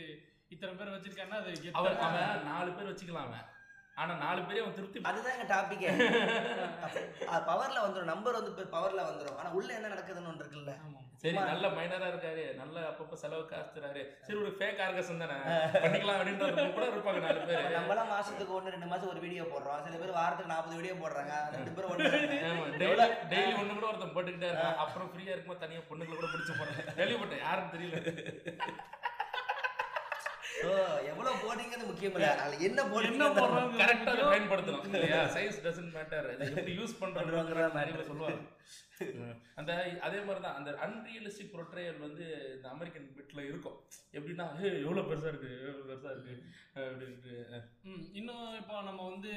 இத்தனை 0.54 0.74
பேர் 0.76 0.94
வச்சிருக்காருன்னா 0.96 1.40
அது 1.42 1.72
அவர் 1.80 2.44
நாலு 2.52 2.72
பேர் 2.72 2.90
வச்சுக்கலாம் 2.92 3.28
அவன். 3.30 3.48
ஆனா 4.02 4.14
நாலு 4.26 4.42
பேரே 4.46 4.62
அவன் 4.62 4.76
திருப்தி 4.78 5.00
அதுதான் 5.10 5.34
எங்க 5.36 5.48
டாபிக்கே 5.54 5.90
பவர்ல 7.50 7.78
வந்துரும். 7.86 8.12
நம்பர் 8.14 8.38
வந்து 8.38 8.64
பவர்ல 8.76 9.02
வந்துரும். 9.10 9.38
ஆனா 9.42 9.50
உள்ள 9.58 9.70
என்ன 9.80 9.92
நடக்குதுன்னு 9.94 10.32
ஒன்று 10.32 10.44
இருக்குல்ல. 10.44 10.74
சரி 11.24 11.38
நல்ல 11.50 11.66
மைனரா 11.76 12.08
இருக்காரு. 12.12 12.44
நல்ல 12.62 12.76
அப்பப்ப 12.90 13.18
செலவு 13.22 13.44
காசுறாரு 13.52 14.02
சரி 14.26 14.38
ஒரு 14.44 14.52
ஃபேக் 14.60 14.82
ஆர்கசம் 14.86 15.22
தானே? 15.24 15.38
பண்ணிக்கலாம் 15.84 16.18
அப்படின்றது 16.20 16.66
கூட 16.78 16.86
இருப்பாங்க 16.94 17.22
நாலு 17.26 17.46
பேர். 17.50 17.70
நம்மளாம் 17.78 18.12
மாசத்துக்கு 18.16 18.58
ஒண்ணு 18.58 18.74
ரெண்டு 18.76 18.90
மாசம் 18.94 19.12
ஒரு 19.14 19.22
வீடியோ 19.26 19.44
போடுறோம். 19.52 19.84
சில 19.86 20.00
பேர் 20.02 20.18
வாரத்துக்கு 20.20 20.54
நாற்பது 20.54 20.80
வீடியோ 20.80 20.96
போடுறாங்க. 21.04 21.36
ரெண்டு 21.58 21.76
பேரும் 21.76 21.94
ஒண்ணு 21.94 22.10
டெய்லி 23.34 23.54
ஒண்ணு 23.62 23.78
கூட 23.78 23.88
ஒருத்தன் 23.92 24.16
போட்டுக்கிட்டே 24.18 24.50
இருக்கான். 24.52 24.82
அப்புறம் 24.86 25.12
ஃப்ரீயா 25.14 25.34
இருக்கும்போது 25.36 25.64
தனியா 25.66 25.84
பொண்ணுங்களை 25.92 26.18
கூட 26.20 26.32
பிடிச்சு 26.34 26.60
போறேன் 26.60 26.82
கேள்விப்பட்டேன். 27.00 27.46
யாரும் 27.48 27.74
தெரியல. 27.76 28.02
So, 30.64 30.72
எவ்வளவு 31.10 31.40
போடுறீங்கன்னு 31.42 31.88
முக்கியம் 31.88 32.14
இல்ல 32.14 32.28
அதுல 32.36 32.58
என்ன 32.58 32.68
என்ன 32.70 32.82
போடுறீங்க? 32.92 33.26
போடுறாங்க 33.38 33.80
கரெக்டா 33.80 34.12
அதை 34.14 34.26
பயன்படுத்தணும். 34.28 34.86
இல்லையா? 34.90 35.22
சைஸ் 35.36 35.58
டசன்ட் 35.66 35.94
மேட்டர் 35.96 36.28
அது 36.34 36.48
எப்படி 36.52 36.74
யூஸ் 36.78 37.00
பண்றோங்கிற 37.02 37.40
நிறைய 37.74 37.94
பேர் 37.94 38.10
சொல்லுவாங்க. 38.12 38.42
அந்த 39.60 39.72
அதே 40.06 40.20
மாதிரி 40.20 40.42
தான் 40.42 40.58
அந்த 40.60 40.72
அன்ரியலிஸ்டிக் 40.86 41.52
ப்ரொட்ரையல் 41.54 41.98
வந்து 42.00 42.26
இந்த 42.54 42.68
அமெரிக்கன் 42.70 43.08
பிட்ல 43.18 43.42
இருக்கும். 43.48 43.78
எப்படின்னா 44.14 44.46
ஏ 44.60 44.70
எவ்வளவு 44.84 45.08
பெருசா 45.10 45.30
இருக்கு 45.30 45.50
எவ்வளவு 45.62 45.90
பெருசா 45.90 46.12
இருக்கு? 46.14 46.36
அப்படின்ட்டு 46.84 47.34
ம், 47.86 48.06
இன்னும் 48.14 48.56
இப்போ 48.62 48.82
நம்ம 48.82 49.02
வந்து 49.10 49.34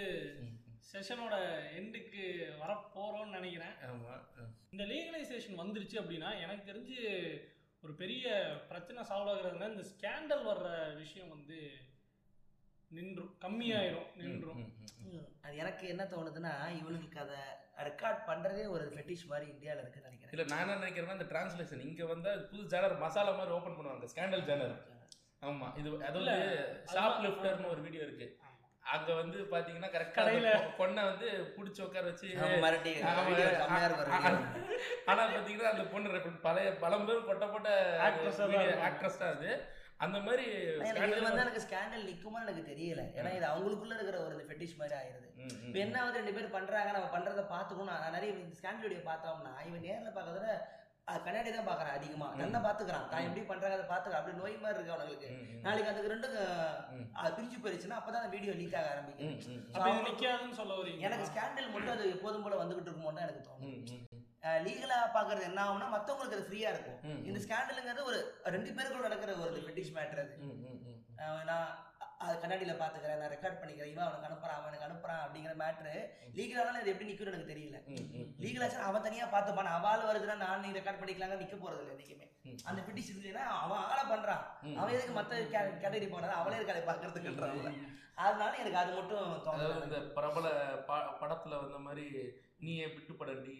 செஷனோட 0.90 1.34
எண்டுக்கு 1.78 2.22
வர 2.60 2.72
போறோம்னு 2.94 3.36
நினைக்கிறேன். 3.38 3.74
ஆமா. 3.88 4.14
இந்த 4.72 4.84
லீகலைசேஷன் 4.84 5.60
வந்துருச்சு 5.60 5.96
அப்படின்னா 6.00 6.30
எனக்கு 6.44 6.68
தெரிஞ்சு 6.70 6.98
ஒரு 7.82 7.92
பெரிய 7.94 8.26
பிரச்சனை 8.68 9.00
சால்வ் 9.04 9.30
ஆகுறதுனா 9.32 9.68
இந்த 9.72 9.84
ஸ்கேண்டல் 9.90 10.46
வர்ற 10.48 10.68
விஷயம் 10.94 11.32
வந்து 11.34 11.58
நின்றும் 12.90 13.30
கம்மியாயிரும் 13.44 14.10
நின்றும். 14.16 14.60
அது 15.44 15.54
எனக்கு 15.56 15.84
என்ன 15.88 16.02
தோணுதுன்னா 16.04 16.52
இவனுங்களுக்கு 16.78 17.20
அதை 17.24 17.38
ரெக்கார்ட் 17.86 18.20
பண்றதே 18.28 18.64
ஒரு 18.66 18.84
ஃபெட்டிஷ் 18.92 19.24
மாதிரி 19.26 19.46
இந்தியால 19.52 19.82
இருக்குன்னு 19.82 20.08
நினைக்கிறேன். 20.08 20.34
இல்ல 20.34 20.44
நான் 20.52 20.62
என்ன 20.64 20.76
நினைக்கிறேன்னா 20.80 21.16
இந்த 21.18 21.28
டிரான்ஸ்லேஷன் 21.32 21.84
இங்க 21.88 22.04
வந்து 22.06 22.30
புது 22.50 22.62
ஜேனர் 22.72 23.02
மசாலா 23.02 23.32
மாதிரி 23.32 23.54
ஓபன் 23.56 23.76
பண்ணுவாங்க 23.78 24.10
ஸ்கேண்டல் 24.12 24.46
ஜேனர் 24.50 24.76
ஆமா. 25.42 25.66
இது 25.80 25.88
அது 26.06 26.18
இல்ல, 26.20 26.32
வந்து 26.34 26.54
ஷாப். 26.94 27.18
லிஃப்டர்னு 27.24 27.72
ஒரு 27.72 27.82
வீடியோ 27.82 28.02
இருக்கு. 28.02 28.26
ஆமா. 28.40 28.45
அங்க 28.94 29.10
வந்து 29.20 29.38
பாத்தீங்கன்னா 29.52 29.90
கரெக்டா. 29.94 30.22
பொண்ணை 30.80 31.02
வந்து 31.10 31.28
புடிச்சு 31.54 31.80
உட்கார 31.86 32.04
வச்சு. 32.10 32.28
ஆனா 35.10 35.22
பாத்தீங்கன்னா 35.32 35.72
அந்த 35.74 35.86
பொண்ணு 35.94 36.20
பழைய 36.46 36.68
பழம்பெரும் 36.84 37.28
தான் 37.30 37.54
இருக்கும். 38.10 38.84
ஆக்ட்ரஸ் 38.88 39.22
தான் 39.22 39.34
அது. 39.36 39.50
அந்த 40.04 40.18
மாதிரி 40.24 40.44
இது 40.62 41.26
வந்து 41.26 41.42
எனக்கு 41.44 41.64
ஸ்கேண்டல் 41.66 42.08
நிக்குமா 42.08 42.38
எனக்கு 42.44 42.62
தெரியல. 42.72 43.02
ஏன்னா 43.18 43.30
இது 43.36 43.46
அவங்களுக்குள்ள 43.50 43.94
இருக்கிற 43.98 44.18
ஒரு 44.26 44.34
ஃபெட்டிஷ் 44.48 44.78
மாதிரி 44.80 44.94
ஆயிருது. 45.00 45.28
இப்போ 45.66 45.78
என்ன 45.84 45.96
ஆகுது 46.00 46.18
ரெண்டு 46.20 46.34
பேர் 46.36 46.56
பண்றாங்க 46.56 46.90
நம்ம 46.96 47.08
பண்றத 47.14 47.44
பார்த்துக்கணும். 47.54 47.92
நான் 47.92 48.16
நிறைய 48.16 48.32
இந்த 48.34 48.56
ஸ்கேண்டல் 48.58 48.86
வீடியோ 48.86 49.04
பார்த்தோம்னா 49.10 49.52
இவன் 49.68 49.84
நேர்ல 49.86 50.10
பார்க்கறத 50.18 50.48
கண்ணாடி 51.08 51.50
தான் 51.50 51.66
பார்க்கறான் 51.66 51.96
அதிகமா. 51.96 52.28
நல்லா 52.38 52.58
பாத்துக்கிறான் 52.64 53.04
தான் 53.10 53.24
எப்படி 53.26 53.42
பண்றாங்க 53.42 53.76
அதை 53.76 53.84
பாத்துக்கிறான் 53.90 54.20
அப்படி 54.20 54.38
நோய் 54.38 54.56
மாதிரி 54.62 54.78
இருக்கு 54.78 55.28
ம், 55.32 55.44
நாளைக்கு 55.64 55.90
அதுக்கு 55.92 56.12
ரெண்டும் 56.12 56.34
பிரிஞ்சு 57.36 57.56
போயிருச்சுன்னா 57.62 57.98
அப்பதான் 58.00 58.32
வீடியோ 58.34 58.52
லீக் 58.54 58.76
ஆக 58.78 58.88
ஆரம்பிக்கும். 58.92 60.56
சொல்ல 60.58 60.72
வரீங்க. 60.78 61.04
எனக்கு 61.06 61.28
ஸ்கேண்டல் 61.30 61.72
மட்டும் 61.74 61.94
அது 61.94 62.04
எப்போதும் 62.14 62.44
போல 62.44 62.58
வந்துகிட்டு 62.62 62.90
இருக்குமோன்னு 62.90 63.18
தான் 63.18 63.28
எனக்கு 63.28 63.46
தோணும். 63.46 64.12
லீகலா 64.66 64.98
பாக்குறது 65.14 65.48
என்ன 65.48 65.60
ஆகும்னா 65.62 65.88
மத்தவங்களுக்கு 65.94 66.36
அது 66.36 66.48
ஃப்ரீயா 66.48 66.70
இருக்கும். 66.74 66.98
இந்த 67.28 67.38
ஸ்கேண்டலுங்கிறது 67.44 68.08
ஒரு 68.10 68.18
ரெண்டு 68.54 68.70
பேருக்குள்ள 68.72 69.08
நடக்கிற 69.08 69.32
ஒரு 69.44 69.62
ஃபெட்டிஷ் 69.64 69.94
மேட்டர் 69.96 70.22
அது. 70.22 70.34
நான் 71.48 71.68
அது 72.26 72.36
கண்ணாடியில் 72.38 72.80
பார்த்துக்கிறேன் 72.80 73.20
நான் 73.20 73.32
ரெக்கார்ட் 73.32 73.58
பண்ணிக்கிறேன் 73.58 73.90
இவன் 73.92 74.06
அவனுக்கு 74.06 74.28
அனுப்புறான் 74.28 74.58
அவனுக்கு 74.58 74.86
அனுப்புறான் 74.86 75.22
அப்படிங்கிற 75.24 75.54
மேட்ரு 75.60 75.94
லீகலானாலும் 76.36 76.80
இது 76.82 76.92
எப்படி 76.92 77.08
நிற்கும்னு 77.08 77.32
எனக்கு 77.32 77.52
தெரியல. 77.52 77.78
லீகலாச்சும் 78.42 78.86
அவன் 78.86 79.06
தனியாக 79.06 79.28
பார்த்துப்பான் 79.30 79.74
அவள் 79.74 80.08
வருதுன்னா 80.08 80.36
நான் 80.42 80.64
நீ 80.64 80.70
ரெக்கார்ட் 80.76 81.00
பண்ணிக்கலாங்க 81.00 81.38
நிற்க 81.38 81.56
போறது 81.58 81.82
இல்லை 81.82 81.94
என்றைக்குமே. 81.94 82.26
அந்த 82.64 82.80
பிட்டிஷ் 82.82 83.10
இருந்ததுன்னா 83.10 83.44
அவன் 83.58 83.84
ஆளை 83.86 84.04
பண்றான். 84.06 84.42
ம். 84.64 84.76
அவன் 84.78 84.94
எதுக்கு 84.96 85.14
மற்ற 85.14 85.38
கேட்டகரி 85.52 86.08
போனது? 86.08 86.34
அவளே 86.36 86.58
இருக்காளே 86.58 86.82
பார்க்கறதுக்குன்றான்ல 86.88 87.72
அதனால 88.18 88.52
எனக்கு 88.56 88.78
அது 88.80 88.92
மட்டும் 88.94 89.24
இந்த 89.82 89.96
பிரபல 90.14 90.46
படத்துல 91.20 91.58
வந்த 91.62 91.78
மாதிரி 91.86 92.04
நீ 92.60 92.72
ஏன் 92.82 92.92
விட்டு 92.92 93.12
படண்டி 93.14 93.54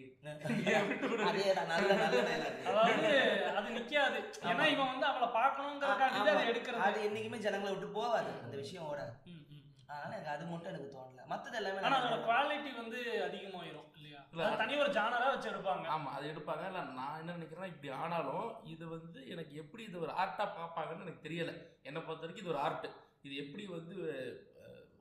நீ 0.51 0.61
ஏன் 0.71 0.85
விட்டு 0.87 1.07
படண்டி 1.11 1.25
அதே 1.31 1.51
தான் 1.57 1.67
நல்ல 1.71 1.89
நல்ல 1.95 2.21
dialogue. 2.21 2.55
அதாவது 2.69 3.09
அது 3.57 3.67
நிக்காது. 3.75 4.19
ஏன்னா 4.49 4.63
இவன் 4.73 4.89
வந்து 4.91 5.05
அவளை 5.09 5.27
பார்க்கணுங்கிறக்காண்டி 5.35 6.19
தான் 6.19 6.35
அதை. 6.35 6.45
எடுக்கிறது. 6.51 6.81
அது 6.87 6.99
என்னைக்குமே 7.07 7.39
ஜனங்களை 7.45 7.71
விட்டு 7.73 7.89
போகாது 7.97 8.31
அந்த 8.39 8.55
விஷயம் 8.61 8.87
ஓடாது. 8.87 9.13
ம், 9.27 9.43
ம். 9.49 9.61
அதனால 9.89 10.11
எனக்கு 10.11 10.31
அது 10.33 10.45
மட்டும் 10.47 10.71
எனக்கு 10.71 10.89
தோணல. 10.95 11.21
மத்தது 11.31 11.57
எல்லாமே 11.59 11.83
ஆனா 11.83 11.97
அதோட 11.99 12.17
குவாலிட்டி 12.25 12.71
வந்து 12.79 12.99
அதிகமாயிரும் 13.27 13.87
இல்லையா? 13.97 14.21
தனி 14.61 14.75
ஒரு 14.83 14.91
ஜானரா 14.97 15.27
வச்சு 15.33 15.49
எடுப்பாங்க. 15.51 15.85
ஆமா 15.95 16.09
அது 16.17 16.31
எடுப்பாங்க. 16.31 16.63
இல்ல 16.71 16.81
நான் 16.97 17.19
என்ன 17.21 17.35
நினைக்கிறேன்னா 17.37 17.69
இப்படி 17.73 17.91
ஆனாலும் 18.01 18.45
இது 18.73 18.87
வந்து 18.95 19.21
எனக்கு 19.33 19.53
எப்படி 19.63 19.85
இது 19.89 19.99
ஒரு 20.05 20.15
ஆர்ட்டா 20.21 20.47
பார்ப்பாங்கன்னு 20.55 21.05
எனக்கு 21.07 21.25
தெரியல. 21.27 21.53
என்னை 21.85 22.01
பொறுத்த 22.01 22.25
வரைக்கும் 22.25 22.45
இது 22.45 22.53
ஒரு 22.55 22.63
ஆர்ட் 22.65 22.87
இது 23.25 23.35
எப்படி 23.43 23.63
வந்து 23.71 23.95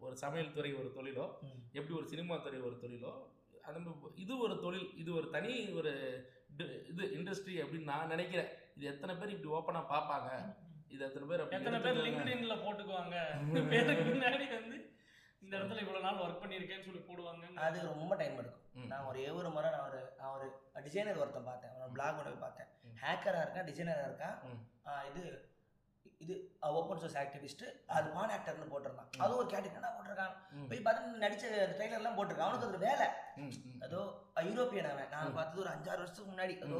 ஒரு 0.03 0.15
சமையல் 0.21 0.55
துறை 0.55 0.71
ஒரு 0.81 0.91
தொழிலோ. 0.95 1.25
எப்படி 1.75 1.95
ஒரு 1.99 2.07
சினிமா 2.13 2.37
துறை 2.45 2.61
ஒரு 2.69 2.77
தொழிலோ 2.81 3.13
நம்ம- 3.69 3.93
இது 4.17 4.33
ஒரு 4.39 4.55
தொழில் 4.61 4.89
இது 4.97 5.11
ஒரு 5.14 5.29
தனி 5.31 5.51
ஒரு 5.75 5.93
இது 6.89 7.05
இண்டஸ்ட்ரி 7.17 7.55
அப்படின்னு 7.62 7.91
நான் 7.91 8.09
நினைக்கிறேன் 8.09 8.51
இது 8.77 8.87
எத்தனை 8.87 9.14
பேர் 9.14 9.33
இப்படி 9.33 9.55
ஓப்பனா 9.55 9.81
பார்ப்பாங்க 9.91 10.29
இது 10.91 11.03
எத்தனை 11.05 11.27
பேர் 11.29 11.43
எத்தனை 11.49 11.79
பேர்? 11.85 12.05
லிங்க்டின்ல 12.07 12.57
போட்டுக்குவாங்க 12.61 13.17
பேருக்கு 13.71 14.05
முன்னாடி 14.09 14.47
வந்து 14.53 14.77
இந்த 15.43 15.53
இடத்துல 15.57 15.83
இவ்வளவு 15.83 16.05
நாள் 16.05 16.23
ஒர்க் 16.23 16.43
பண்ணியிருக்கேன்னு 16.43 16.87
சொல்லி 16.87 17.03
போடுவாங்க 17.03 17.45
அது 17.64 17.79
ரொம்ப 17.93 18.14
டைம் 18.17 18.39
எடுக்கும். 18.39 18.62
நான் 18.89 19.07
ஒரே 19.07 19.27
ஒரு 19.33 19.49
முறை 19.51 19.69
நான் 19.71 19.87
ஒரு 19.87 20.01
நான் 20.19 20.33
ஒரு 20.35 20.47
டிசைனர் 20.85 21.21
ஒருத்தன் 21.21 21.45
பார்த்தேன் 21.45 21.73
அவனோட 21.73 21.93
பிளாக் 21.93 22.19
ஒன்று 22.21 22.41
பார்த்தேன். 22.41 22.71
ஹேக்கராக 23.03 23.45
இருக்கான் 23.45 23.69
டிசைனராக 23.69 24.09
இருக்கான். 24.09 24.37
ஆ, 24.87 25.03
இது 25.11 25.23
இது 26.21 26.35
ஓப்பன் 26.77 27.01
சோர்ஸ் 27.01 27.17
ஆக்டிவிஸ்ட் 27.21 27.64
அது 27.95 28.07
பான் 28.11 28.33
ஆக்டர்னு 28.35 28.71
போட்டிருந்தான். 28.71 29.09
அதுவும் 29.19 29.41
ஒரு 29.41 29.49
கேட்டகரி 29.51 29.91
போட்டிருக்கான். 29.91 30.35
போய் 30.71 30.81
பார்த்து 30.81 31.21
நடிச்ச 31.25 31.45
ட்ரைலர்லாம் 31.73 32.17
போட்டிருக்கான் 32.19 32.47
அவனுக்கு 32.47 32.64
அது 32.64 32.75
ஒரு 32.75 32.83
வேலை. 32.85 33.07
அதோ 33.85 34.01
யூரோப்பியன் 34.47 34.89
அவன். 34.91 35.11
நான். 35.14 35.35
பார்த்தது 35.37 35.62
ஒரு 35.64 35.71
அஞ்சாறு 35.73 36.01
வருஷத்துக்கு 36.03 36.33
முன்னாடி. 36.33 36.55
அதோ 36.62 36.79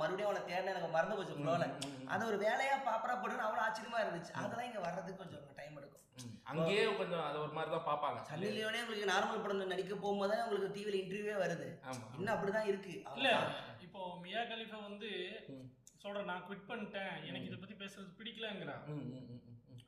மறுபடியும் 0.00 0.28
அவனை 0.28 0.42
தேடின 0.44 0.72
எனக்கு 0.74 0.90
மறந்து 0.94 1.18
போச்சு 1.18 1.34
ம். 1.38 2.08
அது 2.08 2.28
ஒரு 2.30 2.38
வேலையா 2.44 2.76
பாப்பரா 2.86 3.16
போட்டுன்னு 3.16 3.46
அவ்வளோ 3.46 3.64
ஆச்சரியமா 3.66 4.02
இருந்துச்சு. 4.04 4.34
அதெல்லாம் 4.38 4.68
இங்க 4.68 4.82
வர்றதுக்கு 4.86 5.22
கொஞ்சம் 5.22 5.46
டைம் 5.56 5.78
எடுக்கும். 5.78 6.00
அங்கேயே 6.50 6.82
கொஞ்சம் 6.98 7.24
அது 7.26 7.38
ஒரு 7.44 7.52
மாதிரி 7.52 7.70
தான் 7.70 7.86
பார்ப்பாங்க 7.86 8.18
சன்னி 8.28 8.48
லியோனே 8.56 8.82
உங்களுக்கு 8.82 9.12
நார்மல் 9.12 9.42
படம் 9.44 9.72
நடிக்க 9.72 9.94
போகும்போது 9.96 10.36
உங்களுக்கு 10.44 10.74
டிவியில் 10.76 11.00
இன்டர்வியூவே 11.00 11.36
வருது. 11.42 11.68
இன்னும் 12.16 12.34
அப்படிதான் 12.34 12.68
இருக்கு. 12.70 12.94
இல்ல 13.16 13.30
இப்போ 13.86 14.02
மியா 14.22 14.42
கலிஃபா 14.50 14.78
வந்து 14.84 15.10
ம். 16.04 16.06
சொல்றேன் 16.06 16.24
நான் 16.24 16.44
குவிட் 16.48 16.68
பண்ணிட்டேன். 16.68 17.24
எனக்கு 17.24 17.46
இதை 17.46 17.58
பத்தி 17.58 17.74
பேசுறது 17.74 18.10
பிடிக்கலங்கிறான். 18.18 18.82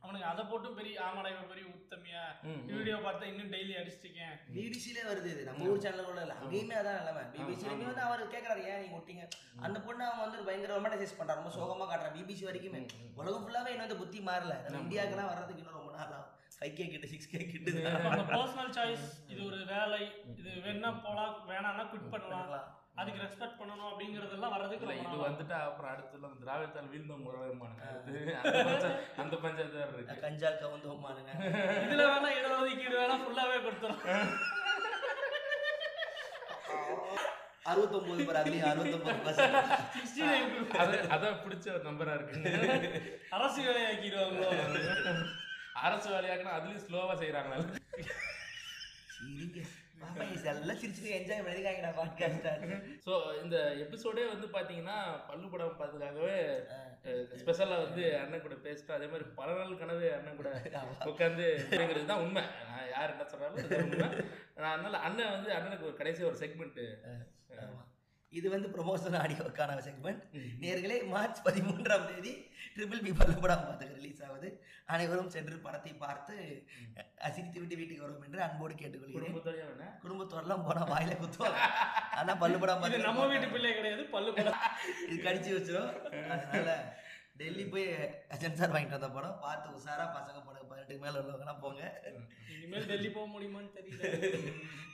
அவனுக்கு 0.01 0.29
அதை 0.29 0.45
போட்டும் 0.45 0.75
பெரிய 0.75 1.01
ஆமாடா 1.01 1.31
இவன் 1.31 1.49
பெரிய 1.49 1.67
உத்தமியா. 1.69 2.23
வீடியோ 2.67 2.97
பார்த்தா 2.97 3.23
இன்னும் 3.23 3.53
டெய்லி 3.53 3.75
அடிச்சிருக்கேன் 3.77 4.35
பிபிசிலே 4.55 5.03
வருது 5.09 5.25
இது. 5.25 5.45
நம்ம 5.45 5.65
ஊர் 5.65 5.79
சேனல் 5.79 6.05
கூட 6.05 6.21
இல்லை. 6.21 6.37
அங்கேயுமே 6.37 6.77
அதான் 6.81 6.99
நிலைமை. 6.99 7.23
பிபிசிலுமே 7.33 7.75
ஆமா. 7.75 7.85
வந்து 7.85 8.01
அவர் 8.01 8.31
கேட்கறாரு 8.31 8.63
ஏன் 8.65 8.81
நீங்க 8.81 8.97
விட்டீங்க 8.97 9.25
அந்த 9.61 9.81
பொண்ணு 9.81 10.05
அவன் 10.05 10.31
வந்து 10.31 10.45
பயங்கர 10.45 10.77
ரொமான்டைசைஸ் 10.77 11.19
பண்றான். 11.19 11.41
ரொம்ப 11.41 11.51
சோகமா 11.51 11.89
காட்டுறான். 11.91 12.17
பிபிசி 12.17 12.45
வரைக்குமே. 12.45 12.81
உலகம் 13.15 13.45
ஃபுல்லாவே 13.45 13.67
இன்னும் 13.67 13.89
அந்த 13.89 13.97
புத்தி 13.97 14.19
மாறல. 14.19 14.55
நம்ம. 14.71 14.85
இந்தியாவுக்குலாம் 14.85 15.31
வர்றதுக்கு 15.33 15.63
இன்னும் 15.63 15.79
ரொம்ப 15.79 15.93
நாள் 15.97 16.13
ஆகும். 16.13 16.33
ஃபைவ் 16.61 16.73
கே 16.73 16.89
கிட்ட 16.89 17.07
சிக்ஸ் 17.07 17.31
கே 17.31 17.47
கிட்ட 17.47 17.71
பர்சனல் 18.31 18.75
சாய்ஸ் 18.79 19.07
இது 19.29 19.45
ஒரு 19.45 19.65
வேலை. 19.65 20.03
இது 20.37 20.51
வேணா 20.65 21.03
போலாம். 21.03 21.35
வேணாம்னா 21.49 21.87
குவிட் 21.91 22.11
பண்ணலாம். 22.11 22.85
அதுக்கு 22.97 23.23
ரெஸ்பெக்ட் 23.23 23.59
பண்ணணும் 23.59 23.89
அப்படிங்கறதெல்லாம் 23.89 24.53
வர்றதுக்கு 24.55 24.87
இது. 24.97 25.17
வந்துட்டு 25.25 25.55
அப்புறம் 25.61 25.91
அடுத்துல 25.93 26.29
அந்த 26.29 26.39
திராவிடத்தால் 26.43 26.91
வீழ்ந்த 26.93 27.17
முறைமானுங்க 27.19 27.85
அந்த 28.39 28.53
பஞ்சாயத்து 28.61 28.91
அந்த 29.23 29.35
பஞ்சாயத்து 29.43 29.81
வேற 29.81 29.91
இருக்கு 29.97 30.23
கஞ்சால் 30.23 30.61
கவுந்து 30.63 30.95
மானுங்க 31.05 31.33
இதுல 31.85 32.05
வேணா 32.11 32.31
இடஒதுக்கீடு 32.39 32.97
வேணா 33.01 33.17
ஃபுல்லாவே 33.23 33.59
கொடுத்துரும். 33.63 34.03
அறுபத்தொன்பது 37.71 38.25
பேர் 38.27 38.41
அதுலயும் 38.41 38.69
அறுபத்தொன்பது 38.71 39.45
அதான் 41.15 41.41
பிடிச்ச 41.45 41.67
ஒரு 41.73 41.85
நம்பரா 41.89 42.13
இருக்குங்க. 42.17 42.51
அரசு 43.31 43.61
வேலையாக்கிடுவாங்களோ? 43.63 44.51
அரசு 45.83 46.09
வேலையாக்குனா 46.13 46.55
அதுலயும் 46.59 46.85
ஸ்லோவா 46.85 47.17
செய்யறாங்களா 47.23 47.59
சரிங்க 49.17 49.61
எல்லாம் 50.53 50.79
சிரிச்சுட்டு 50.81 51.11
என்ஜாய் 51.11 51.45
பண்ணிருக்காங்கடா 51.45 51.91
பாட்காஸ்ட் 51.97 52.49
ஸோ 53.07 53.13
இந்த 53.43 53.57
எபிசோடே 53.85 54.25
வந்து 54.29 54.47
பாத்தீங்கன்னா 54.49 54.97
பல்லு 55.29 55.47
படம் 55.49 55.79
பார்த்ததுக்காகவே 55.79 56.37
ஸ்பெஷலாக 57.41 57.85
வந்து 57.85 58.05
அண்ணன் 58.17 58.43
கூட 58.43 58.57
பேசிட்டு 58.65 58.97
அதே 58.97 59.07
மாதிரி 59.07 59.27
பல 59.35 59.49
நாள் 59.53 59.79
கனவு 59.79 60.09
அண்ணன் 60.13 60.41
கூட 60.41 60.51
உட்காந்து 61.11 61.47
அப்படிங்கிறது 61.63 62.07
தான் 62.07 62.25
உண்மை. 62.25 62.45
நான் 62.69 62.91
யார் 62.91 63.15
என்ன 63.15 63.83
உண்மை. 63.85 64.09
நான் 64.57 64.75
அதனால 64.75 65.01
அண்ணன் 65.01 65.35
வந்து 65.35 65.51
அண்ணனுக்கு 65.53 65.89
ஒரு 65.91 65.97
கடைசி 65.97 66.23
ஒரு 66.23 66.39
செக்மெண்ட் 66.41 66.81
இது 68.33 68.47
வந்து 68.55 68.69
ப்ரொமோஷன் 68.75 69.17
ஆடியோக்கான 69.23 69.77
செக்மெண்ட் 69.87 70.23
நேர்களே 70.63 70.97
மார்ச் 71.13 71.41
பதிமூன்றாம் 71.47 72.07
தேதி 72.11 72.33
ட்ரிபிள் 72.77 73.03
பி 73.05 73.13
பல்லு 73.19 73.37
படம் 73.43 73.63
பார்த்துக்க 73.67 73.99
ரிலீஸ் 74.01 74.23
ஆகுது. 74.27 74.49
அனைவரும் 74.95 75.31
சென்று 75.35 75.57
படத்தை 75.67 75.93
பார்த்து 76.03 76.35
அசிரித்து 77.27 77.59
விட்டு 77.61 77.79
வீட்டுக்கு 77.79 78.05
வரும் 78.07 78.25
என்று 78.27 78.41
அன்போடு 78.47 78.75
கேட்டுக்கொள்கிறேன். 78.81 79.95
குடும்பத்தோடலாம் 80.05 80.65
போனா 80.67 80.83
வாயில 80.93 81.17
குத்துவாங்க 81.23 81.63
ஆனா 82.21 82.35
பல்லு 82.43 82.59
படம் 82.63 82.77
இது 82.77 82.83
பார்த்து 82.85 83.07
நம்ம 83.09 83.27
வீட்டு 83.33 83.49
பிள்ளை 83.55 83.73
கிடையாது 83.79 84.05
பல்லு 84.17 84.33
படம் 84.39 84.61
இது 85.11 85.19
கடிச்சு 85.27 85.53
வச்சிரும். 85.57 85.93
அதனால 86.35 86.75
டெல்லி 87.41 87.65
போய் 87.73 87.87
சென்சார் 88.43 88.75
வாங்கிட்டு 88.75 88.99
வந்த 88.99 89.11
படம். 89.17 89.39
பார்த்து 89.47 89.75
உஷாரா 89.79 90.05
பசங்க 90.19 90.39
படம் 90.49 90.69
பதினெட்டுக்கு 90.71 91.05
மேல 91.07 91.23
உள்ளவங்கலாம் 91.23 91.63
போங்க. 91.65 91.83
இனிமேல் 92.57 92.91
டெல்லி 92.93 93.11
போக 93.17 93.27
முடியுமான்னு 93.35 93.73
தெரியல. 93.79 94.03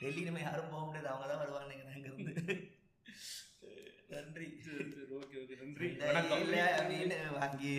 டெல்லி 0.02 0.22
நம்ம 0.28 0.42
யாரும் 0.46 0.72
போக 0.76 0.84
முடியாது. 0.86 1.10
அவங்க 1.12 1.26
தான் 1.32 1.42
வருவாங்க 1.42 1.72
அங்கிருந்து 1.96 2.56
நன்றி. 4.08 4.46
ஓகே 5.18 5.36
ஓகே 5.42 5.54
நன்றி. 5.62 5.88
வணக்கம். 5.92 6.40
இல்ல 6.40 6.84
மீன் 6.88 7.14
வாங்கி. 7.38 7.74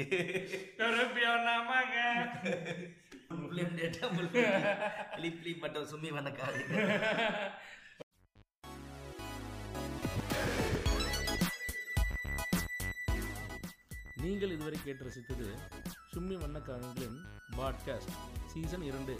டேட்டா 3.77 4.05
சும்மி 5.91 6.09
வணக்காது 6.09 6.61
நீங்கள் 14.15 14.51
இதுவரை 14.51 14.79
கேட்டு 14.83 15.05
ரசித்தது 15.05 15.47
சும்மி 16.13 16.35
வண்ணக்காரங்களின் 16.35 17.17
பாட்காஸ்ட் 17.57 18.13
சீசன் 18.45 18.81
இரண்டு. 18.81 19.15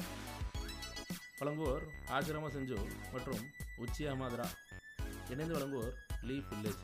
வழங்குவோர் 1.39 1.85
ஆசிரம 2.09 2.49
செஞ்சு 2.55 2.77
மற்றும் 3.11 3.41
உச்சியா 3.77 4.13
மாதரா. 4.21 4.47
இணைந்து 5.29 5.53
வழங்குவோர் 5.57 5.93
லீஃப் 6.23 6.49
வில்லேஜ் 6.51 6.79